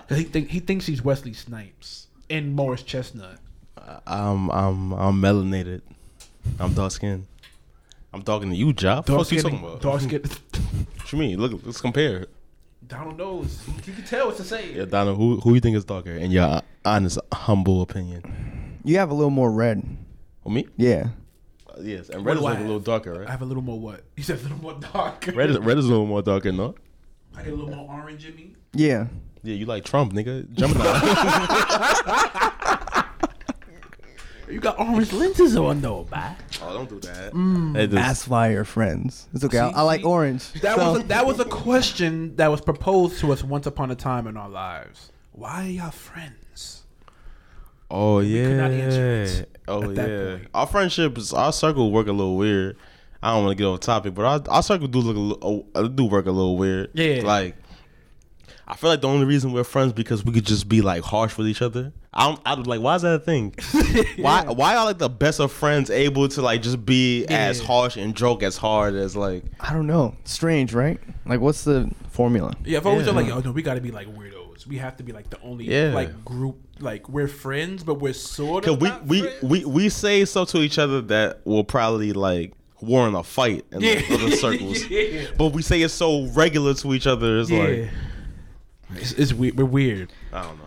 [0.09, 3.37] Cause he think he thinks he's Wesley Snipes and Morris Chestnut.
[4.05, 5.81] I'm I'm I'm melanated.
[6.59, 7.25] I'm dark skinned.
[8.13, 9.05] I'm talking to you, Job.
[9.05, 9.81] Dark What you talking about?
[9.81, 10.21] dark skin.
[10.97, 11.39] What you mean?
[11.39, 12.25] Look, let's compare.
[12.87, 13.59] Donald knows.
[13.85, 14.73] You can tell what to say.
[14.73, 16.11] Yeah, Donald, who who you think is darker?
[16.11, 18.79] In your honest, humble opinion.
[18.83, 19.83] You have a little more red.
[20.43, 20.67] Well, me?
[20.77, 21.07] Yeah.
[21.67, 22.83] Uh, yes, and red is like a little have?
[22.83, 24.03] darker, I have a little more what?
[24.15, 25.27] You said a little more dark.
[25.33, 26.75] Red is red is a little more darker, no?
[27.35, 28.55] I get a little more orange in me.
[28.73, 29.07] Yeah.
[29.43, 30.51] Yeah, you like Trump, nigga.
[30.53, 30.83] Gemini.
[34.49, 36.35] You got orange lenses on though, bye.
[36.61, 37.33] oh, don't do that.
[37.33, 37.75] Mm.
[37.75, 39.27] Hey, That's why you're friends.
[39.33, 39.59] It's okay.
[39.59, 40.51] I, See- I like see, orange.
[40.61, 43.91] That So- was a, that was a question that was proposed to us once upon
[43.91, 45.11] a time in our lives.
[45.31, 46.83] Why are y'all friends?
[47.91, 48.55] oh could yeah.
[48.57, 50.35] not answer it Oh at that yeah.
[50.37, 50.47] point.
[50.53, 52.77] Our friendships, our circle work a little weird.
[53.21, 55.67] I don't want to get off topic, but our, our circle do look a little,
[55.73, 56.91] uh, do work a little weird.
[56.93, 57.21] Yeah.
[57.23, 57.55] Like,
[58.67, 61.37] I feel like the only reason we're friends because we could just be like harsh
[61.37, 61.93] with each other.
[62.13, 62.39] I don't.
[62.45, 62.79] I don't like.
[62.81, 63.53] Why is that a thing?
[64.17, 64.43] Why?
[64.45, 68.15] Why are like the best of friends able to like just be as harsh and
[68.15, 69.43] joke as hard as like?
[69.59, 70.15] I don't know.
[70.23, 70.99] Strange, right?
[71.25, 72.53] Like, what's the formula?
[72.63, 73.13] Yeah, if I've always Yeah.
[73.13, 74.65] like, oh no, we got to be like weirdos.
[74.65, 75.91] We have to be like the only Yeah.
[75.93, 76.57] like group.
[76.79, 78.81] Like we're friends, but we're sort Cause of.
[78.81, 79.43] we not we, friends.
[79.43, 83.81] we we say stuff to each other that will probably like warrant a fight in
[83.81, 83.93] Yeah.
[83.95, 84.83] like, other circles.
[84.89, 85.25] Yeah.
[85.37, 87.39] But we say it so regular to each other.
[87.39, 87.59] It's yeah.
[87.63, 87.89] like
[88.97, 89.57] it's, it's weird.
[89.57, 90.11] We're weird.
[90.33, 90.63] I don't know.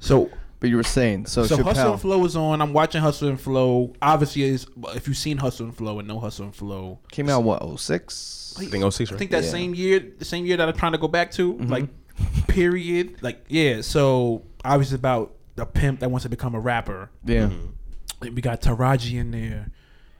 [0.00, 1.44] So But you were saying so.
[1.44, 2.60] So Hustle and Flow is on.
[2.62, 3.92] I'm watching Hustle and Flow.
[4.02, 7.42] Obviously, is if you've seen Hustle and Flow and know Hustle and Flow, came out
[7.42, 7.62] what?
[7.80, 8.56] 06?
[8.58, 9.18] I think 06, I right?
[9.18, 9.50] think that Yeah.
[9.50, 11.68] same year, the same year that I'm trying to go back to, Mm-hmm.
[11.70, 11.88] like
[12.48, 13.80] period, like yeah.
[13.80, 17.10] So obviously about the pimp that wants to become a rapper.
[17.24, 17.50] Yeah.
[18.20, 19.70] Like, we got Taraji in there,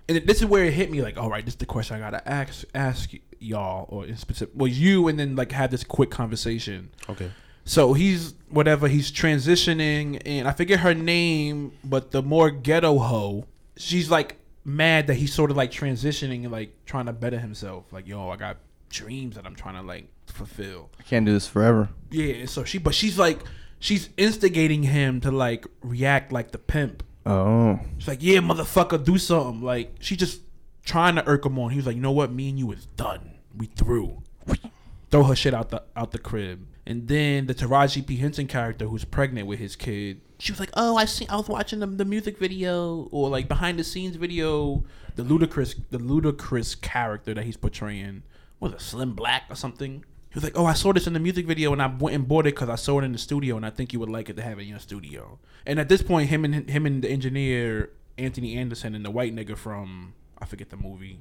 [0.08, 1.02] and this is where it hit me.
[1.02, 3.10] Like, all right, this is the question I gotta ask ask
[3.42, 6.90] y'all, or in specific, well, you, and then like have this quick conversation.
[7.08, 7.30] Okay.
[7.64, 13.46] So he's whatever he's transitioning, and I forget her name, but the more ghetto hoe,
[13.76, 17.92] she's like mad that he's sort of like transitioning and like trying to better himself.
[17.92, 20.90] Like, yo, I got dreams that I'm trying to like fulfill.
[20.98, 21.88] I can't do this forever.
[22.10, 23.38] Yeah, so she, but she's like,
[23.78, 27.02] she's instigating him to like react like the pimp.
[27.24, 27.78] Oh.
[27.98, 29.62] She's like, yeah, motherfucker, do something.
[29.62, 30.40] Like, she just
[30.84, 31.70] trying to irk him on.
[31.70, 32.32] He was like, you know what?
[32.32, 33.31] Me and you is done.
[33.56, 34.22] We threw.
[35.10, 36.66] Throw her shit out the out the crib.
[36.86, 40.70] And then the Taraji P Henson character, who's pregnant with his kid, she was like,
[40.74, 41.26] "Oh, I see.
[41.28, 44.84] I was watching the, the music video or like behind the scenes video.
[45.14, 48.22] The Ludacris, the Ludacris character that he's portraying
[48.58, 50.04] was a Slim Black or something.
[50.30, 52.26] He was like, "Oh, I saw this in the music video and I went and
[52.26, 54.30] bought it because I saw it in the studio and I think you would like
[54.30, 57.02] it to have it in your studio." And at this point, him and him and
[57.02, 61.20] the engineer Anthony Anderson and the white nigga from I forget the movie,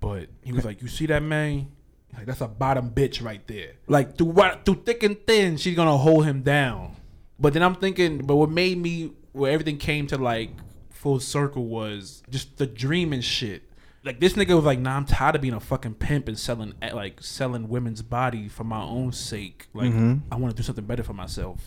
[0.00, 1.68] but he was like, "You see that man?
[2.16, 3.72] Like that's a bottom bitch right there.
[3.86, 6.96] Like through what through thick and thin, she's gonna hold him down."
[7.38, 10.50] But then I'm thinking, but what made me where everything came to like
[10.90, 13.62] full circle was just the dream and shit.
[14.02, 16.74] Like this nigga was like, "Nah, I'm tired of being a fucking pimp and selling
[16.80, 19.66] eh, like selling women's body for my own sake.
[19.74, 19.92] Like
[20.30, 21.60] I want to do something better for myself."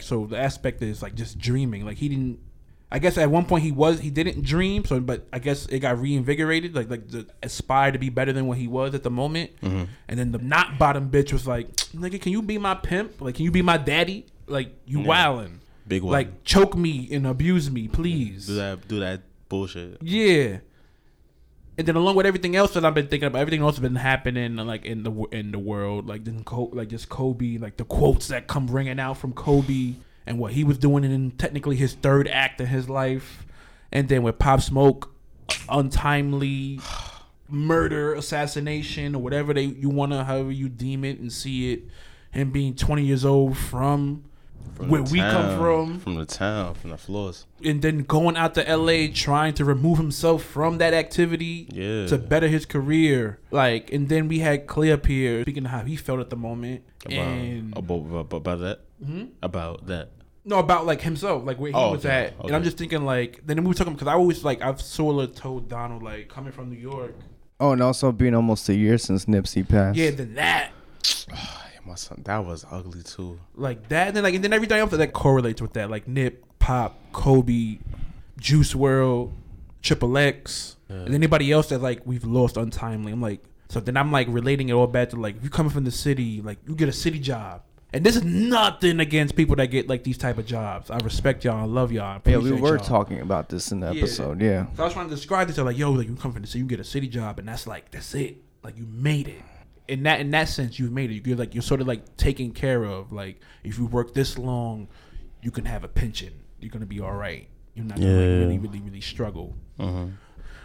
[0.00, 1.84] So the aspect is like just dreaming.
[1.84, 2.40] Like he didn't.
[2.92, 4.84] I guess at one point he was he didn't dream.
[4.84, 6.76] So, but I guess it got reinvigorated.
[6.76, 9.50] Like like the aspire to be better than what he was at the moment.
[9.62, 9.84] Mm-hmm.
[10.08, 13.20] And then the not bottom bitch was like, "Nigga, can you be my pimp?
[13.22, 14.26] Like, can you be my daddy?
[14.46, 16.12] Like, you wildin'." Big one.
[16.12, 18.46] Like choke me and abuse me, please.
[18.46, 18.86] do that.
[18.86, 19.98] Do that bullshit.
[20.02, 20.58] Yeah.
[21.78, 23.96] And then along with everything else that I've been thinking about, everything else has been
[23.96, 28.28] happening like in the in the world, like then like just Kobe, like the quotes
[28.28, 29.94] that come ringing out from Kobe.
[30.26, 33.44] And what he was doing in technically his third act in his life,
[33.90, 35.10] and then with Pop Smoke,
[35.68, 36.80] untimely
[37.48, 41.82] murder, assassination, or whatever they you wanna however you deem it and see it,
[42.30, 44.24] him being 20 years old from,
[44.76, 47.46] From where we come from, From the town, from the floors.
[47.62, 52.06] and then going out to LA trying to remove himself from that activity Yeah.
[52.06, 53.38] to better his career.
[53.50, 56.36] Like, and then we had Clay up here speaking of how he felt at the
[56.36, 58.80] moment, About, and about, about, about that.
[59.04, 59.28] Mhm.
[59.42, 60.10] About that.
[60.44, 62.44] no, about like himself, like where he Oh, was okay, at.
[62.44, 65.22] And I'm just thinking like, then we were talking because I always like I've sort
[65.24, 67.14] of told Donald like coming from New York,
[67.60, 69.96] Oh, and also being almost a year since Nipsey passed.
[69.98, 70.70] yeah, then that.
[71.28, 73.38] Yeah, my son, that was ugly too.
[73.54, 76.44] Like that, and then like, and then everything else that correlates with that, like Nip,
[76.58, 77.78] Pop, Kobe,
[78.38, 79.32] Juice WRLD,
[79.82, 83.12] Triple X, and anybody else that like we've lost untimely.
[83.12, 83.42] I'm like,
[83.72, 85.90] so then I'm like relating it all back to like if you coming from the
[85.90, 87.62] city, like you get a city job,
[87.94, 90.90] and this is nothing against people that get like these type of jobs.
[90.90, 92.20] I respect y'all, I love y'all.
[92.24, 92.84] I Yeah, we were y'all.
[92.84, 93.98] talking about this in the Yeah.
[94.02, 94.42] episode.
[94.42, 94.66] Yeah.
[94.76, 96.48] So I was trying to describe this to like, yo, like you come from the
[96.48, 98.36] city, you get a city job, and that's like that's it.
[98.62, 99.40] Like you made it.
[99.88, 101.26] In that in that sense, you've made it.
[101.26, 103.10] You're like you're sort of like taken care of.
[103.10, 104.88] Like if you work this long,
[105.40, 106.32] you can have a pension.
[106.60, 107.48] You're gonna be all right.
[107.74, 108.38] You're not gonna like, Yeah.
[108.38, 109.54] really, really, really struggle.
[109.78, 110.04] Uh-huh.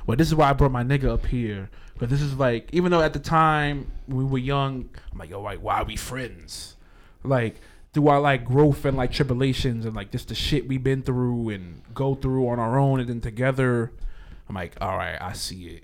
[0.08, 1.70] Well, this is why I brought my nigga up here.
[2.00, 5.42] But this is like, even though at the time we were young, I'm like, yo,
[5.42, 6.76] like, why are we friends?
[7.24, 7.60] Like,
[7.94, 11.50] through our like growth and like tribulations and like just the shit we've been through
[11.50, 13.92] and go through on our own and then together,
[14.48, 15.84] I'm like, all right, I see it.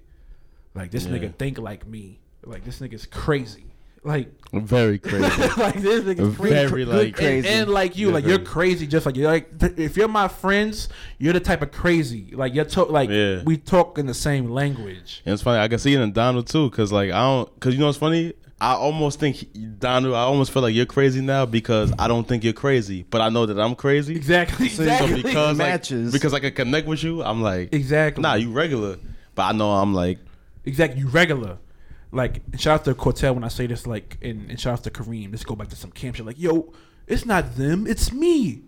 [0.75, 1.17] Like this Yeah.
[1.17, 2.19] nigga think like me.
[2.45, 3.72] Like this nigga's crazy.
[4.03, 5.23] Like, Very crazy.
[5.57, 6.53] like this nigga's crazy.
[6.67, 7.47] Very like crazy.
[7.47, 8.45] And, and like you, Yeah, like you're very.
[8.45, 12.31] crazy, just like you're like th- if you're my friends, you're the type of crazy.
[12.33, 13.41] Like you're talk like Yeah.
[13.43, 15.21] we talk in the same language.
[15.25, 15.59] And it's funny.
[15.59, 17.97] I can see it in Donald too, cause like I don't, cause you know what's
[17.97, 18.33] funny.
[18.61, 19.45] I almost think he-
[19.79, 20.13] Donald.
[20.13, 23.29] I almost feel like you're crazy now because I don't think you're crazy, but I
[23.29, 24.15] know that I'm crazy.
[24.15, 24.69] Exactly.
[24.69, 25.23] So- So Exactly.
[25.23, 26.11] because like, matches.
[26.13, 28.21] because I can connect with you, I'm like, exactly.
[28.21, 28.97] nah, you regular,
[29.35, 30.19] but I know I'm like,
[30.65, 30.99] exactly.
[30.99, 31.57] You regular.
[32.13, 33.87] Like shout out to Cortell when I say this.
[33.87, 35.31] Like and, and shout out to Kareem.
[35.31, 36.25] Let's go back to some camp shit.
[36.25, 36.71] Like yo,
[37.07, 37.87] it's not them.
[37.87, 38.61] It's me.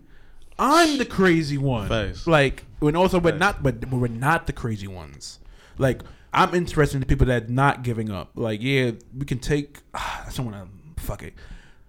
[0.58, 1.88] I'm the crazy one.
[1.88, 2.26] Facts.
[2.26, 3.40] Like when also we're Facts.
[3.40, 5.38] not, but we're not the crazy ones.
[5.78, 6.02] Like
[6.32, 8.32] I'm interested in the people that not giving up.
[8.34, 9.78] Like yeah, we can take.
[9.94, 11.34] I don't want to fuck it.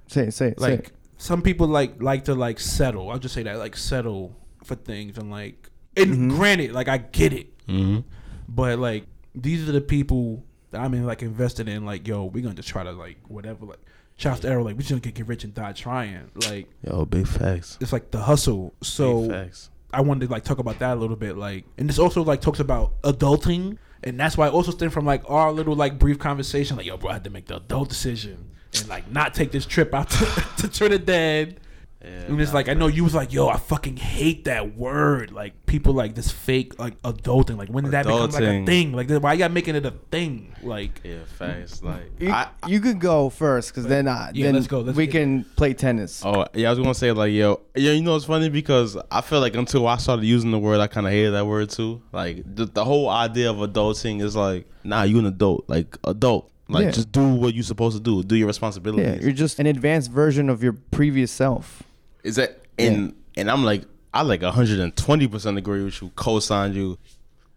[0.08, 0.92] Say it, say it, say like it.
[1.18, 3.10] some people like like to like settle.
[3.10, 7.34] I'll just say that like settle for things and like and granted, like I get
[7.34, 8.02] it, mm-hmm.
[8.48, 11.86] but like these are the people that I'm in like invested in.
[11.86, 13.66] Like yo, we're gonna just try to like whatever.
[13.66, 13.80] Like
[14.18, 16.32] shouts to Arrow, like we just gonna get, get rich and die trying.
[16.50, 17.78] Like yo, big facts.
[17.82, 18.74] it's like the hustle.
[18.80, 19.70] big So facts.
[19.94, 21.38] I wanted to like talk about that a little bit.
[21.38, 23.78] Like and this also like talks about adulting.
[24.04, 26.98] And that's why I also stem from like our little like brief conversation, like yo,
[26.98, 30.10] bro, I had to make the adult decision and like not take this trip out
[30.12, 30.26] to,
[30.58, 31.60] to Trinidad.
[32.08, 35.32] Yeah, And it's like I know you was like, yo, I fucking hate that word.
[35.32, 37.58] Like people like this fake like adulting.
[37.58, 38.94] Like when did that become like a thing?
[38.94, 40.56] Like why y'all making it a thing?
[40.64, 41.84] Like Yeah, facts.
[41.84, 44.98] Like, You, I, you could go first, cause then, I, Yeah, then let's go, let's
[44.98, 46.24] we get- can play tennis.
[46.26, 49.22] Oh yeah, I was gonna say like yo, yeah, you know it's funny because I
[49.22, 52.02] feel like until I started using the word, I kind of hated that word too.
[52.12, 56.52] Like the, the whole idea of adulting is like, nah, you an adult, like adult,
[56.70, 56.92] like Yeah.
[56.92, 59.24] just do what you're supposed to do, do your Yeah, responsibilities.
[59.24, 61.84] you're just an advanced version of your previous self.
[62.28, 63.84] Is that and and I'm like,
[64.14, 66.98] I like 120 percent agree with you, co-sign you,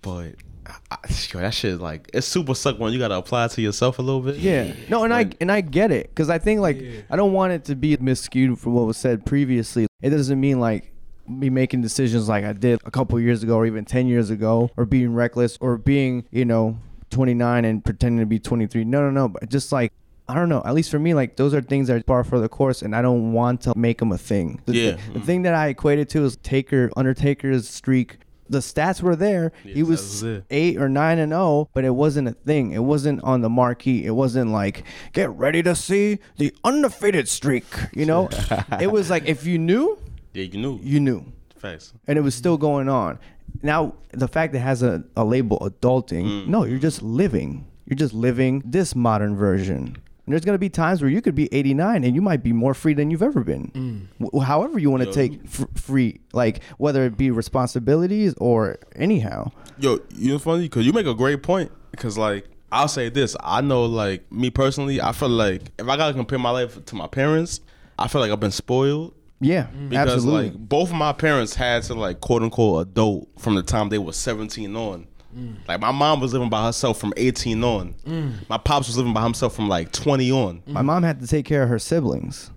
[0.03, 0.35] but
[0.67, 0.99] I, I,
[1.33, 4.03] yo, that shit like it's super suck when you gotta apply it to yourself a
[4.03, 4.37] little bit.
[4.37, 4.73] Yeah.
[4.89, 7.01] No, and Like- I and I get it because I think like Yeah.
[7.11, 9.87] I don't want it to be miscued from what was said previously.
[10.03, 10.93] It doesn't mean like
[11.29, 14.71] me making decisions like I did a couple years ago or even 10 years ago
[14.77, 16.79] or being reckless or being, you know,
[17.11, 18.85] 29 and pretending to be 23.
[18.85, 19.93] No, no, no, but just like
[20.31, 20.63] I don't know.
[20.65, 22.95] At least for me, like those are things that are par for the course, and
[22.97, 24.61] I don't want to make them a thing.
[24.67, 24.97] The, Yeah.
[25.13, 28.19] the thing that I equated to is Taker, Undertaker's streak.
[28.49, 29.53] The stats were there.
[29.65, 32.73] Yeah, he was was eight or nine and zero, but it wasn't a thing.
[32.73, 34.05] It wasn't on the marquee.
[34.05, 34.83] It wasn't like
[35.13, 37.65] get ready to see the undefeated streak.
[37.93, 38.29] You know,
[38.81, 39.99] it was like if you knew,
[40.35, 40.81] yeah, you knew.
[40.83, 41.25] you knew,
[41.59, 41.93] Facts.
[42.09, 43.21] and it was still going on.
[43.63, 46.47] Now the fact that it has a, a label adulting, Mm.
[46.49, 47.67] no, you're just living.
[47.87, 49.97] You're just living this modern version.
[50.31, 52.73] And there's gonna be times where you could be 89 and you might be more
[52.73, 53.73] free than you've ever been.
[54.21, 54.27] Mm.
[54.27, 59.51] W- however you want to take f- free, like whether it be responsibilities or anyhow.
[59.81, 61.73] Yo, you know funny because you make a great point.
[61.91, 65.97] Because like I'll say this, I know like me personally, I feel like if I
[65.97, 67.61] gotta compare my life to my parents,
[67.99, 69.89] I feel like I've been spoiled Yeah, mm.
[69.89, 70.51] because absolutely.
[70.51, 73.99] like both of my parents had to like quote unquote adult from the time they
[73.99, 75.09] were seventeen on.
[75.37, 75.57] Mm.
[75.69, 77.95] Like my mom was living by herself from eighteen on.
[78.07, 78.49] Mm.
[78.49, 80.63] My pops was living by himself from like twenty on.
[80.67, 82.51] My mom had to take care of her siblings.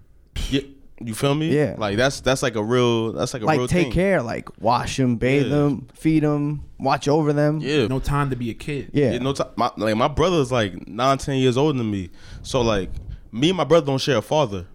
[0.49, 0.61] Yeah,
[0.99, 1.55] You feel me?
[1.55, 1.75] Yeah.
[1.77, 3.91] Like that's that's like a real that's like a like real take thing.
[3.91, 5.49] care, like wash them, bathe Yeah.
[5.49, 7.59] them, feed them, watch over them.
[7.59, 7.85] Yeah.
[7.87, 8.89] No time to be a kid.
[8.93, 9.11] Yeah.
[9.11, 9.49] Yeah, no time.
[9.55, 12.09] My, like my brother's like nine, ten years older than me.
[12.41, 12.89] So like
[13.31, 14.65] me and my brother don't share a father.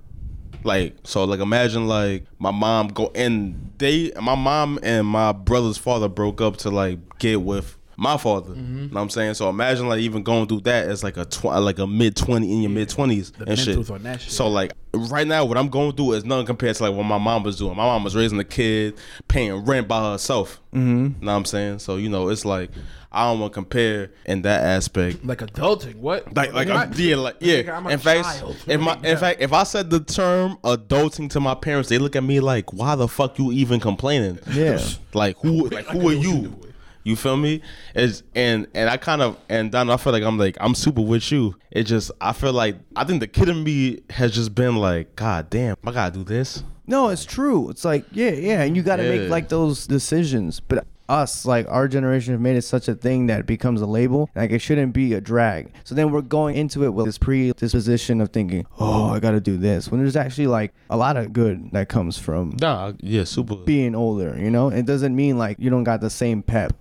[0.65, 5.79] Like so, like imagine like my mom go and they, my mom and my brother's
[5.79, 8.53] father broke up to like get with my father.
[8.53, 8.77] Mm-hmm.
[8.77, 9.35] You know what I'm saying?
[9.35, 12.53] So imagine like even going through that as like a tw- like a mid twenty
[12.53, 13.87] in your mid twenties and shit.
[13.87, 14.21] shit.
[14.21, 17.19] So like right now, what I'm going through is nothing compared to like what my
[17.19, 17.77] mom was doing.
[17.77, 18.97] My mom was raising a kid,
[19.27, 20.63] paying rent by herself.
[20.73, 21.25] Mm-hmm.
[21.25, 21.81] Know what I'm saying?
[21.81, 22.71] So you know, it's like
[23.11, 25.25] I don't want to compare in that aspect.
[25.25, 25.97] Like adulting.
[25.97, 26.37] What?
[26.37, 27.89] Like, like, I'm, yeah, like, yeah.
[27.91, 31.89] In fact, if my, in fact, if I said the term adulting to my parents,
[31.89, 34.81] they look at me like, "Why the fuck you even complaining?" Yeah.
[35.15, 36.68] Like who, like who are you?
[37.09, 37.63] You feel me?
[37.95, 41.01] It's and and I kind of and Don, I feel like I'm like I'm super
[41.01, 41.57] with you.
[41.71, 45.17] It just I feel like I think the kid in me has just been like,
[45.17, 46.63] God damn, I gotta do this.
[46.87, 47.69] No, it's true.
[47.71, 49.11] It's like, yeah, yeah, and you got to Yeah.
[49.19, 50.59] make like those decisions.
[50.61, 53.87] But us, like our generation, have made it such a thing that it becomes a
[53.87, 54.29] label.
[54.35, 55.71] Like it shouldn't be a drag.
[55.85, 59.41] So then we're going into it with this predisposition of thinking, oh, I got to
[59.41, 59.91] do this.
[59.91, 63.57] When there's actually like a lot of good that comes from Nah, yeah, super.
[63.57, 64.35] being older.
[64.39, 66.73] You know, it doesn't mean like you don't got the same pep.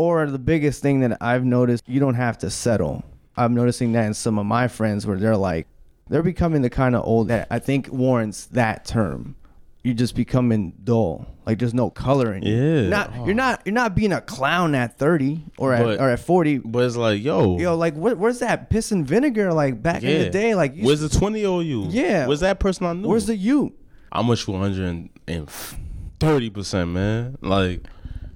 [0.00, 3.04] Or the biggest thing that I've noticed, you don't have to settle.
[3.36, 5.66] I'm noticing that in some of my friends where they're like,
[6.08, 9.36] they're becoming the kind of old that I think warrants that term.
[9.84, 11.26] You're just becoming dull.
[11.44, 12.54] Like there's no color in you.
[12.54, 12.88] Yeah.
[12.88, 16.20] Not you're not you're not being a clown at 30 or at But- or at
[16.20, 16.58] 40.
[16.58, 20.18] But it's like, yo, Yo, like what, where's that piss and vinegar like back in
[20.22, 20.54] the day?
[20.54, 21.88] Like you, where's the twenty year old you?
[21.90, 22.26] Yeah.
[22.26, 23.06] where's that person I knew?
[23.06, 23.74] where's the you?
[24.12, 27.36] I'm with you 130 percent, man.
[27.42, 27.86] Like,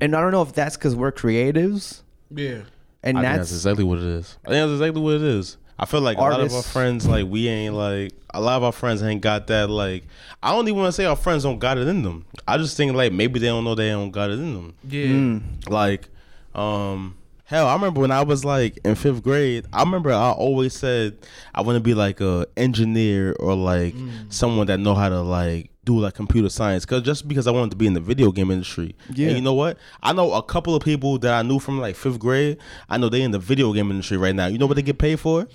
[0.00, 2.02] And I don't know if that's because we're creatives.
[2.30, 2.62] Yeah.
[3.02, 4.38] And I think that's, that's exactly what it is.
[4.44, 5.56] I think that's exactly what it is.
[5.78, 8.62] I feel like a lot of our friends, like we ain't like a lot of
[8.62, 9.68] our friends ain't got that.
[9.68, 10.04] Like,
[10.42, 12.24] I don't even want to say our friends don't got it in them.
[12.46, 14.74] I just think like maybe they don't know they don't got it in them.
[14.88, 15.06] Yeah.
[15.06, 15.68] Mm.
[15.68, 16.08] Like,
[16.54, 19.66] um, hell, I remember when I was like in fifth grade.
[19.72, 21.18] I remember I always said
[21.54, 24.32] I want to be like a engineer or like Mm.
[24.32, 26.84] someone that know how to like do like computer science.
[26.84, 28.94] Cause just because I wanted to be in the video game industry.
[29.12, 29.28] Yeah.
[29.28, 29.78] And you know what?
[30.02, 32.58] I know a couple of people that I knew from like fifth grade.
[32.88, 34.46] I know they in the video game industry right now.
[34.46, 35.46] You know what they get paid for?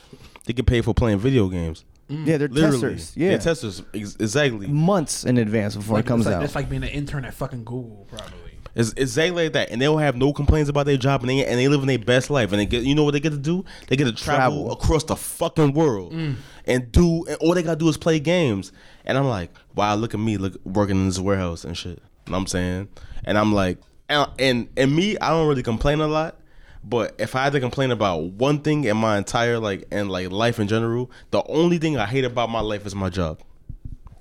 [0.46, 1.86] They get paid for playing video games.
[2.10, 2.26] Mm.
[2.26, 3.18] yeah, they're Literally, testers.
[3.18, 3.84] Yeah, they're testers.
[3.94, 4.68] Ex- exactly.
[4.68, 6.44] months in advance before Like, it comes it's like, out.
[6.44, 8.59] It's like being an intern at fucking Google, probably.
[8.76, 11.46] It's exactly like that, and they don't have no complaints about their job, and they
[11.46, 13.32] and they live in their best life, and they get you know what they get
[13.32, 13.66] to do?
[13.88, 14.72] They get to travel, Travel.
[14.72, 16.36] across the fucking world mm.
[16.66, 18.72] and do, and all they gotta do is play games.
[19.06, 22.00] And I'm like, wow, look at me, look working in this warehouse and shit.
[22.28, 22.90] You know what I'm saying?
[23.26, 26.36] And I'm like, and and, and me, I don't really complain a lot.
[26.84, 30.32] But if I had to complain about one thing in my entire like and like
[30.32, 33.42] life in general, the only thing I hate about my life is my job.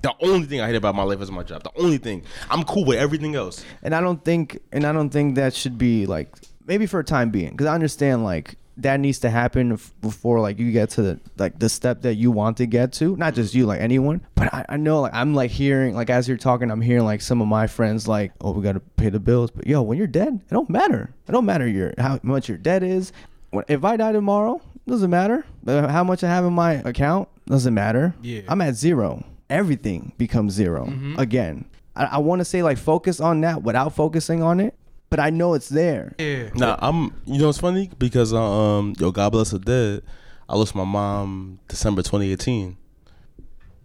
[0.02, 1.64] The only thing I hate about my life is my job.
[1.64, 2.22] The only thing.
[2.50, 3.64] I'm cool with everything else.
[3.82, 6.34] and I don't think, and I don't think that should be like
[6.66, 10.38] maybe for a time being, because I understand like that needs to happen f- before
[10.38, 13.16] like you get to the like the step that you want to get to.
[13.16, 14.20] Not just you, like anyone.
[14.36, 17.20] But I, I know like I'm like hearing like as you're talking, I'm hearing like
[17.20, 19.50] some of my friends like, oh, we got to pay the bills.
[19.50, 21.12] But yo, when you're dead, it don't matter.
[21.26, 23.12] It don't matter your how much your debt is.
[23.50, 25.44] When, if I die tomorrow, doesn't matter.
[25.66, 28.14] How much I have in my account doesn't matter.
[28.22, 28.42] Yeah.
[28.46, 29.24] I'm at zero.
[29.50, 31.64] Everything becomes 0 again.
[31.96, 34.74] I, I want to say like focus on that without focusing on it,
[35.10, 36.14] but I know it's there.
[36.18, 36.50] Yeah.
[36.54, 37.14] Nah, I'm.
[37.24, 40.02] You know, it's funny because uh, um, yo, God bless her dead.
[40.48, 42.76] I lost my mom December 2018.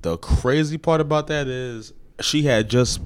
[0.02, 3.00] The crazy part about that is she had just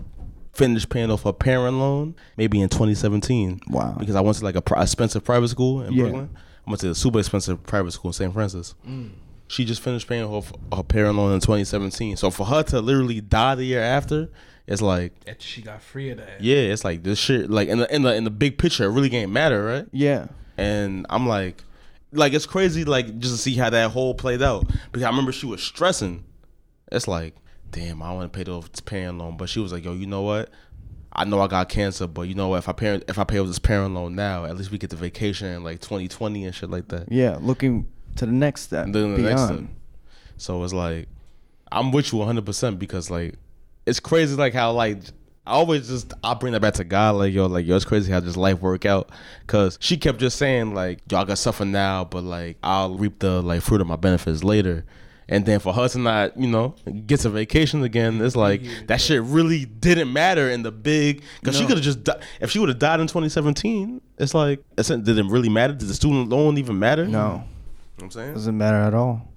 [0.53, 3.61] finished paying off her parent loan, maybe in 2017.
[3.69, 3.95] Wow.
[3.99, 6.03] Because I went to like a expensive private school in Yeah.
[6.03, 6.29] Brooklyn.
[6.65, 8.34] I went to a super expensive private school in St.
[8.34, 8.73] Francis.
[9.48, 12.18] She just finished paying off her parent loan in 2017.
[12.18, 14.30] So for her to literally die the year after,
[14.68, 16.41] it's like That she got free of that.
[16.41, 17.49] yeah, it's like this shit.
[17.49, 19.86] Like in the in the in the big picture, it really ain't matter, right?
[19.91, 20.28] Yeah.
[20.57, 21.64] And I'm like,
[22.11, 24.68] like it's crazy, like just to see how that whole played out.
[24.91, 26.26] Because I remember she was stressing.
[26.91, 27.36] It's like,
[27.72, 30.07] damn, I want to pay the this parent loan, but she was like, yo, you
[30.07, 30.49] know what?
[31.14, 32.57] I know I got cancer, but you know what?
[32.57, 34.90] If I parent, if I pay off this parent loan now, at least we get
[34.90, 37.11] the vacation in like 2020 and shit like that.
[37.11, 37.38] Yeah.
[37.40, 37.88] Looking
[38.18, 38.85] to the next step.
[38.85, 39.35] And then the beyond.
[39.35, 39.69] next step.
[40.38, 41.07] So it's like,
[41.72, 43.35] I'm with you 100 percent because like,
[43.85, 44.99] it's crazy like how like
[45.45, 48.11] I always just I bring that back to God like yo like yo it's crazy
[48.11, 49.10] how just life work out
[49.41, 53.41] because she kept just saying like y'all got suffer now but like I'll reap the
[53.41, 54.85] like fruit of my benefits later.
[55.30, 56.73] And then for her to not, you know,
[57.06, 61.22] get to vacation again, it's like that shit really didn't matter in the big.
[61.41, 64.64] Because she could have just, di- if she would have died in 2017, it's like,
[64.77, 65.73] it didn't really matter?
[65.73, 67.06] Did the student loan even matter?
[67.06, 67.44] No,
[67.98, 68.34] You know what I'm saying?
[68.34, 69.28] doesn't matter at all.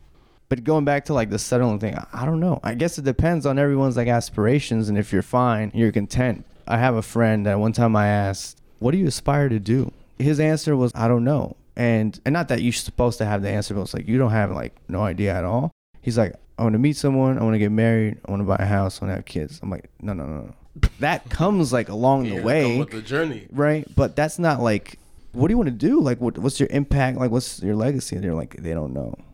[0.49, 2.61] But going back to like the settling thing, I- don't know.
[2.63, 6.45] I guess it depends on everyone's like aspirations and if you're fine, you're content.
[6.67, 9.93] I have a friend that one time I asked, "What do you aspire to do?"
[10.19, 13.49] His answer was, "I don't know." And and not that you're supposed to have the
[13.49, 15.71] answer, but it's like you don't have like no idea at all.
[16.03, 17.39] He's like, "I want to meet someone.
[17.39, 18.19] I want to get married.
[18.27, 19.01] I want to buy a house.
[19.01, 20.55] I want to have kids." I'm like, "No, no, no, no."
[21.01, 23.47] That comes like along the way with the journey.
[23.51, 23.85] right?
[23.97, 24.99] But that's not like,
[25.33, 26.01] what do you want to do?
[26.01, 27.19] Like, what, what's your impact?
[27.19, 28.17] Like, what's your legacy?
[28.17, 29.15] And they're like, they don't know.
[29.17, 29.27] And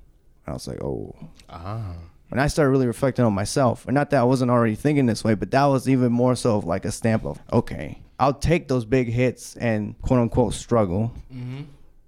[0.47, 1.14] I was like, oh.
[1.48, 1.94] Ah.
[2.31, 3.86] And I started really reflecting on myself.
[3.86, 6.56] And not that I wasn't already thinking this way, but that was even more so
[6.56, 11.12] of like a stamp of, okay, I'll take those big hits and quote unquote struggle,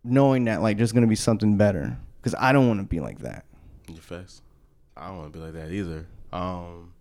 [0.03, 1.97] knowing that like there's going to be something better.
[2.21, 3.45] Because I don't want to be like that.
[3.87, 4.43] Your face.
[4.97, 6.07] I don't want to be like that either.
[6.33, 6.93] Um,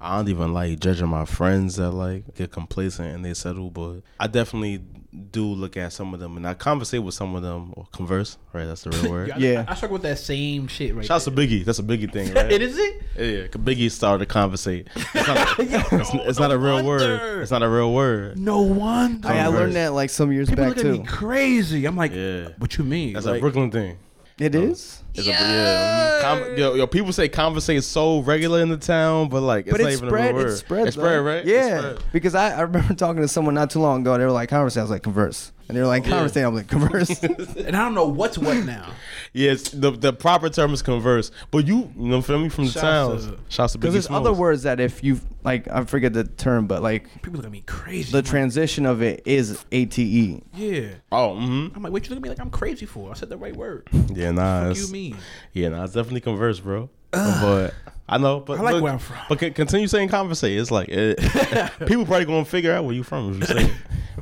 [0.00, 4.00] I don't even like judging my friends that like get complacent and they settle, but
[4.18, 4.82] I definitely
[5.30, 8.36] do look at some of them and I conversate with some of them or converse.
[8.52, 9.30] Right, that's the real word.
[9.30, 9.64] I, Yeah.
[9.68, 11.64] I, I struggle with that same shit right Shouts to Biggie.
[11.64, 12.42] That's a Biggie thing, there.
[12.44, 12.52] right?
[12.52, 13.02] it is it?
[13.16, 14.88] Yeah, 'cause Biggie started to conversate.
[14.96, 16.88] It's not, it's, it's not a real wonder.
[17.18, 17.42] word.
[17.42, 18.38] It's not a real word.
[18.38, 19.20] No one.
[19.24, 21.04] I, I learned that like some years People back look at me too.
[21.04, 21.84] crazy.
[21.86, 22.48] I'm like, Yeah.
[22.58, 23.12] what you mean?
[23.12, 23.98] That's like, a Brooklyn thing.
[24.40, 25.03] It is?
[25.14, 26.18] It's a, yeah.
[26.22, 29.80] Con- yo, yo, people say conversate so regular in the town, but like it's But
[29.82, 30.24] not it's even spread.
[30.30, 30.50] a real word.
[30.50, 30.86] It's spread.
[30.88, 31.36] It's spread, right?
[31.38, 31.78] It's Yeah.
[31.78, 31.98] spread.
[32.12, 34.16] Because I, I remember talking to someone not too long ago.
[34.18, 34.80] They were like, conversate.
[34.80, 35.52] I was like, converse.
[35.68, 36.28] And they were like, Yeah.
[36.46, 37.22] I'm like, converse.
[37.22, 38.88] and I don't know what's what now.
[39.36, 41.32] Yes, the the proper term is converse.
[41.50, 43.38] But you, you know, feel me from the Shouts towns.
[43.48, 44.24] Shouts to Because there's Smalls.
[44.28, 47.50] other words that if you like, I forget the term, but like People look at
[47.50, 48.12] me crazy.
[48.12, 49.98] the I'm transition of it is ate.
[49.98, 50.90] Yeah.
[51.10, 51.74] Oh, mm-hmm.
[51.76, 53.10] I'm like, what you look at me like I'm crazy for?
[53.10, 53.88] I said the right word.
[54.14, 54.62] yeah, nah.
[54.68, 55.03] What it's- you mean?
[55.52, 55.84] Yeah, nah.
[55.84, 56.88] It's definitely converse, bro.
[57.12, 57.74] But
[58.08, 59.16] I know, but I like look, where I'm from.
[59.28, 60.58] But con- continue saying conversate.
[60.58, 61.18] It's like it,
[61.86, 63.72] people probably gonna figure out where you from if you say it.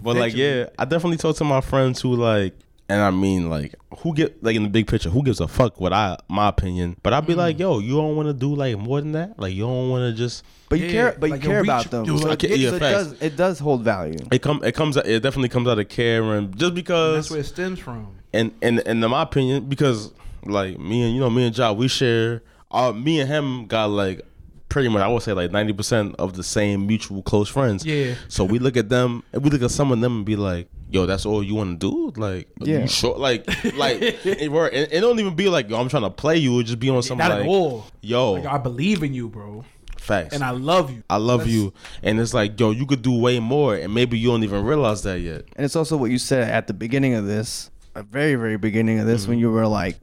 [0.03, 2.55] But like, yeah, I definitely talk to my friends who like,
[2.89, 5.81] and I mean like, who get like in the big picture, who gives a fuck
[5.81, 6.97] what I my opinion?
[7.03, 7.61] But I'd be like, mm.
[7.61, 9.39] yo, you don't want to do like more than that.
[9.39, 10.45] Like, you don't want to just.
[10.69, 12.05] But you Yeah, care, but you care reach- about them.
[12.05, 14.19] dude, So, like, it, yeah, so it does it does hold value.
[14.31, 17.17] It come it comes out it definitely comes out of care and just And because
[17.17, 18.17] that's where it stems from.
[18.35, 20.13] and and and in my opinion, because
[20.45, 22.43] like me and you know me and Job, we share.
[22.71, 24.23] Uh, me and him got like
[24.71, 27.85] pretty much I would say like ninety percent of the same mutual close friends.
[27.85, 28.15] Yeah.
[28.29, 30.69] So we look at them and we look at some of them and be like,
[30.91, 32.21] "Yo, that's all you want to do?
[32.21, 32.81] Like, Yeah.
[32.81, 33.17] you sure?
[33.19, 36.39] Like, like it, were- it, it don't even be like, yo, I'm trying to play
[36.39, 36.59] you.
[36.61, 37.85] It just be on some Not like, at all.
[38.01, 39.65] yo, Like I believe in you, bro,
[39.99, 40.35] facts.
[40.35, 41.03] and I love you.
[41.11, 44.19] I love Let's- you, and it's like, yo, you could do way more, and maybe
[44.19, 45.45] you don't even realize that yet.
[45.57, 48.99] And it's also what you said at the beginning of this, a very very beginning
[49.01, 49.99] of this, when you were like,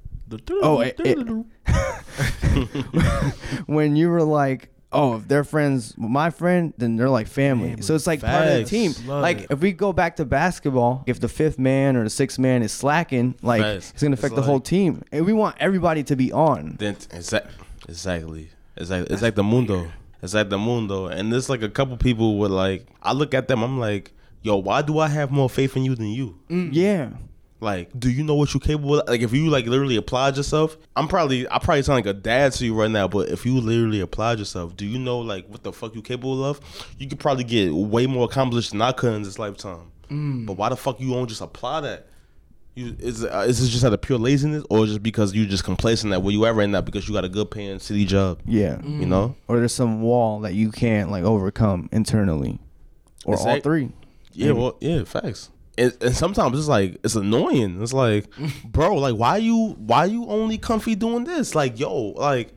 [0.61, 1.27] Oh, it- eh, it-
[1.67, 3.31] eh.
[3.65, 7.69] when you were like, oh, if they're friends with my friend, then they're like family.
[7.69, 7.81] Family.
[7.83, 8.93] So it's like part of the team.
[9.05, 9.47] Love like it.
[9.51, 12.71] if we go back to basketball, if the fifth man or the sixth man is
[12.71, 13.91] slacking, like Facts.
[13.91, 15.03] it's gonna It's affect the whole team.
[15.11, 16.75] And we want everybody to be on.
[16.79, 17.51] Then exact,
[17.87, 19.13] exactly, exactly.
[19.13, 19.91] It's like the mundo.
[20.21, 23.47] It's like the mundo, and there's like a couple people with like I look at
[23.47, 24.11] them, I'm like,
[24.41, 26.37] yo, why do I have more faith in you than you?
[26.49, 26.69] Mm.
[26.73, 27.09] Yeah.
[27.61, 29.09] Like, do you know what you're capable of?
[29.09, 32.53] Like, if you like literally applied yourself, I'm probably I probably sound like a dad
[32.53, 35.63] to you right now, but if you literally applied yourself, do you know like what
[35.63, 36.61] the fuck you capable of?
[36.97, 39.91] You could probably get way more accomplished than I could in this lifetime.
[40.45, 42.07] But why the fuck you won't just apply that?
[42.75, 45.65] You is uh, is this just out of pure laziness, or just because you just
[45.65, 48.39] complacent that where you at right now because you got a good paying city job?
[48.45, 48.81] Yeah.
[48.83, 49.35] You know?
[49.49, 52.57] Or there's some wall that you can't like overcome internally.
[53.25, 53.91] Or It's all three.
[54.31, 55.49] Yeah, well, yeah, facts.
[55.79, 57.81] And, and sometimes it's like it's annoying.
[57.81, 58.25] It's like,
[58.65, 61.55] bro, like why you why you only comfy doing this?
[61.55, 62.53] Like, yo, like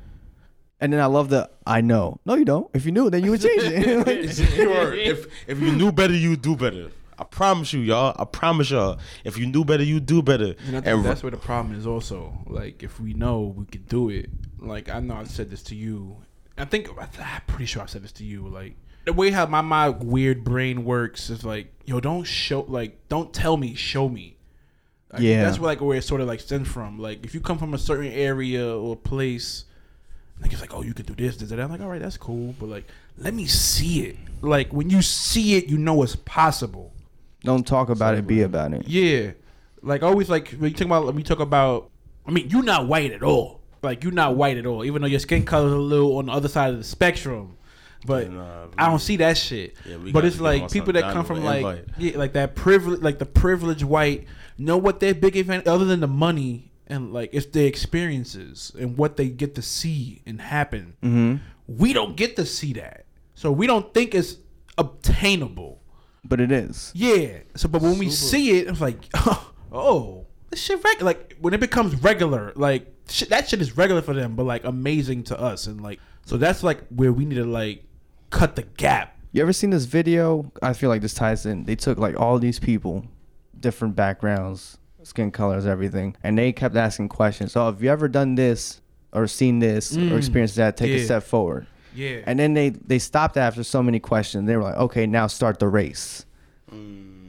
[0.81, 2.19] And then I love the I know.
[2.27, 2.69] No, you don't.
[2.75, 4.33] If you knew, then you would change it.
[4.57, 4.93] Sure.
[5.13, 6.91] if if you knew better, you do better.
[7.19, 8.17] I promise you, y'all.
[8.19, 8.99] I promise y'all.
[9.23, 10.55] If you knew better, you do better.
[10.67, 12.33] And I think And that's where the problem is also.
[12.47, 14.29] Like, if we know we can do it,
[14.59, 16.17] like, I know I said this to you.
[16.59, 18.49] I think, I'm pretty sure I said this to you.
[18.49, 23.09] Like, the way how my, my weird brain works is like, yo, don't show, like,
[23.09, 24.37] don't tell me, show me.
[25.11, 25.43] I think Yeah.
[25.45, 26.99] That's where, like, where it sort of, like, stems from.
[26.99, 29.65] Like, if you come from a certain area or place,
[30.41, 31.65] like, it's like, oh, you can do this, this, and that.
[31.65, 32.55] I'm like, all right, that's cool.
[32.59, 32.85] But, like,
[33.19, 34.17] let me see it.
[34.41, 36.93] Like, when you see it, you know it's possible.
[37.43, 38.87] don't talk about it, be about it.
[38.89, 39.33] Yeah,
[39.83, 41.91] like always, like when you talk about when we talk about.
[42.27, 43.61] I mean, you're not white at all.
[43.83, 46.27] Like you're not white at all, even though your skin color is a little on
[46.27, 47.57] the other side of the spectrum.
[48.05, 49.77] But Yeah, nah, I don't see that shit.
[49.87, 52.55] Yeah, but it's to get on like people that come from like yeah, like that
[52.55, 54.27] privilege, like the privileged white
[54.59, 58.97] know what their big event other than the money and like it's their experiences and
[58.97, 60.95] what they get to see and happen.
[61.03, 61.37] Mm-hmm.
[61.69, 64.37] We don't get to see that, so we don't think it's
[64.79, 65.81] obtainable.
[66.25, 66.93] But it is.
[66.95, 67.39] Yeah.
[67.57, 68.99] So, but when we see it, it's like,
[69.73, 71.13] oh, this shit regular.
[71.13, 74.65] Like when it becomes regular, like shit, that shit is regular for them, but like
[74.65, 77.85] amazing to us, and like so that's like where we need to like
[78.33, 79.17] cut the gap.
[79.31, 80.51] You ever seen this video?
[80.63, 81.65] I feel like this ties in.
[81.65, 83.07] They took like all these people,
[83.59, 87.53] different backgrounds, skin colors, everything, and they kept asking questions.
[87.53, 88.81] So, have you ever done this
[89.13, 90.11] or seen this Mm.
[90.13, 90.77] or experienced that?
[90.77, 91.67] Take a step forward.
[91.95, 94.47] Yeah, And then they they stopped after so many questions.
[94.47, 96.25] They were like, okay, now start the race.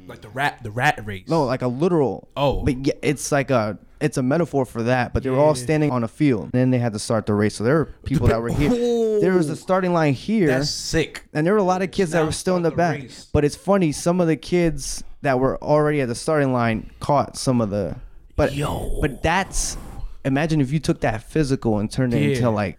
[0.07, 1.27] like the rat, the rat race.
[1.27, 2.27] No, like a literal.
[2.38, 2.63] Oh.
[2.63, 5.13] but yeah, it's like a it's a metaphor for that.
[5.13, 6.43] But they were all standing on a field.
[6.45, 7.55] And then they had to start the race.
[7.55, 8.69] So there were people that were here.
[9.23, 10.47] There was a starting line here.
[10.47, 11.23] that's sick.
[11.33, 12.99] And there were a lot of kids that were still in the the back.
[13.01, 13.29] race.
[13.31, 17.37] But it's funny, some of the kids that were already at the starting line caught
[17.37, 17.95] some of the.
[18.35, 18.99] But Yo.
[19.01, 19.77] but that's
[20.25, 22.35] imagine if you took that physical and turned it Yeah.
[22.35, 22.77] into like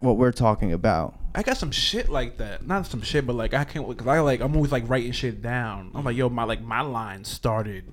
[0.00, 1.14] what we're talking about.
[1.36, 2.66] I got some shit like that.
[2.66, 5.42] Not some shit, but like I can't because I like I'm always like writing shit
[5.42, 5.90] down.
[5.94, 7.84] I'm like, yo, my like my line started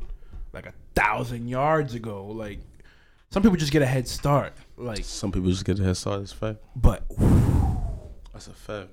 [0.53, 2.25] like a thousand yards ago.
[2.27, 2.59] Like
[3.29, 4.53] some people just get a head start.
[4.77, 6.19] Like, Some people just get a head start.
[6.19, 6.59] That's a fact.
[6.75, 7.03] but
[8.45, 8.89] That's a fact.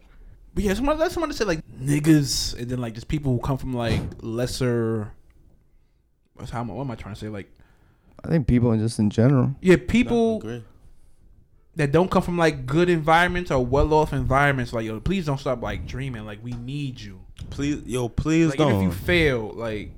[0.55, 3.39] but yeah, someone that's someone to say like niggas, and then like just people who
[3.39, 5.13] come from like lesser.
[6.35, 7.29] What's how am I- what am I trying to say?
[7.29, 7.51] Like
[8.25, 9.55] I think people just in general.
[9.61, 10.65] yeah, people agree.
[11.77, 14.73] that don't come from like good environments or well off environments.
[14.73, 16.25] Like yo, please don't stop like dreaming.
[16.27, 17.21] Like we need you.
[17.51, 18.83] Please, yo, please like even if don't.
[18.83, 19.98] you fail, like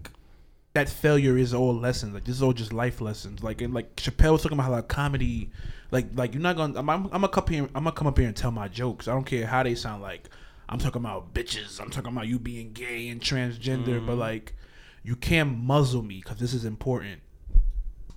[0.72, 2.14] that failure is all lessons.
[2.14, 3.42] Like this is all just life lessons.
[3.42, 5.51] Like and like Chappelle was talking about how like comedy,
[5.90, 6.78] like like you're not gonna.
[6.78, 7.64] I'm, I'm, I'm gonna come here.
[7.74, 9.09] I'm gonna come up here and tell my jokes.
[9.09, 10.02] I don't care how they sound.
[10.02, 10.28] Like
[10.68, 11.80] I'm talking about bitches.
[11.80, 14.05] I'm talking about you being gay and transgender.
[14.05, 14.20] But mm-hmm.
[14.20, 14.55] like
[15.02, 17.20] you can't muzzle me because this is important.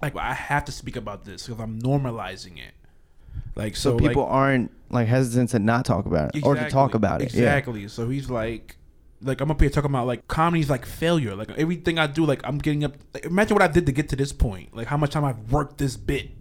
[0.02, 2.74] Like I have to speak about this because I'm normalizing it.
[3.56, 6.70] Like So, so, people like, aren't like hesitant to not talk about it or to
[6.70, 7.26] talk about it.
[7.26, 7.88] Exactly.
[7.88, 8.78] So he's like,
[9.24, 11.36] like I'm up here talking about like comedy's like failure.
[11.36, 12.96] Like everything I do, like I'm getting up.
[13.14, 14.76] Like, imagine what I did to get to this point.
[14.76, 16.32] Like how much time I've worked this bit.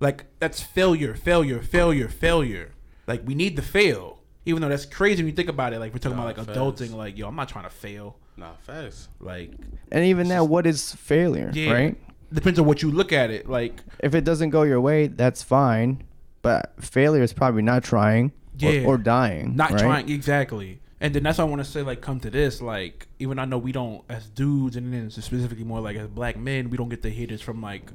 [0.00, 2.72] Like that's failure, failure, failure, failure.
[3.06, 4.20] Like we need to fail.
[4.44, 5.78] Even though that's crazy when you think about it.
[5.80, 6.58] Like we're talking Nah, about like facts.
[6.58, 6.94] adulting.
[6.94, 8.16] Like yo, I'm not trying to fail.
[8.36, 9.08] Nah, facts.
[9.20, 9.52] Like
[9.90, 11.96] And even now, what is failure, yeah, right?
[12.32, 13.48] Depends on what you look at it.
[13.48, 16.02] Like If it doesn't go your way, that's fine.
[16.42, 18.32] But failure is probably not trying
[18.62, 18.86] or, Yeah.
[18.86, 19.56] or dying.
[19.56, 19.80] not right?
[19.80, 23.06] trying exactly and then that's why i want to say like come to this like
[23.20, 26.68] even i know we don't as dudes and then specifically more like as black men
[26.68, 27.92] we don't get to hear this from like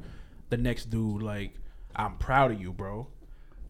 [0.50, 1.52] the next dude like
[1.94, 3.08] i'm proud of you bro.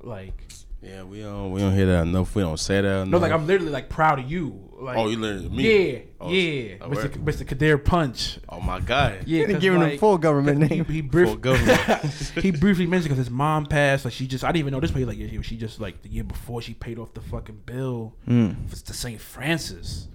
[0.03, 0.45] Like
[0.81, 2.33] Yeah, we don't we don't hear that enough.
[2.35, 3.07] We don't say that enough.
[3.07, 5.91] no like i'm literally like proud of you like oh, you learned me.
[5.91, 6.95] yeah Oh, yeah oh, mr.
[6.95, 7.13] word.
[7.25, 9.23] mr kadir punch Oh my god.
[9.27, 10.85] yeah You're 'cause, giving him like, full government name.
[10.85, 11.79] he, Full brief, government.
[12.41, 14.05] he briefly mentioned because his mom passed.
[14.05, 14.89] Like she just, I didn't even know this.
[14.89, 17.61] But he like, yeah, she just like the year before she paid off the fucking
[17.65, 18.67] bill Mm.
[18.69, 19.21] for to St.
[19.21, 20.07] Francis.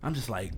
[0.00, 0.52] I'm just like,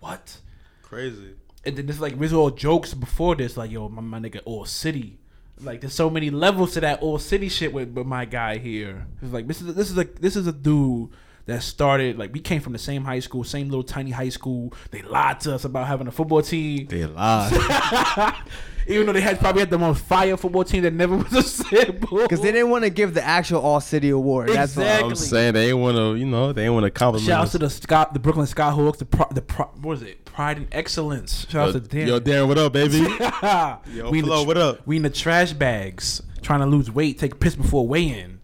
[0.00, 0.38] what?
[0.82, 1.34] Crazy.
[1.66, 4.64] And then there's like there's all jokes before this, like yo, my, my nigga, all
[4.64, 5.18] city.
[5.60, 9.06] Like there's so many levels to that old city shit with, with my guy here.
[9.22, 11.10] It's like this is this is a this is a dude
[11.46, 14.72] that started like we came from the same high school, same little tiny high school.
[14.90, 16.86] They lied to us about having a football team.
[16.86, 17.52] They lied.
[18.88, 21.42] Even though they had probably had the most fire football team that never was a
[21.42, 22.18] sample.
[22.22, 24.48] Because they didn't want to give the actual All City Award.
[24.50, 25.02] That's Exactly.
[25.04, 25.08] why.
[25.10, 27.26] I'm saying they ain't want to, you know, they ain't want to compliment.
[27.28, 30.24] Shout out to the Scott, the Brooklyn Skyhawks, the pro, the pro, what was it?
[30.24, 31.48] Pride and Excellence.
[31.48, 32.06] Shout out Yo, to Dan.
[32.08, 32.98] yo, Darren, what up, baby?
[33.96, 34.86] Yo, we in the what up?
[34.86, 38.35] We in the trash bags trying to lose weight, take a piss before weigh-in,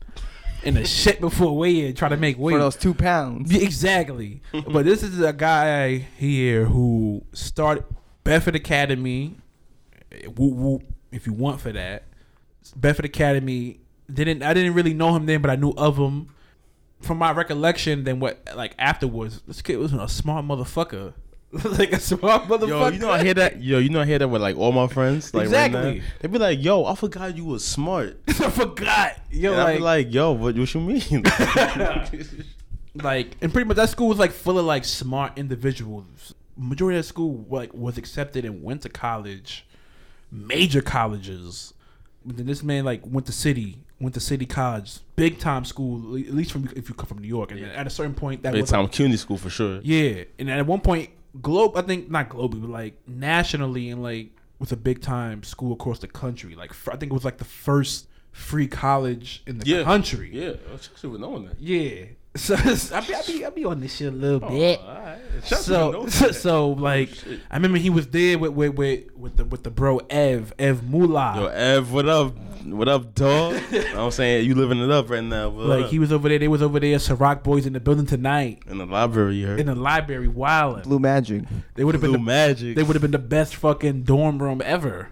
[0.65, 2.55] and the shit before weigh-in, try to make weight.
[2.55, 3.55] For those two pounds.
[3.55, 4.43] Exactly.
[4.53, 7.85] but this is a guy here who started
[8.25, 9.37] Bedford Academy.
[10.37, 10.83] Whoop whoop.
[11.11, 12.05] If you want for that,
[12.77, 13.81] Bedford Academy
[14.13, 14.43] didn't.
[14.43, 16.29] I didn't really know him then, but I knew of him
[17.01, 18.05] from my recollection.
[18.05, 18.41] Then what?
[18.55, 21.15] Like afterwards, this kid was a smart motherfucker.
[21.65, 22.69] like a smart motherfucker.
[22.69, 23.63] Yo, you know I hear that.
[23.63, 25.35] Yo, you know I hear that with like all my friends.
[25.35, 25.99] Like right Exactly.
[25.99, 26.05] now.
[26.21, 29.19] they be like, "Yo, I forgot you was smart." I forgot.
[29.31, 31.23] Yo, and I like, be like, "Yo, what, what you mean?"
[32.95, 37.05] like and pretty much that school was like full of like smart individuals majority of
[37.05, 39.67] that school like was accepted and went to college
[40.31, 41.73] major colleges
[42.25, 46.17] but then this man like went to city went to city college big time school
[46.17, 48.43] at least from if you come from new york and then at a certain point
[48.43, 49.81] that Big was time CUNY school for sure.
[49.83, 51.09] yeah and at one point
[51.41, 54.29] globe i think not globally but like nationally and like
[54.59, 57.45] with a big time school across the country like i think it was like the
[57.45, 59.83] first free college in the Yeah.
[59.85, 61.61] country Yeah, I should have known that.
[61.61, 62.05] yeah.
[62.37, 64.81] So I be, I be I be on this shit a little oh, bit.
[64.83, 65.19] Oh, alright.
[65.45, 67.41] Shout out to So so, so like oh, shit.
[67.51, 70.83] I remember he was there with with with, with the with the bro Ev Ev
[70.83, 71.35] Moolah.
[71.37, 72.35] Yo, Ev, what up?
[72.65, 73.61] What up, dog?
[73.95, 75.51] I'm saying you living it up right now.
[75.51, 75.91] What like up?
[75.91, 76.39] he was over there.
[76.39, 76.97] They was over there.
[76.97, 79.37] Ciroc boys in the building tonight in the library.
[79.37, 79.61] You heard?
[79.61, 80.29] in the library.
[80.29, 80.85] wild.
[80.85, 81.43] Blue Magic.
[81.75, 82.77] They would have been Blue the, Magic.
[82.77, 85.11] they would have been the best fucking dorm room ever.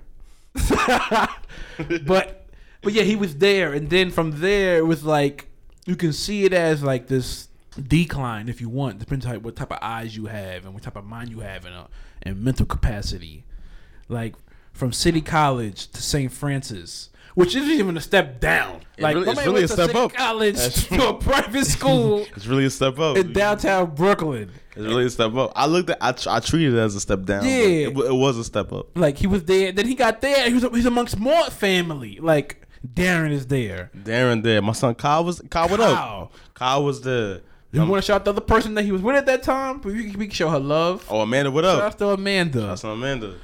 [2.06, 2.47] but
[2.80, 5.49] but yeah, he was there, and then from there it was like
[5.86, 7.48] you can see it as like this
[7.89, 10.97] decline if you want, depends on what type of eyes you have and what type
[10.97, 11.85] of mind you have and uh,
[12.23, 13.44] and mental capacity.
[14.09, 14.35] Like
[14.73, 16.32] from City College to St.
[16.32, 18.81] Francis, which isn't even a step down.
[18.97, 20.12] It like really- it's really a step City up.
[20.12, 23.16] College That's to a private school It's really a step up.
[23.16, 24.51] in downtown Brooklyn.
[24.70, 25.52] It's really a step up.
[25.55, 27.44] I looked at, I, I treated it as a step down.
[27.44, 27.51] Yeah.
[27.51, 28.97] it, it was a step up.
[28.97, 30.48] Like he was there, then he got there.
[30.48, 32.19] He was he's amongst more family.
[32.20, 33.90] Like Darren is there.
[33.97, 34.62] Darren there.
[34.62, 35.69] My son Kyle was Kyle.
[35.69, 35.94] What up?
[35.97, 36.32] Kyle.
[36.55, 37.40] Kyle was there.
[37.73, 39.81] You um, want to shout the other person that he was with at that time?
[39.82, 41.07] We, we can show her love.
[41.09, 41.78] Oh Amanda, what up?
[41.78, 42.61] Shout out to Amanda.
[42.62, 43.35] That's Amanda.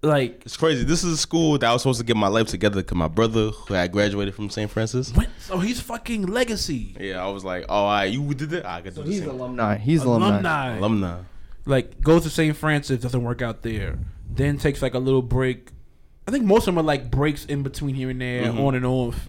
[0.00, 0.84] Like, It's crazy.
[0.84, 3.08] This is a school that I was supposed to get my life together because my
[3.08, 4.70] brother, who had graduated from St.
[4.70, 5.12] Francis.
[5.12, 6.96] when, so he's fucking legacy.
[7.00, 8.62] Yeah, I was like, oh, all right, you did it.
[8.64, 9.30] Ah, I could do the He's same.
[9.30, 9.76] alumni.
[9.76, 10.28] He's alumni.
[10.28, 10.76] Alumni.
[10.76, 11.18] Alumni.
[11.66, 12.56] Like, goes to St.
[12.56, 13.98] Francis, doesn't work out there.
[14.30, 15.72] Then takes like a little break.
[16.28, 18.60] I think most of them are like breaks in between here and there, Mm-hmm.
[18.60, 19.28] on and off.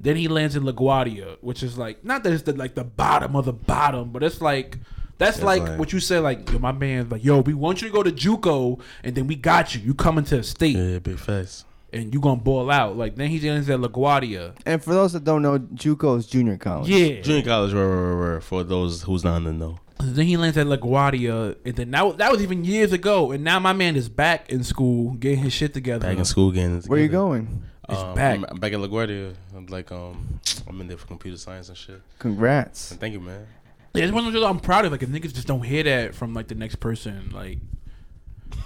[0.00, 3.36] Then he lands in LaGuardia, which is like not that it's the, like the bottom
[3.36, 4.78] of the bottom, but it's like
[5.18, 6.24] that's It's like, like- what you said.
[6.24, 9.28] Like yo, my man's like, yo, we want you to go to JUCO, and then
[9.28, 9.80] we got you.
[9.80, 11.64] You coming to the state, Yeah, big face.
[11.92, 12.96] and you gonna ball out.
[12.96, 14.54] Like then he lands at LaGuardia.
[14.66, 16.88] And for those that don't know, JUCO is junior college.
[16.88, 17.20] Yeah.
[17.20, 19.78] Junior college, rah, rah, rah, rah, for those who's not in the know.
[20.02, 23.30] Then he lands at LaGuardia, and then that, that was even years ago.
[23.32, 26.06] And now my man is back in school, getting his shit together.
[26.08, 26.82] Back in school again.
[26.86, 27.62] Where you going?
[27.88, 28.38] It's Um, back.
[28.38, 29.34] I'm, I'm back at LaGuardia.
[29.56, 32.00] I'm like, um, I'm in there for computer science and shit.
[32.18, 32.90] Congrats.
[32.90, 33.46] And thank you, man.
[33.94, 34.92] Yeah, it's one of those I'm proud of.
[34.92, 37.58] Like, if niggas just don't hear that from like the next person, like,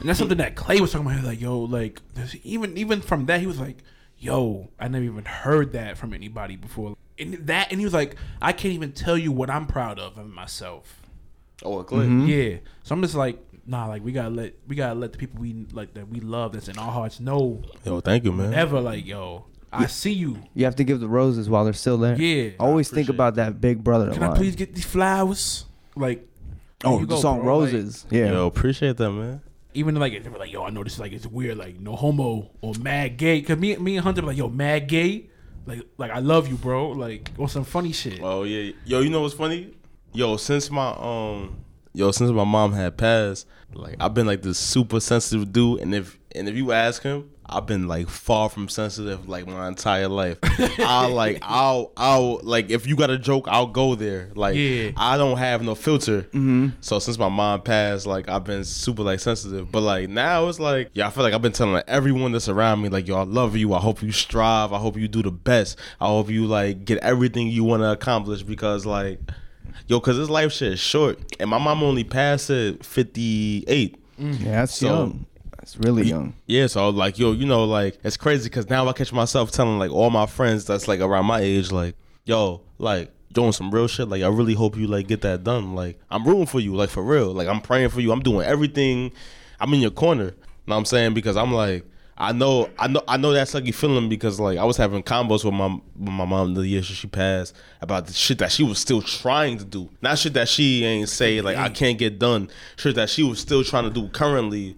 [0.00, 1.16] and that's something that Clay was talking about.
[1.18, 3.78] He was like, yo, like, there's even even from that, he was like,
[4.18, 6.96] yo, I never even heard that from anybody before.
[7.18, 10.18] And that, and he was like, I can't even tell you what I'm proud of
[10.18, 11.00] of myself.
[11.62, 12.06] Oh, Clay.
[12.06, 12.26] Mm-hmm.
[12.26, 15.40] Yeah, so I'm just like, nah, like we gotta let we gotta let the people
[15.40, 17.62] we like that we love that's in our hearts know.
[17.84, 18.52] Yo, thank you, man.
[18.54, 20.38] Ever like, yo, I see you.
[20.54, 22.16] You have to give the roses while they're still there.
[22.20, 22.52] Yeah.
[22.58, 25.64] Always think about that big brother Can I please get these flowers?
[25.94, 26.28] Like,
[26.84, 27.58] oh, you the go, song bro.
[27.58, 28.06] Like, Roses.
[28.10, 28.26] yeah.
[28.32, 29.40] Yo, appreciate that, man.
[29.74, 31.96] even like they were like, yo, I know this is like it's weird, like no
[31.96, 33.40] homo or mad gay.
[33.42, 35.30] Cause me, me and Hunter were like, yo, mad gay,
[35.66, 38.20] like, like I love you, bro, like or some funny shit.
[38.22, 39.74] Oh yeah, yo, you know what's funny?
[40.16, 41.62] Yo, since my um,
[41.92, 45.94] yo, since my mom had passed, like I've been like this super sensitive dude, and
[45.94, 50.08] if and if you ask him, I've been like far from sensitive like my entire
[50.08, 50.38] life.
[50.42, 54.30] I like I'll I'll like if you got a joke, I'll go there.
[54.34, 54.92] Like Yeah.
[54.96, 56.26] I don't have no filter.
[56.80, 59.70] So since my mom passed, like I've been super like sensitive.
[59.70, 62.48] But like now it's like yeah, I feel like I've been telling like, everyone that's
[62.48, 63.74] around me like yo, I love you.
[63.74, 64.72] I hope you strive.
[64.72, 65.78] I hope you do the best.
[66.00, 69.20] I hope you like get everything you want to accomplish because like
[69.86, 71.18] yo, cause this life shit is short.
[71.40, 73.96] And my mom only passed at fifty eight.
[74.20, 74.40] Mm.
[74.44, 75.26] Yeah, that's So- young.
[75.58, 76.34] That's really young.
[76.46, 79.12] Yeah, so I was like, yo, you know, like it's crazy because now I catch
[79.12, 83.50] myself telling like all my friends that's like around my age, like, yo, like doing
[83.50, 84.08] some real shit.
[84.08, 85.74] Like I really hope you like get that done.
[85.74, 87.32] Like I'm rooting for you, like for real.
[87.32, 88.12] Like I'm praying for you.
[88.12, 89.10] I'm doing everything.
[89.58, 90.26] I'm in your corner.
[90.26, 90.30] You
[90.68, 91.14] Know what I'm saying?
[91.14, 91.84] Because I'm like,
[92.18, 95.44] I know, I know, I know that sucky feeling because like I was having combos
[95.44, 98.78] with my with my mom the year she passed about the shit that she was
[98.78, 99.90] still trying to do.
[100.00, 102.48] Not shit that she ain't say like I can't get done.
[102.76, 104.76] Shit that she was still trying to do currently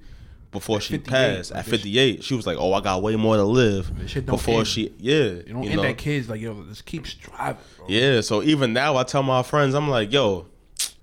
[0.51, 3.95] before she passed at 58 she was like oh i got way more to live
[3.99, 4.67] This shit don't before end.
[4.67, 5.83] she yeah you don't you end know?
[5.83, 7.87] that kids like yo, just keep striving, bro.
[7.87, 10.47] yeah so even now i tell my friends i'm like yo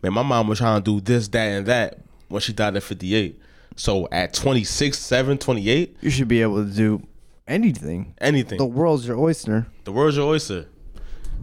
[0.02, 2.82] man my mom was trying to do this that and that when she died at
[2.82, 3.40] 58
[3.76, 7.06] so at 26 7 28 You should be able to do
[7.48, 8.14] anything.
[8.20, 9.68] anything The world's your oyster.
[9.84, 10.68] the world's your oyster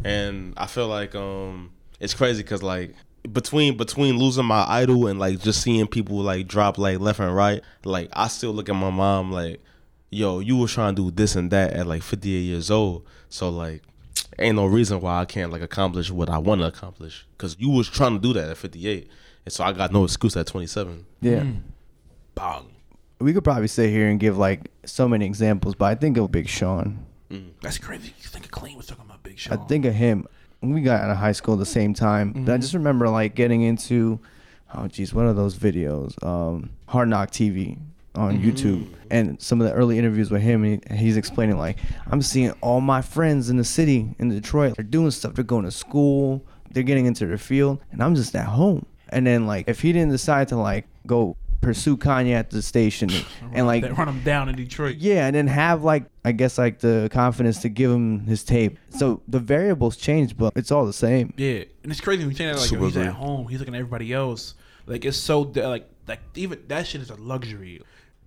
[0.04, 2.94] and i feel like um it's crazy because like
[3.32, 7.34] between between losing my idol and like just seeing people like drop like left and
[7.34, 9.60] right like i still look at my mom like
[10.10, 13.48] yo you was trying to do this and that at like 58 years old so
[13.48, 13.82] like
[14.38, 17.70] ain't no reason why i can't like accomplish what i want to accomplish because you
[17.70, 19.08] was trying to do that at 58
[19.44, 21.44] and so i got no excuse at 27 Yeah.
[23.18, 26.32] We could probably sit here and give like so many examples, but I think of
[26.32, 27.06] Big Sean.
[27.30, 28.14] Mm, that's crazy.
[28.20, 29.58] You think of Clean was talking about Big Sean.
[29.58, 30.26] I think of him.
[30.60, 32.32] We got out of high school at the same time.
[32.32, 32.60] But I mm-hmm.
[32.60, 34.20] just remember like getting into
[34.74, 36.22] oh geez, what are those videos?
[36.24, 37.78] Um Hard Knock TV
[38.14, 38.50] on mm-hmm.
[38.50, 41.78] YouTube and some of the early interviews with him and he- he's explaining like
[42.10, 45.64] I'm seeing all my friends in the city in Detroit they're doing stuff they're going
[45.64, 49.66] to school they're getting into their field and I'm just at home and then like
[49.68, 53.08] if he didn't decide to like go pursue Kanye at the station
[53.52, 54.96] and like run him down in Detroit.
[54.96, 58.78] yeah, and then have like I guess like the confidence to give him his tape.
[58.90, 61.32] So the variables change, but it's all the same.
[61.38, 62.56] Yeah, and it's crazy when you say that.
[62.56, 63.48] Like, Super he's at home.
[63.48, 64.54] He's looking at everybody else.
[64.86, 67.80] Like, it's so like like even that shit is a luxury.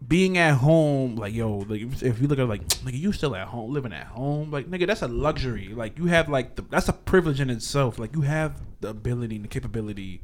[0.08, 3.36] being at home, like yo, like if if you look at like, nigga, you still
[3.36, 5.70] at home, living at home, like nigga, that's a luxury.
[5.70, 8.00] Like you have like the, that's a privilege in itself.
[8.00, 10.22] Like you have the ability and the capability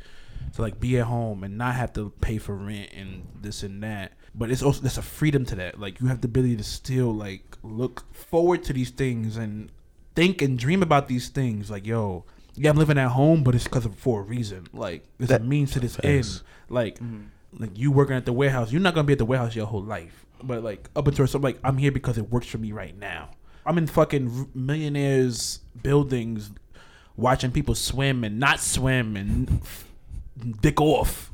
[0.56, 3.82] to like be at home and not have to pay for rent and this and
[3.84, 4.14] that.
[4.36, 5.80] But it's also there's a freedom to that.
[5.80, 9.72] Like you have the ability to still like look forward to these things and
[10.16, 11.70] think and dream about these things.
[11.72, 14.68] Like yo, yeah, I'm living at home, but it's because of for a reason.
[14.74, 16.06] Like there's That- a means to this Facts.
[16.06, 16.42] end.
[16.70, 17.62] Like mm-hmm.
[17.62, 19.84] like you working at the warehouse, you're not gonna be at the warehouse your whole
[19.84, 20.26] life.
[20.44, 23.32] But like up until some like I'm here because it works for me right now.
[23.66, 26.52] I'm in fucking millionaires buildings,
[27.16, 29.86] watching people swim and not swim and f-
[30.62, 31.32] dick off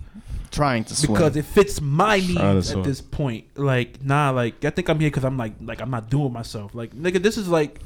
[0.51, 1.13] Trying to swim.
[1.13, 2.79] because it fits my Trying to needs swim.
[2.79, 3.45] at this point.
[3.55, 6.73] Like nah, like I think I'm here because I'm like like I'm not doing myself.
[6.73, 7.79] Like nigga, this is like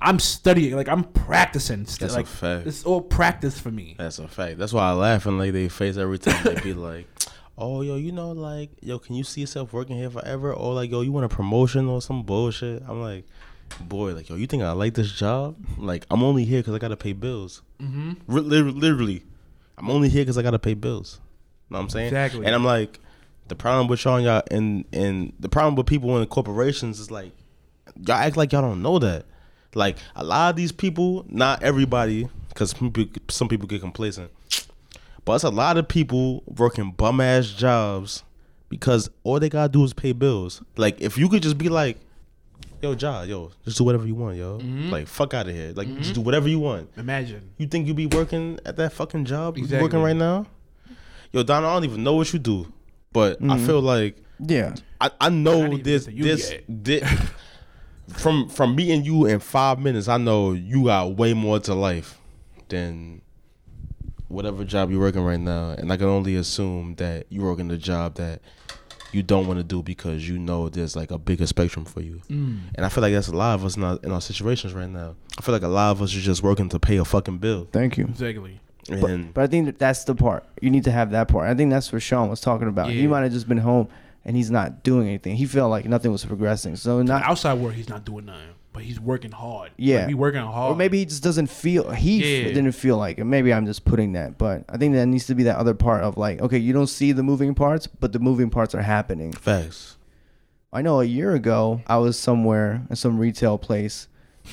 [0.00, 0.74] I'm studying.
[0.76, 1.86] Like I'm practicing.
[1.86, 2.66] St- That's a like fact.
[2.66, 3.94] it's all practice for me.
[3.96, 4.58] That's a fact.
[4.58, 7.06] That's why I laugh in like they face every time they be like,
[7.58, 10.90] "Oh, yo, you know, like, yo, can you see yourself working here forever?" Or like,
[10.90, 13.24] "Yo, you want a promotion or some bullshit?" I'm like,
[13.80, 15.56] "Boy, like, yo, you think I like this job?
[15.78, 17.62] Like, I'm only here because I gotta pay bills.
[17.80, 18.12] Mm-hmm.
[18.26, 19.22] Re- lit- literally,
[19.78, 21.20] I'm only here because I gotta pay bills.
[21.68, 22.06] You Know what I'm saying?
[22.08, 22.46] Exactly.
[22.46, 23.00] And I'm like,
[23.48, 27.10] the problem with y'all and y'all and and the problem with people in corporations is
[27.10, 27.32] like,
[27.96, 29.26] y'all act like y'all don't know that.
[29.74, 32.74] Like a lot of these people, not everybody, because
[33.28, 34.30] some people get complacent,
[35.24, 38.22] but it's a lot of people working bum ass jobs
[38.68, 40.62] because all they gotta do is pay bills.
[40.76, 41.98] Like if you could just be like,
[42.82, 44.58] yo, Ja, yo, just do whatever you want, yo.
[44.58, 44.90] Mm-hmm.
[44.90, 45.72] Like fuck out of here.
[45.74, 46.90] Like just do whatever you want.
[46.96, 47.50] Imagine.
[47.58, 49.56] You think you be working at that fucking job?
[49.56, 49.82] You Exactly.
[49.86, 50.46] working right now?
[51.32, 52.72] Yo, Don, I don't even know what you do,
[53.12, 54.74] but I feel like yeah.
[55.00, 55.42] I, I Mm-hmm.
[55.42, 56.64] Know this this yet.
[56.68, 57.20] this
[58.08, 60.08] from from meeting you in five minutes.
[60.08, 62.18] I know you got way more to life
[62.68, 63.22] than
[64.28, 67.76] whatever job you're working right now, and I can only assume that you're working the
[67.78, 68.40] job that
[69.16, 72.20] you don't want to do because you know there's like a bigger spectrum for you.
[72.28, 72.60] Mm.
[72.74, 74.88] And I feel like that's a lot of us in our, in our situations right
[74.88, 75.16] now.
[75.38, 77.66] I feel like a lot of us are just working to pay a fucking bill.
[77.72, 78.04] Thank you.
[78.04, 78.60] Exactly.
[78.88, 80.44] But, And but I think that that's the part.
[80.60, 81.48] You need to have that part.
[81.48, 82.90] I think that's what Sean was talking about.
[82.90, 83.88] He might have just been home
[84.24, 85.36] and he's not doing anything.
[85.36, 86.76] He felt like nothing was progressing.
[86.76, 89.70] So Not not outside work, he's not doing nothing, but he's working hard.
[89.78, 90.00] Yeah.
[90.00, 90.72] like, we working hard.
[90.72, 92.48] or maybe he just doesn't feel he Yeah.
[92.52, 93.24] didn't feel like it.
[93.24, 96.04] Maybe I'm just putting that, but I think that needs to be that other part
[96.04, 99.32] of like, okay, you don't see the moving parts, but the moving parts are happening.
[99.32, 99.96] facts.
[100.74, 104.08] I know a year ago I was somewhere in some retail place,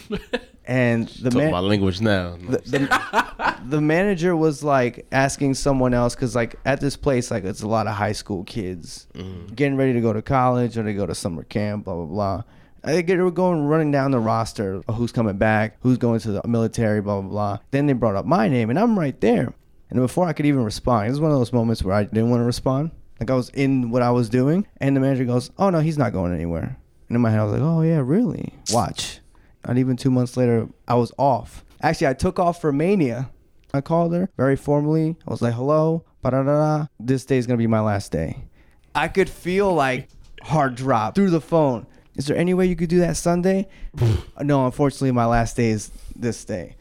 [0.65, 2.37] and the Talk man, my language now.
[2.37, 7.43] the, the, the manager was like asking someone else because like at this place like
[7.43, 9.53] it's a lot of high school kids mm-hmm.
[9.53, 12.43] getting ready to go to college or they go to summer camp blah blah blah
[12.83, 16.19] I think they were going running down the roster of who's coming back who's going
[16.21, 19.19] to the military blah blah blah then they brought up my name and i'm right
[19.21, 19.53] there
[19.89, 22.29] and before i could even respond it was one of those moments where i didn't
[22.29, 25.49] want to respond like i was in what i was doing and the manager goes
[25.57, 26.77] oh no he's not going anywhere
[27.07, 29.19] and in my head i was like oh yeah really watch
[29.67, 31.63] not even two months later, I was off.
[31.81, 33.29] Actually, I took off for Mania.
[33.73, 35.15] I called her very formally.
[35.27, 36.87] I was like, hello, ba-da-da-da.
[36.99, 38.45] This day is to be my last day.
[38.93, 40.09] I could feel like
[40.41, 41.87] heart drop through the phone.
[42.15, 43.67] Is there any way you could do that Sunday?
[44.41, 46.75] no, unfortunately, my last day is this day.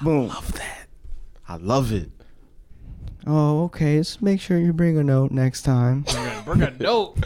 [0.00, 0.30] Boom.
[0.30, 0.86] I love that.
[1.48, 2.10] I love it.
[3.26, 3.98] Oh, okay.
[3.98, 6.06] Just make sure you bring a note next time.
[6.46, 7.18] bring a note.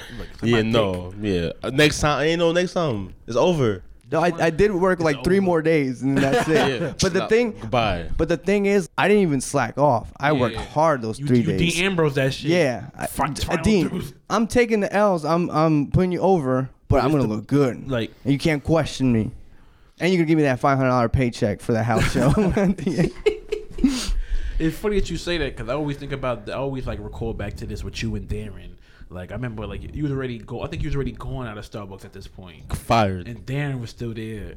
[0.43, 1.51] Yeah, no, yeah.
[1.63, 3.15] Uh, next time, ain't no next time.
[3.29, 3.85] It's over.
[4.11, 6.83] No, I, I did work like three more days and that's it.
[6.83, 6.93] Yeah.
[7.01, 8.11] But the Nah, thing, Goodbye.
[8.17, 10.13] but the thing is, I didn't even slack off.
[10.19, 10.65] I worked Yeah.
[10.65, 11.75] hard those You, three you days.
[11.77, 12.51] Dean Ambrose that shit.
[12.51, 14.13] Yeah, I, Fi- D- final Dean, dudes.
[14.29, 15.25] I'm taking the L's.
[15.25, 17.89] I'm I'm putting you over, but I'm gonna look good.
[17.91, 19.31] like- and you can't question me.
[20.01, 22.33] And you're gonna give me that five hundred dollar paycheck for the house show.
[24.57, 26.49] It's funny that you say that because I always think about.
[26.49, 28.71] I always like recall back to this with you and Darren.
[29.11, 30.63] Like I remember, like you was already go.
[30.63, 33.27] I think you was already going out of Starbucks at this point, Fired.
[33.27, 34.55] and Darren was still there.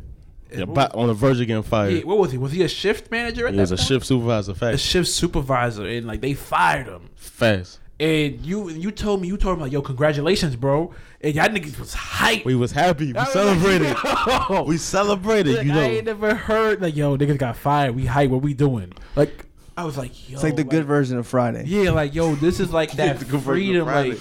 [0.51, 1.93] Yeah, what, was, on the verge of getting fired.
[1.93, 2.37] yeah, what was he?
[2.37, 3.47] Was he a shift manager?
[3.47, 3.87] At He was a point?
[3.87, 4.53] shift supervisor.
[4.61, 7.09] a shift supervisor, and like they fired him.
[7.15, 7.79] Facts.
[7.99, 11.79] And you you told me you told me like yo congratulations bro, and y'all niggas
[11.79, 12.45] was hype.
[12.45, 13.11] We was happy.
[13.13, 13.95] We I celebrated.
[14.03, 14.63] like, yo.
[14.63, 15.57] we celebrated.
[15.57, 15.81] Like, you I know.
[15.81, 17.95] ain't never heard like yo niggas got fired.
[17.95, 18.29] We hype.
[18.29, 18.93] What we doing?
[19.15, 19.45] Like
[19.75, 20.35] I was like yo.
[20.35, 21.63] it's like the good version of Friday.
[21.65, 23.85] Yeah, like yo, this is like that good freedom.
[23.85, 24.09] Friday.
[24.11, 24.19] Like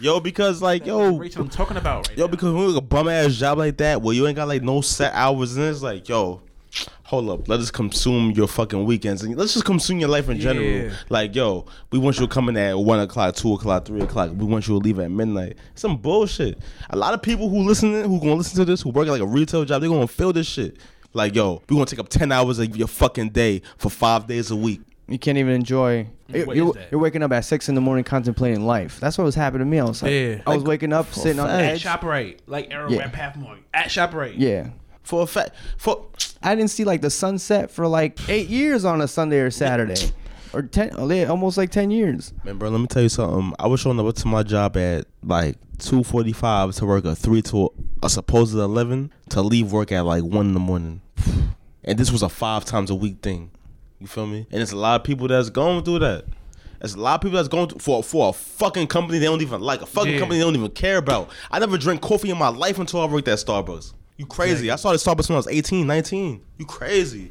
[0.00, 2.30] Yo, because like yo, Rachel, I'm talking about right yo, now.
[2.32, 4.80] because when we a bum ass job like that, where you ain't got like no
[4.80, 6.42] set hours, and it's like, yo,
[7.12, 10.40] hold up, let us consume your fucking weekends, and let's just consume your life in
[10.40, 10.64] general.
[10.64, 10.94] Yeah.
[11.10, 14.30] Like, yo, we want you to come in at one o'clock, two o'clock, three o'clock.
[14.34, 15.58] We want you to leave at midnight.
[15.74, 16.58] Some bullshit.
[16.88, 19.20] A lot of people who listening, who gonna listen to this, who work at like
[19.20, 20.78] a retail job, they gonna feel this shit.
[21.12, 24.50] Like, yo, we gonna take up ten hours of your fucking day for five days
[24.50, 24.80] a week.
[25.06, 26.06] You can't even enjoy.
[26.28, 26.94] What you, is that?
[26.94, 28.98] are waking up at six in the morning contemplating life.
[29.00, 29.80] That's what was happening to me.
[29.80, 30.40] I was like, Yeah.
[30.46, 31.84] I was Like, waking up sitting on the At edge.
[31.84, 33.00] Shoprite, like Arrow Yeah.
[33.00, 33.36] Rap Half
[33.74, 34.36] At Shoprite.
[34.38, 34.70] Yeah.
[35.02, 36.06] For a fact, for
[36.42, 40.10] I didn't see like the sunset for like eight years on a Sunday or Saturday,
[40.52, 42.32] or ten, oh, yeah, almost like ten years.
[42.44, 43.54] man, bro, let me tell you something.
[43.58, 47.14] I was showing up to my job at like two forty five to work a
[47.14, 47.70] three to
[48.02, 51.00] a supposed eleven to leave work at like one in the morning,
[51.84, 53.50] and this was a five times a week thing.
[54.00, 54.46] You feel me?
[54.50, 56.24] And it's a lot of people that's going through that.
[56.80, 59.42] There's a lot of people that's going through for for a fucking company they don't
[59.42, 60.18] even like, a fucking Yeah.
[60.18, 61.30] company they don't even care about.
[61.52, 63.92] I never drank coffee in my life until I worked at Starbucks.
[64.16, 64.70] You crazy?
[64.70, 66.42] I saw this Starbucks when I was 18, 19.
[66.58, 67.24] You crazy?
[67.24, 67.30] Know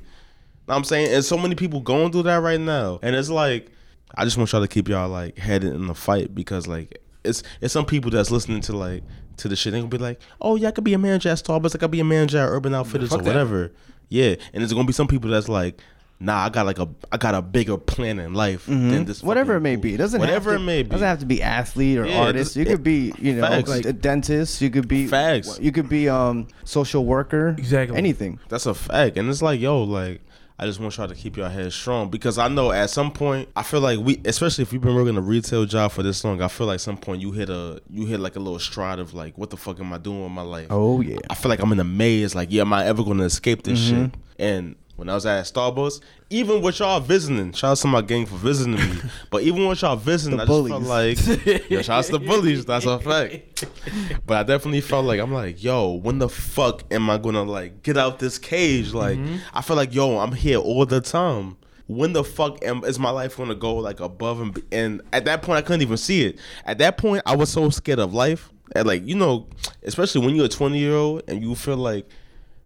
[0.66, 3.72] what I'm saying, and so many people going through that right now, and it's like,
[4.16, 7.44] I just want y'all to keep y'all like headed in the fight because like it's
[7.62, 9.04] it's some people that's listening to like
[9.38, 9.74] to the shit.
[9.74, 11.92] They gonna be like, oh yeah, I could be a manager at Starbucks, I could
[11.92, 13.30] be a manager at Urban Outfitters fuck or that.
[13.30, 13.72] whatever.
[14.10, 15.82] Yeah, and there's gonna be some people that's like.
[16.24, 19.18] Nah, I got like a I got a bigger plan in life than this.
[19.18, 19.28] Mm-hmm.
[19.28, 19.96] Whatever it may be.
[19.96, 20.90] It doesn't whatever have to, it may be.
[20.90, 22.56] Doesn't have to be athlete or Yeah, artist.
[22.56, 23.70] You does- could be, you know, Facts.
[23.70, 24.62] like a dentist.
[24.62, 25.58] You could be Facts.
[25.60, 27.56] You could be um social worker.
[27.58, 27.98] Exactly.
[27.98, 28.40] Anything.
[28.50, 29.18] That's a fact.
[29.18, 30.22] And it's like, yo, like,
[30.60, 33.50] I just want y'all to keep your head strong because I know at some point,
[33.56, 36.40] I feel like we, especially if you've been working a retail job for this long,
[36.40, 39.16] I feel like some point you hit a, you hit like a little stride of
[39.16, 40.68] like, what the fuck am I doing with my life?
[40.70, 41.18] Oh yeah.
[41.32, 42.36] I feel like I'm in a maze.
[42.36, 44.04] Like, yeah, am I ever gonna escape this Mm-hmm.
[44.04, 44.12] shit?
[44.38, 46.00] And when I was at Starbucks,
[46.30, 49.02] even with y'all visiting, shout out to my gang for visiting me.
[49.32, 52.20] but even with y'all visiting, The I just felt like, yo, shout out to the
[52.28, 52.66] bullies.
[52.66, 53.66] That's a fact.
[54.28, 57.82] But I definitely felt like I'm like, yo, when the fuck am I gonna like
[57.82, 58.94] get out this cage?
[58.94, 59.38] Like, mm-hmm.
[59.56, 61.58] I feel like, yo, I'm here all the time.
[61.88, 65.26] When the fuck am is my life gonna go like above and be, and at
[65.26, 66.38] that point I couldn't even see it.
[66.64, 68.52] At that point I was so scared of life.
[68.76, 69.48] And like you know,
[69.82, 72.08] especially when you're a 20 year old and you feel like,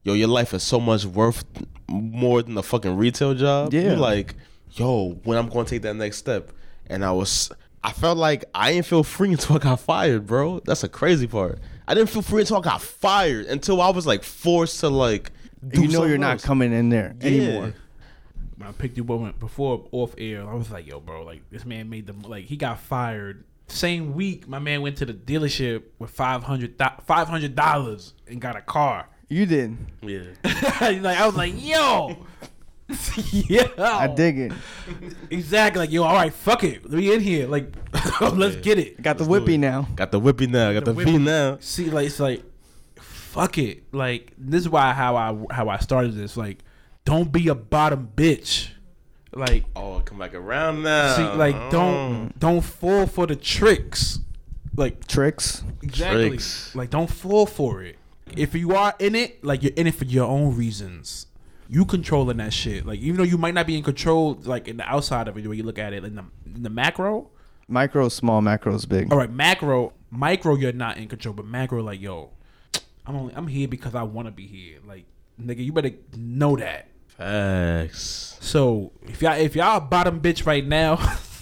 [0.06, 1.44] yo, your life is so much worth
[1.90, 3.74] more than a fucking retail job.
[3.74, 3.82] Yeah.
[3.82, 4.36] You're like,
[4.72, 6.52] yo, when I'm gonna take that next step.
[6.88, 7.52] And I was
[7.84, 10.62] I felt like I didn't feel free until I got fired, bro.
[10.66, 11.60] That's a crazy part.
[11.88, 15.32] I didn't feel free until I got fired until I was like forced to like
[15.68, 16.46] do you know you're something not else.
[16.46, 17.28] coming in there Yeah.
[17.28, 17.74] anymore.
[18.58, 21.66] When I picked you up before off air, I was like, yo, bro, like this
[21.66, 23.44] man made them like he got fired.
[23.68, 26.76] Same week, my man went to the dealership with five hundred
[27.06, 29.10] five hundred dollars and got a car.
[29.28, 29.78] You did.
[30.02, 30.22] Yeah.
[30.44, 32.26] like I was like, yo,
[33.32, 34.54] yeah, I dig it.
[35.32, 35.80] exactly.
[35.80, 37.48] Like yo, all right, fuck it, we in here.
[37.48, 37.74] Like
[38.22, 39.02] let's get it.
[39.02, 39.88] Got the Let's do whippy now.
[39.96, 41.58] Got the whippy now, got the, The V now.
[41.60, 42.44] See, like it's like,
[42.98, 43.84] fuck it.
[43.92, 46.38] Like this is why how I how I started this.
[46.38, 46.60] Like,
[47.04, 48.70] don't be a bottom bitch.
[49.34, 51.16] Like, Oh, come back around now.
[51.16, 52.32] see, like don't oh.
[52.38, 54.20] don't fall for the tricks.
[54.78, 55.64] Like Tricks.
[55.82, 56.30] exactly.
[56.30, 56.76] Tricks.
[56.76, 57.98] Like don't fall for it.
[58.36, 61.28] If you are in it, like you're in it for your own reasons.
[61.68, 62.86] You controlling that shit.
[62.86, 65.42] Like even though you might not be in control, like in the outside of it,
[65.42, 67.30] the way you look at it, in the in the macro.
[67.68, 69.12] Micro, small, macro's big.
[69.12, 72.30] All right, macro, micro, you're not in control, but macro, like yo,
[73.06, 74.80] I'm only I'm here because I want to be here.
[74.86, 75.06] Like
[75.42, 76.88] nigga, you better know that.
[77.08, 78.38] Facts.
[78.42, 80.98] So if y'all if y'all bottom bitch right now,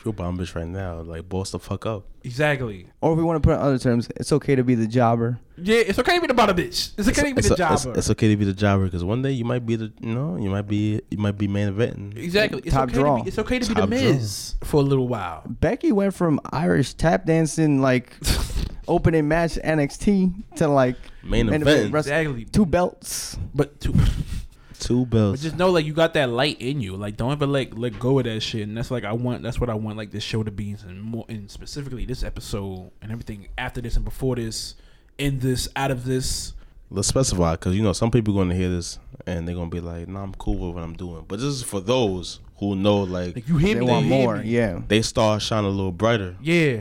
[0.00, 2.04] If you're a bomb bitch right now, like boss the fuck up.
[2.24, 2.86] exactly.
[3.02, 4.86] Or if we want to put it in other terms, it's okay to be the
[4.86, 5.38] jobber.
[5.58, 6.92] Yeah, it's okay to be the bottom bitch.
[6.96, 7.98] It's okay to be it's, the it's- jobber.
[7.98, 10.38] it's okay to be the jobber because one day you might be the you know
[10.38, 12.16] you might be you might be main eventing.
[12.16, 12.62] exactly.
[12.64, 13.18] It's Top okay draw.
[13.18, 13.98] To be, it's okay to be the Top draw.
[14.00, 15.42] Miz for a little while.
[15.46, 18.16] Becky went from Irish tap dancing like
[18.88, 21.92] opening match NXT to like Main main event.
[21.92, 22.16] wrestling.
[22.16, 22.44] Exactly.
[22.46, 23.36] two belts.
[23.54, 23.92] But to,
[24.80, 25.42] Two but belts.
[25.42, 26.96] just know like you got that light in you.
[26.96, 28.62] Like don't ever like let go of that shit.
[28.62, 29.42] And that's like I want.
[29.42, 29.96] That's what I want.
[29.96, 33.96] Like this show to be, and more, and specifically this episode and everything after this
[33.96, 34.74] and before this,
[35.18, 36.54] in this, out of this.
[36.92, 39.80] Let's specify because you know some people going to hear this and they're gonna be
[39.80, 43.02] like, "Nah, I'm cool with what I'm doing." But this is for those who know
[43.04, 44.36] like Like you hear They me, want you hear more.
[44.38, 44.48] me.
[44.50, 44.80] Yeah.
[44.88, 46.36] they start shine a little brighter.
[46.42, 46.80] Yeah.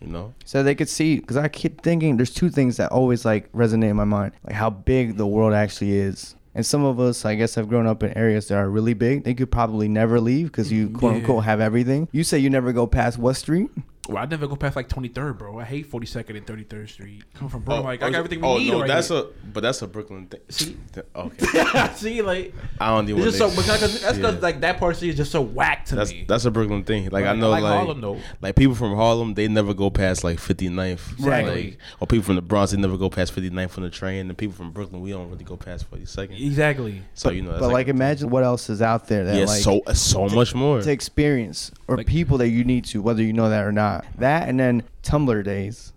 [0.00, 0.34] You know.
[0.44, 3.88] So they could see because I keep thinking there's two things that always like resonate
[3.88, 6.34] in my mind, like how big the world actually is.
[6.56, 9.24] And some of us, I guess, have grown up in areas that are really big.
[9.24, 10.96] They could probably never leave because you mm-hmm.
[10.96, 11.18] quote Yeah.
[11.18, 12.08] unquote have everything.
[12.12, 13.70] You say you never go past West Street.
[14.08, 15.58] Well, I never go past like 23rd, bro.
[15.58, 17.22] I hate 42nd and 33rd Street.
[17.34, 19.08] Come from bro, oh, like I oh, got everything we oh, need no, right that's
[19.08, 19.18] here.
[19.18, 20.40] a but that's a Brooklyn thing.
[20.48, 20.76] See?
[21.14, 21.86] Okay.
[21.94, 23.22] See, like I don't even.
[23.22, 24.40] just so, because that's because Yeah.
[24.40, 26.24] like that part of the city is just so whack to That's me.
[26.28, 27.04] that's a Brooklyn thing.
[27.10, 28.20] Like I Like, I know, like like Harlem, though.
[28.40, 31.12] like people from Harlem, they never go past like 59th.
[31.12, 31.64] Exactly.
[31.70, 34.28] Like, or people from the Bronx, they never go past 59th on the train.
[34.28, 36.40] And people from Brooklyn, we don't really go past 42nd.
[36.44, 37.02] exactly.
[37.14, 39.62] So you know, that's but like, imagine what else is out there that yeah, like
[39.62, 40.80] so so much more.
[40.80, 44.04] to experience or Like- people that you need to, whether you know that or not.
[44.18, 45.92] That and then Tumblr days,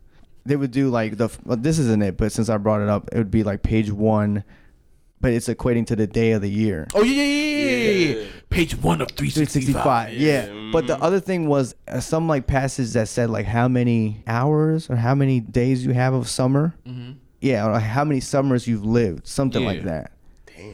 [0.45, 1.29] they would do like the.
[1.45, 3.91] Well, this isn't it, but since I brought it up, it would be like page
[3.91, 4.43] one,
[5.21, 6.87] but it's equating to the day of the year.
[6.95, 8.15] Oh yeah, yeah, yeah, yeah, yeah.
[8.21, 8.25] Yeah.
[8.49, 10.13] Page one of 365.
[10.13, 10.45] Yeah.
[10.47, 14.23] Yeah, But the other thing was uh, some like passage that said like how many
[14.27, 16.73] hours or how many days you have of summer.
[16.87, 17.11] Mm-hmm.
[17.41, 19.85] Yeah, or how many summers you've lived, something like Yeah.
[19.85, 20.11] that.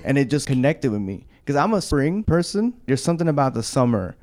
[0.04, 2.74] And it just connected with me because I'm a spring person.
[2.88, 4.16] There's something about the summer.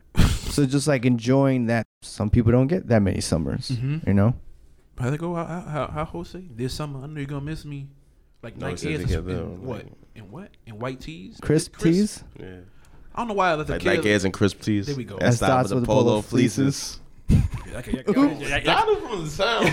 [0.53, 1.87] So just like enjoying that.
[2.03, 4.07] Some people don't get that many summers, Mhm.
[4.07, 4.35] you know?
[4.99, 5.35] How they go?
[5.35, 6.43] How how, how, how Jose?
[6.55, 7.89] This summer, I know you're gonna miss me.
[8.43, 9.87] Like No, Nike it says Airs together, in, what?
[10.15, 10.51] In what?
[10.67, 11.39] In white tees?
[11.41, 12.25] Crisp Crisp- tees.
[12.39, 12.47] Yeah.
[13.15, 13.97] I don't know why I let the Like kid.
[13.97, 14.87] Nike Airs and crisp tees.
[14.87, 15.15] There we go.
[15.17, 16.99] And And stop with the polo fleeces.
[17.29, 19.69] Y'all can- y'all- y'all- y'all- y'all- Got it from the sound.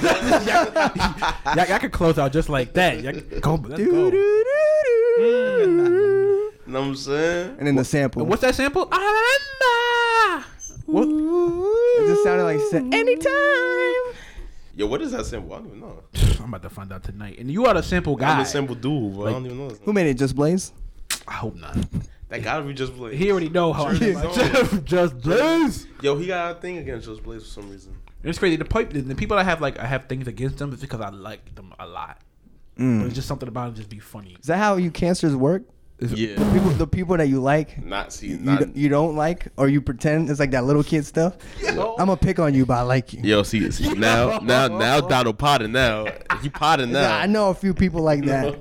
[1.55, 3.01] y'all- y'all close out just like that.
[3.01, 4.11] Y'all Go, let's go.
[4.11, 4.43] You
[6.67, 7.55] know what I'm saying?
[7.57, 8.25] And then the sample.
[8.25, 8.87] What's that sample?
[12.23, 12.23] What?
[12.23, 14.15] It just sounded like said, anytime.
[14.75, 15.53] Yo, what is that symbol?
[15.53, 16.03] I don't even know.
[16.39, 17.37] I'm about to find out tonight.
[17.39, 18.31] And you are the simple guy.
[18.31, 18.43] I'm guy.
[18.43, 19.69] a simple dude, but I don't even know.
[19.69, 20.13] This Who made it?
[20.15, 20.71] Just Blaze?
[21.27, 21.77] I hope not.
[22.29, 23.17] that gotta be Just Blaze.
[23.17, 23.85] He already know how.
[23.87, 24.71] I Sure feel about is.
[24.85, 25.87] Just, Just Blaze.
[26.01, 27.95] Yo, he got a thing against Just Blaze for some reason.
[28.23, 28.55] It's crazy.
[28.57, 31.01] The, pipe, the, the people I have like I have things against them is because
[31.01, 32.21] I like them a lot.
[32.75, 33.05] But Mm.
[33.07, 34.37] it's just something about them just be funny.
[34.39, 35.63] Is that how you cancers work?
[36.01, 36.35] Yeah.
[36.53, 38.73] People, the people that you like, Not see, you, not.
[38.73, 41.35] d- you don't like, or you pretend it's like that little kid stuff.
[41.67, 43.21] I'm gonna pick on you, but I like you.
[43.21, 45.67] Yo, see, see now, now, now, Donald Potter.
[45.67, 46.05] now.
[46.41, 47.17] He potting now.
[47.17, 48.57] I know a few people like that.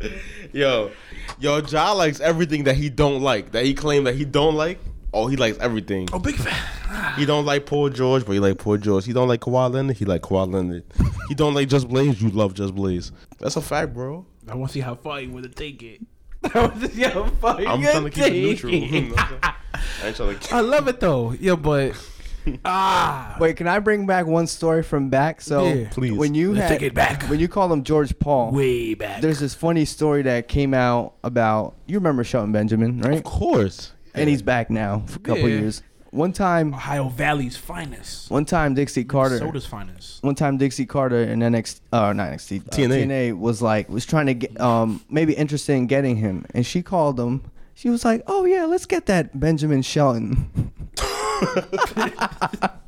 [0.52, 0.90] yo,
[1.38, 3.52] yo, Ja likes everything that he don't like.
[3.52, 4.78] That he claimed that he don't like.
[5.14, 6.08] Oh, he likes everything.
[6.12, 7.14] Oh, big fan.
[7.16, 9.06] He don't like Paul George, but he like Paul George.
[9.06, 9.96] He don't like Kawhi Leonard.
[9.96, 10.84] He like Kawhi Leonard.
[11.28, 12.20] he don't like Just Blaze.
[12.20, 13.12] You love Just Blaze.
[13.38, 14.26] That's a fact, bro.
[14.48, 16.02] I want to see how far you would take it.
[16.44, 18.72] I want to see how far you I'm trying to keep it neutral.
[18.72, 19.40] You know I'm saying?
[19.42, 20.54] I ain't trying to.
[20.54, 21.32] I love it though.
[21.32, 21.92] Yeah, but
[22.64, 25.40] ah, Wait, can I bring back one story from back?
[25.40, 25.88] So, Yeah.
[25.90, 26.12] Please.
[26.12, 27.24] when you had, take it back.
[27.24, 29.20] when you call him George Paul, way back.
[29.20, 33.16] there's this funny story that came out about you remember Shelton Benjamin, right?
[33.18, 33.92] Of course.
[34.14, 35.58] And he's back now for a couple Yeah.
[35.60, 35.82] years.
[36.16, 38.30] One time, Ohio Valley's finest.
[38.30, 39.38] one time Dixie Carter.
[39.38, 40.22] Soda's finest.
[40.22, 43.06] one time Dixie Carter and NXT, uh, not NXT, uh, TNA.
[43.06, 46.80] TNA was like was trying to get um maybe interested in getting him, and she
[46.82, 47.42] called him.
[47.74, 50.72] She was like, "Oh yeah, let's get that Benjamin Shelton."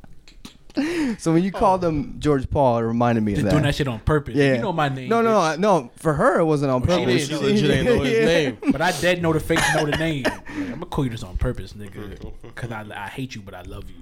[1.18, 3.50] so when you called him George Paul, it reminded me Just of that.
[3.52, 3.68] doing that.
[3.70, 4.34] that shit on purpose.
[4.34, 5.08] Yeah, You know my name.
[5.08, 5.90] No, no, no, no.
[5.96, 7.28] For her, it wasn't on She purpose.
[7.28, 7.38] did.
[7.38, 8.24] She legit ain't know his Yeah.
[8.24, 8.58] name.
[8.72, 10.24] But I dead know the face, know the name.
[10.48, 12.32] I'm gonna call you this on purpose, nigga.
[12.54, 13.96] Cause I, I hate you, but I love you.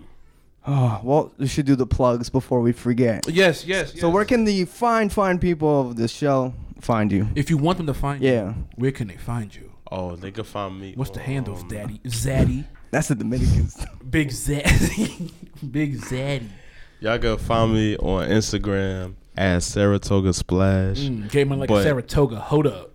[0.67, 3.29] Oh, well, we should do the plugs before we forget.
[3.29, 3.93] Yes, yes.
[3.99, 4.15] So yes.
[4.15, 7.29] where can the fine, fine people of the show find you?
[7.35, 8.49] If you want them to find Yeah.
[8.49, 9.71] you, where can they find you?
[9.91, 10.95] Oh, they can find me.
[10.97, 12.01] What's the on, handles, um, Daddy?
[12.05, 12.65] Zaddy.
[12.91, 13.85] That's the Dominicans.
[14.11, 15.31] Big Zaddy.
[15.71, 16.49] Big Zaddy.
[17.01, 20.99] Y'all can find me on Instagram at Saratoga Splash.
[21.01, 22.37] Mm, gave me like But- a Saratoga.
[22.41, 22.93] Hold up.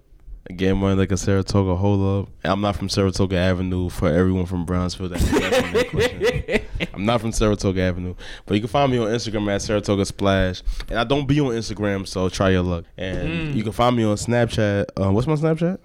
[0.50, 2.34] Again, money like a Saratoga hold up.
[2.44, 5.08] I'm not from Saratoga Avenue for everyone from Brownsville.
[5.10, 6.62] That question.
[6.94, 8.16] I'm not from Saratoga Avenue,
[8.46, 11.52] but you can find me on Instagram at Saratoga Splash, and I don't be on
[11.52, 12.86] Instagram, so try your luck.
[12.98, 14.86] And you can find me on Snapchat.
[14.98, 15.78] Uh, what's my Snapchat?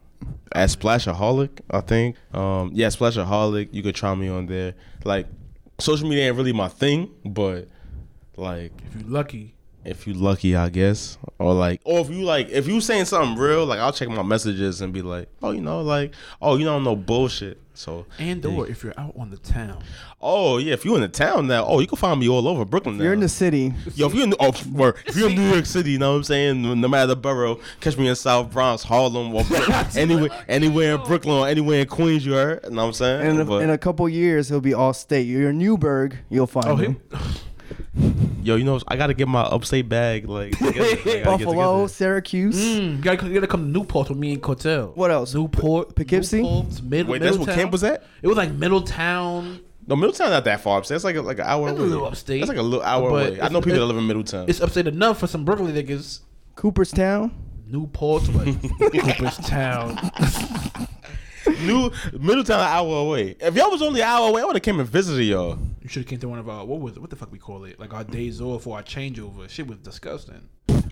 [0.53, 2.17] At Splashaholic, I think.
[2.33, 3.69] Um, yeah, Splashaholic.
[3.73, 4.75] You could try me on there.
[5.05, 5.27] Like,
[5.79, 7.69] social media ain't really my thing, but
[8.37, 9.55] like If you're lucky.
[9.85, 13.37] if you lucky, I guess, or like, or if you like, if you saying something
[13.39, 16.65] real, like I'll check my messages and be like, oh, you know, like, oh, you
[16.65, 17.61] don't know bullshit.
[17.75, 19.83] So And or if you're out on the town.
[20.23, 22.65] oh yeah, if you're in the town now, oh, you can find me all over
[22.65, 22.97] Brooklyn.
[22.97, 23.05] Now.
[23.05, 23.75] You're in the city.
[23.95, 26.17] Yo, if you're in oh, word, if you're in New York City, you know what
[26.17, 26.63] I'm saying?
[26.63, 29.45] No no matter the borough, catch me in South Bronx, Harlem, or
[29.95, 32.25] anywhere, anywhere in Brooklyn or anywhere in Queens.
[32.25, 32.61] You heard?
[32.65, 33.21] You know what I'm saying?
[33.21, 35.27] And in a, But, in a couple years, he'll be all state.
[35.27, 36.99] You're in Newburgh, you'll find Oh, him.
[37.69, 38.41] Him?
[38.43, 40.81] yo, you know, I gotta get my upstate bag like together.
[40.83, 40.95] I
[41.25, 41.87] gotta Buffalo.
[41.87, 42.57] Syracuse.
[42.57, 44.95] Mm, you, gotta, you gotta come to Newport with me and Cortell.
[44.97, 45.35] What else?
[45.35, 46.43] Newport, Poughkeepsie?
[46.43, 48.05] Newport, Mid- Wait, that's what camp was at?
[48.23, 49.61] It was like Middletown.
[49.89, 50.97] No, Middletown not that far upstate.
[50.97, 51.91] It's like a, like an hour It's a away.
[51.91, 52.41] little upstate.
[52.41, 53.27] It's like a little hour But away.
[53.27, 54.49] I it's- know people it- that live in Middletown.
[54.49, 56.21] It's upstate enough for some Brooklyn niggas.
[56.57, 57.31] Cooperstown.
[57.69, 58.47] Newport, what?
[58.93, 59.99] Cooperstown.
[61.65, 63.37] New Middletown an hour away.
[63.41, 65.59] If y'all was only an hour away, I would have came and visited y'all.
[65.83, 67.01] You should have came to one of our what was it?
[67.01, 67.79] What the fuck we call it?
[67.81, 69.49] Like our days off or our changeover.
[69.49, 70.49] Shit was disgusting.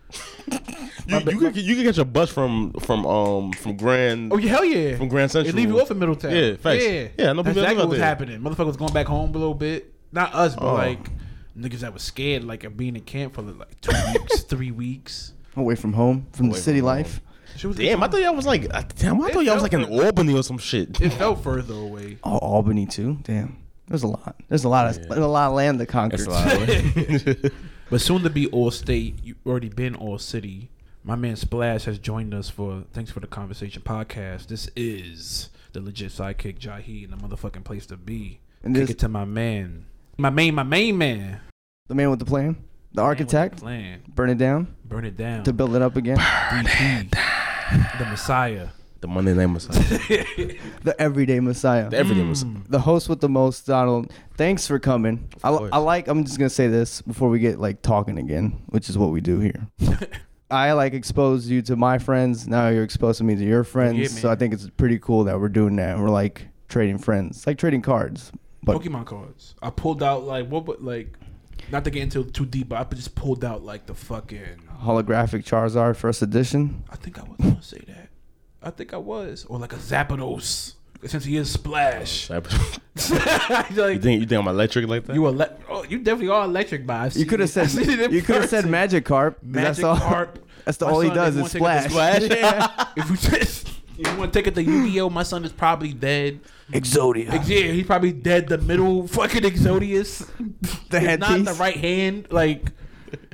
[1.06, 4.32] You, you could you could get your bus from from um from Grand.
[4.32, 4.96] Oh yeah, hell yeah.
[4.96, 5.54] From Grand They Central.
[5.56, 6.34] leave you off in Middletown.
[6.34, 6.82] Yeah, facts.
[6.82, 8.06] Yeah, Yeah, I know That's people that live exactly out what was there.
[8.06, 8.40] happening.
[8.40, 9.92] Motherfuckers was going back home a little bit.
[10.12, 10.74] Not us, but Oh.
[10.74, 11.10] like
[11.58, 15.32] niggas that was scared, like of being in camp for like two weeks, three weeks.
[15.56, 16.96] Away from home, from the city from home.
[17.54, 17.64] Life.
[17.64, 19.20] Was Damn, I thought y'all was like damn.
[19.20, 21.00] I thought y'all was like felt in Albany or some shit.
[21.00, 22.18] it felt further away.
[22.24, 23.18] Oh, Albany too.
[23.22, 23.58] Damn.
[23.86, 24.36] There's a lot.
[24.48, 26.16] There's a lot of there's a lot of land to conquer.
[26.16, 27.52] That's a lot.
[27.90, 30.70] But soon to be all state, You've already been all city.
[31.04, 34.46] My man Splash has joined us for Thanks for the Conversation podcast.
[34.48, 38.40] This is the legit sidekick Jahi, and the motherfucking place to be.
[38.62, 39.84] And Kick this it to my man,
[40.16, 41.40] my main, my main man,
[41.88, 42.56] the man with the plan,
[42.94, 45.42] the Man with the architect, burn it down burn it down.
[45.44, 46.16] to build it up again.
[46.50, 48.68] Burn DP, the Messiah.
[49.00, 50.24] The Monday Night Messiah.
[50.82, 51.90] The everyday Messiah.
[51.90, 52.50] The everyday Messiah.
[52.50, 52.62] Hmm.
[52.68, 54.10] the host with the most, Donald.
[54.36, 55.28] Thanks for coming.
[55.42, 55.50] I.
[55.50, 56.08] I like.
[56.08, 59.20] I'm just gonna say this before we get like talking again, which is what we
[59.20, 59.66] do here.
[60.50, 62.46] I like exposed you to my friends.
[62.46, 63.98] Now you're exposing me to your friends.
[63.98, 65.98] Yeah, so I think it's pretty cool that we're doing that.
[65.98, 68.32] We're like trading friends, like trading cards.
[68.62, 69.54] But Pokemon cards.
[69.60, 71.18] I pulled out like what, but like,
[71.70, 74.62] not to get into too deep, but I just pulled out like the fucking.
[74.82, 76.84] holographic Charizard first edition.
[76.90, 78.08] I think I was gonna say that.
[78.62, 80.74] I think I was, or like a Zapdos,
[81.04, 82.30] since he is Splash.
[82.30, 82.36] Oh,
[83.70, 85.14] you like, think you think I'm electric like that?
[85.14, 87.90] you ele- oh, you definitely are electric, but I've You could have said I've seen
[87.90, 89.02] it in you could have said person.
[89.02, 89.34] Magikarp.
[89.34, 89.96] 'cause Magic that's all.
[89.98, 90.38] Carp.
[90.64, 92.22] That's the all he does is you wanna splash.
[92.22, 92.30] take
[92.96, 93.68] if you just,
[93.98, 96.40] if you want to take it to Yu-Gi-Oh, my son is probably dead.
[96.72, 97.30] Exodia.
[97.32, 98.48] Ex- Yeah, he's probably dead.
[98.48, 100.26] The middle fucking Exodius,
[100.90, 101.46] The It's not headpiece.
[101.48, 102.28] the right hand.
[102.30, 102.68] Like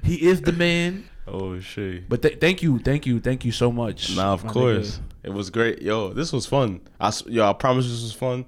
[0.03, 1.05] he is the man.
[1.29, 2.09] oh shit.
[2.09, 4.15] But th- thank you, thank you, thank you so much.
[4.17, 4.99] Nah, of course.
[4.99, 5.01] nigga.
[5.23, 5.83] It was great.
[5.83, 6.81] Yo, this was fun.
[6.99, 8.47] I s- yo, I promise this was fun.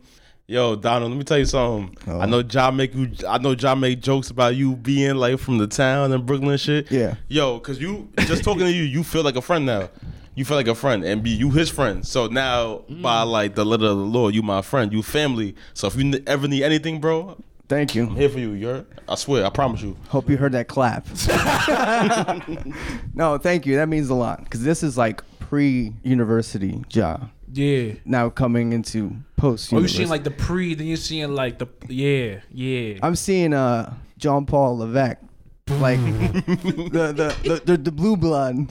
[0.48, 1.96] Yo, Donald, let me tell you something.
[2.08, 2.18] Oh.
[2.20, 3.10] I know John make you.
[3.28, 6.60] I know John make jokes about you being like from the town and Brooklyn and
[6.60, 6.90] shit.
[6.90, 7.14] Yeah.
[7.28, 9.88] Yo, cause you just talking to you, you feel like a friend now.
[10.34, 12.06] You feel like a friend, and be you his friend.
[12.06, 14.92] So now, by like the letter of the law, you my friend.
[14.92, 15.54] You family.
[15.74, 17.36] So if you ever need anything, bro,
[17.72, 18.02] Thank you.
[18.02, 18.52] I'm here for you.
[18.52, 18.84] You're.
[19.08, 19.46] I swear.
[19.46, 19.96] I promise you.
[20.08, 21.06] Hope you heard that clap.
[23.14, 23.76] no, thank you.
[23.76, 27.30] That means a lot because this is like pre-university job.
[27.50, 27.94] Yeah.
[28.04, 29.72] Now coming into post.
[29.72, 32.98] Oh, you seeing like the pre, then you're seeing like the yeah, yeah.
[33.02, 35.18] I'm seeing uh Jean-Paul Levesque,
[35.68, 38.68] like the, the the the the blue blood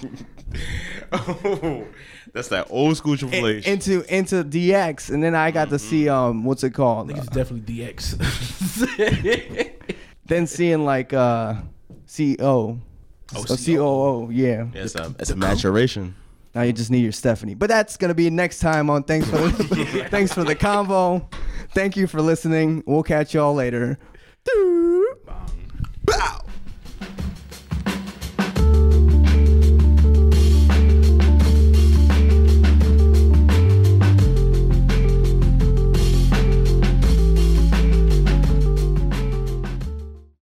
[2.33, 6.07] That's that old school Triple in- into into DX, and then I got to see
[6.09, 7.07] um what's it I called?
[7.07, 8.17] think it's Uh, definitely DX.
[10.25, 11.55] then seeing like uh
[12.15, 12.79] CO.
[13.33, 13.55] Oh, Oh,
[14.27, 14.65] COO, yeah.
[14.73, 16.15] Yeah, it's a, it's a maturation.
[16.53, 17.55] Now you just need your Stephanie.
[17.55, 21.31] But that's gonna be next time on Thanks for the, Thanks for the convo.
[21.73, 22.83] Thank you for listening.
[22.85, 23.97] We'll catch y'all later.
[24.43, 25.15] Doo.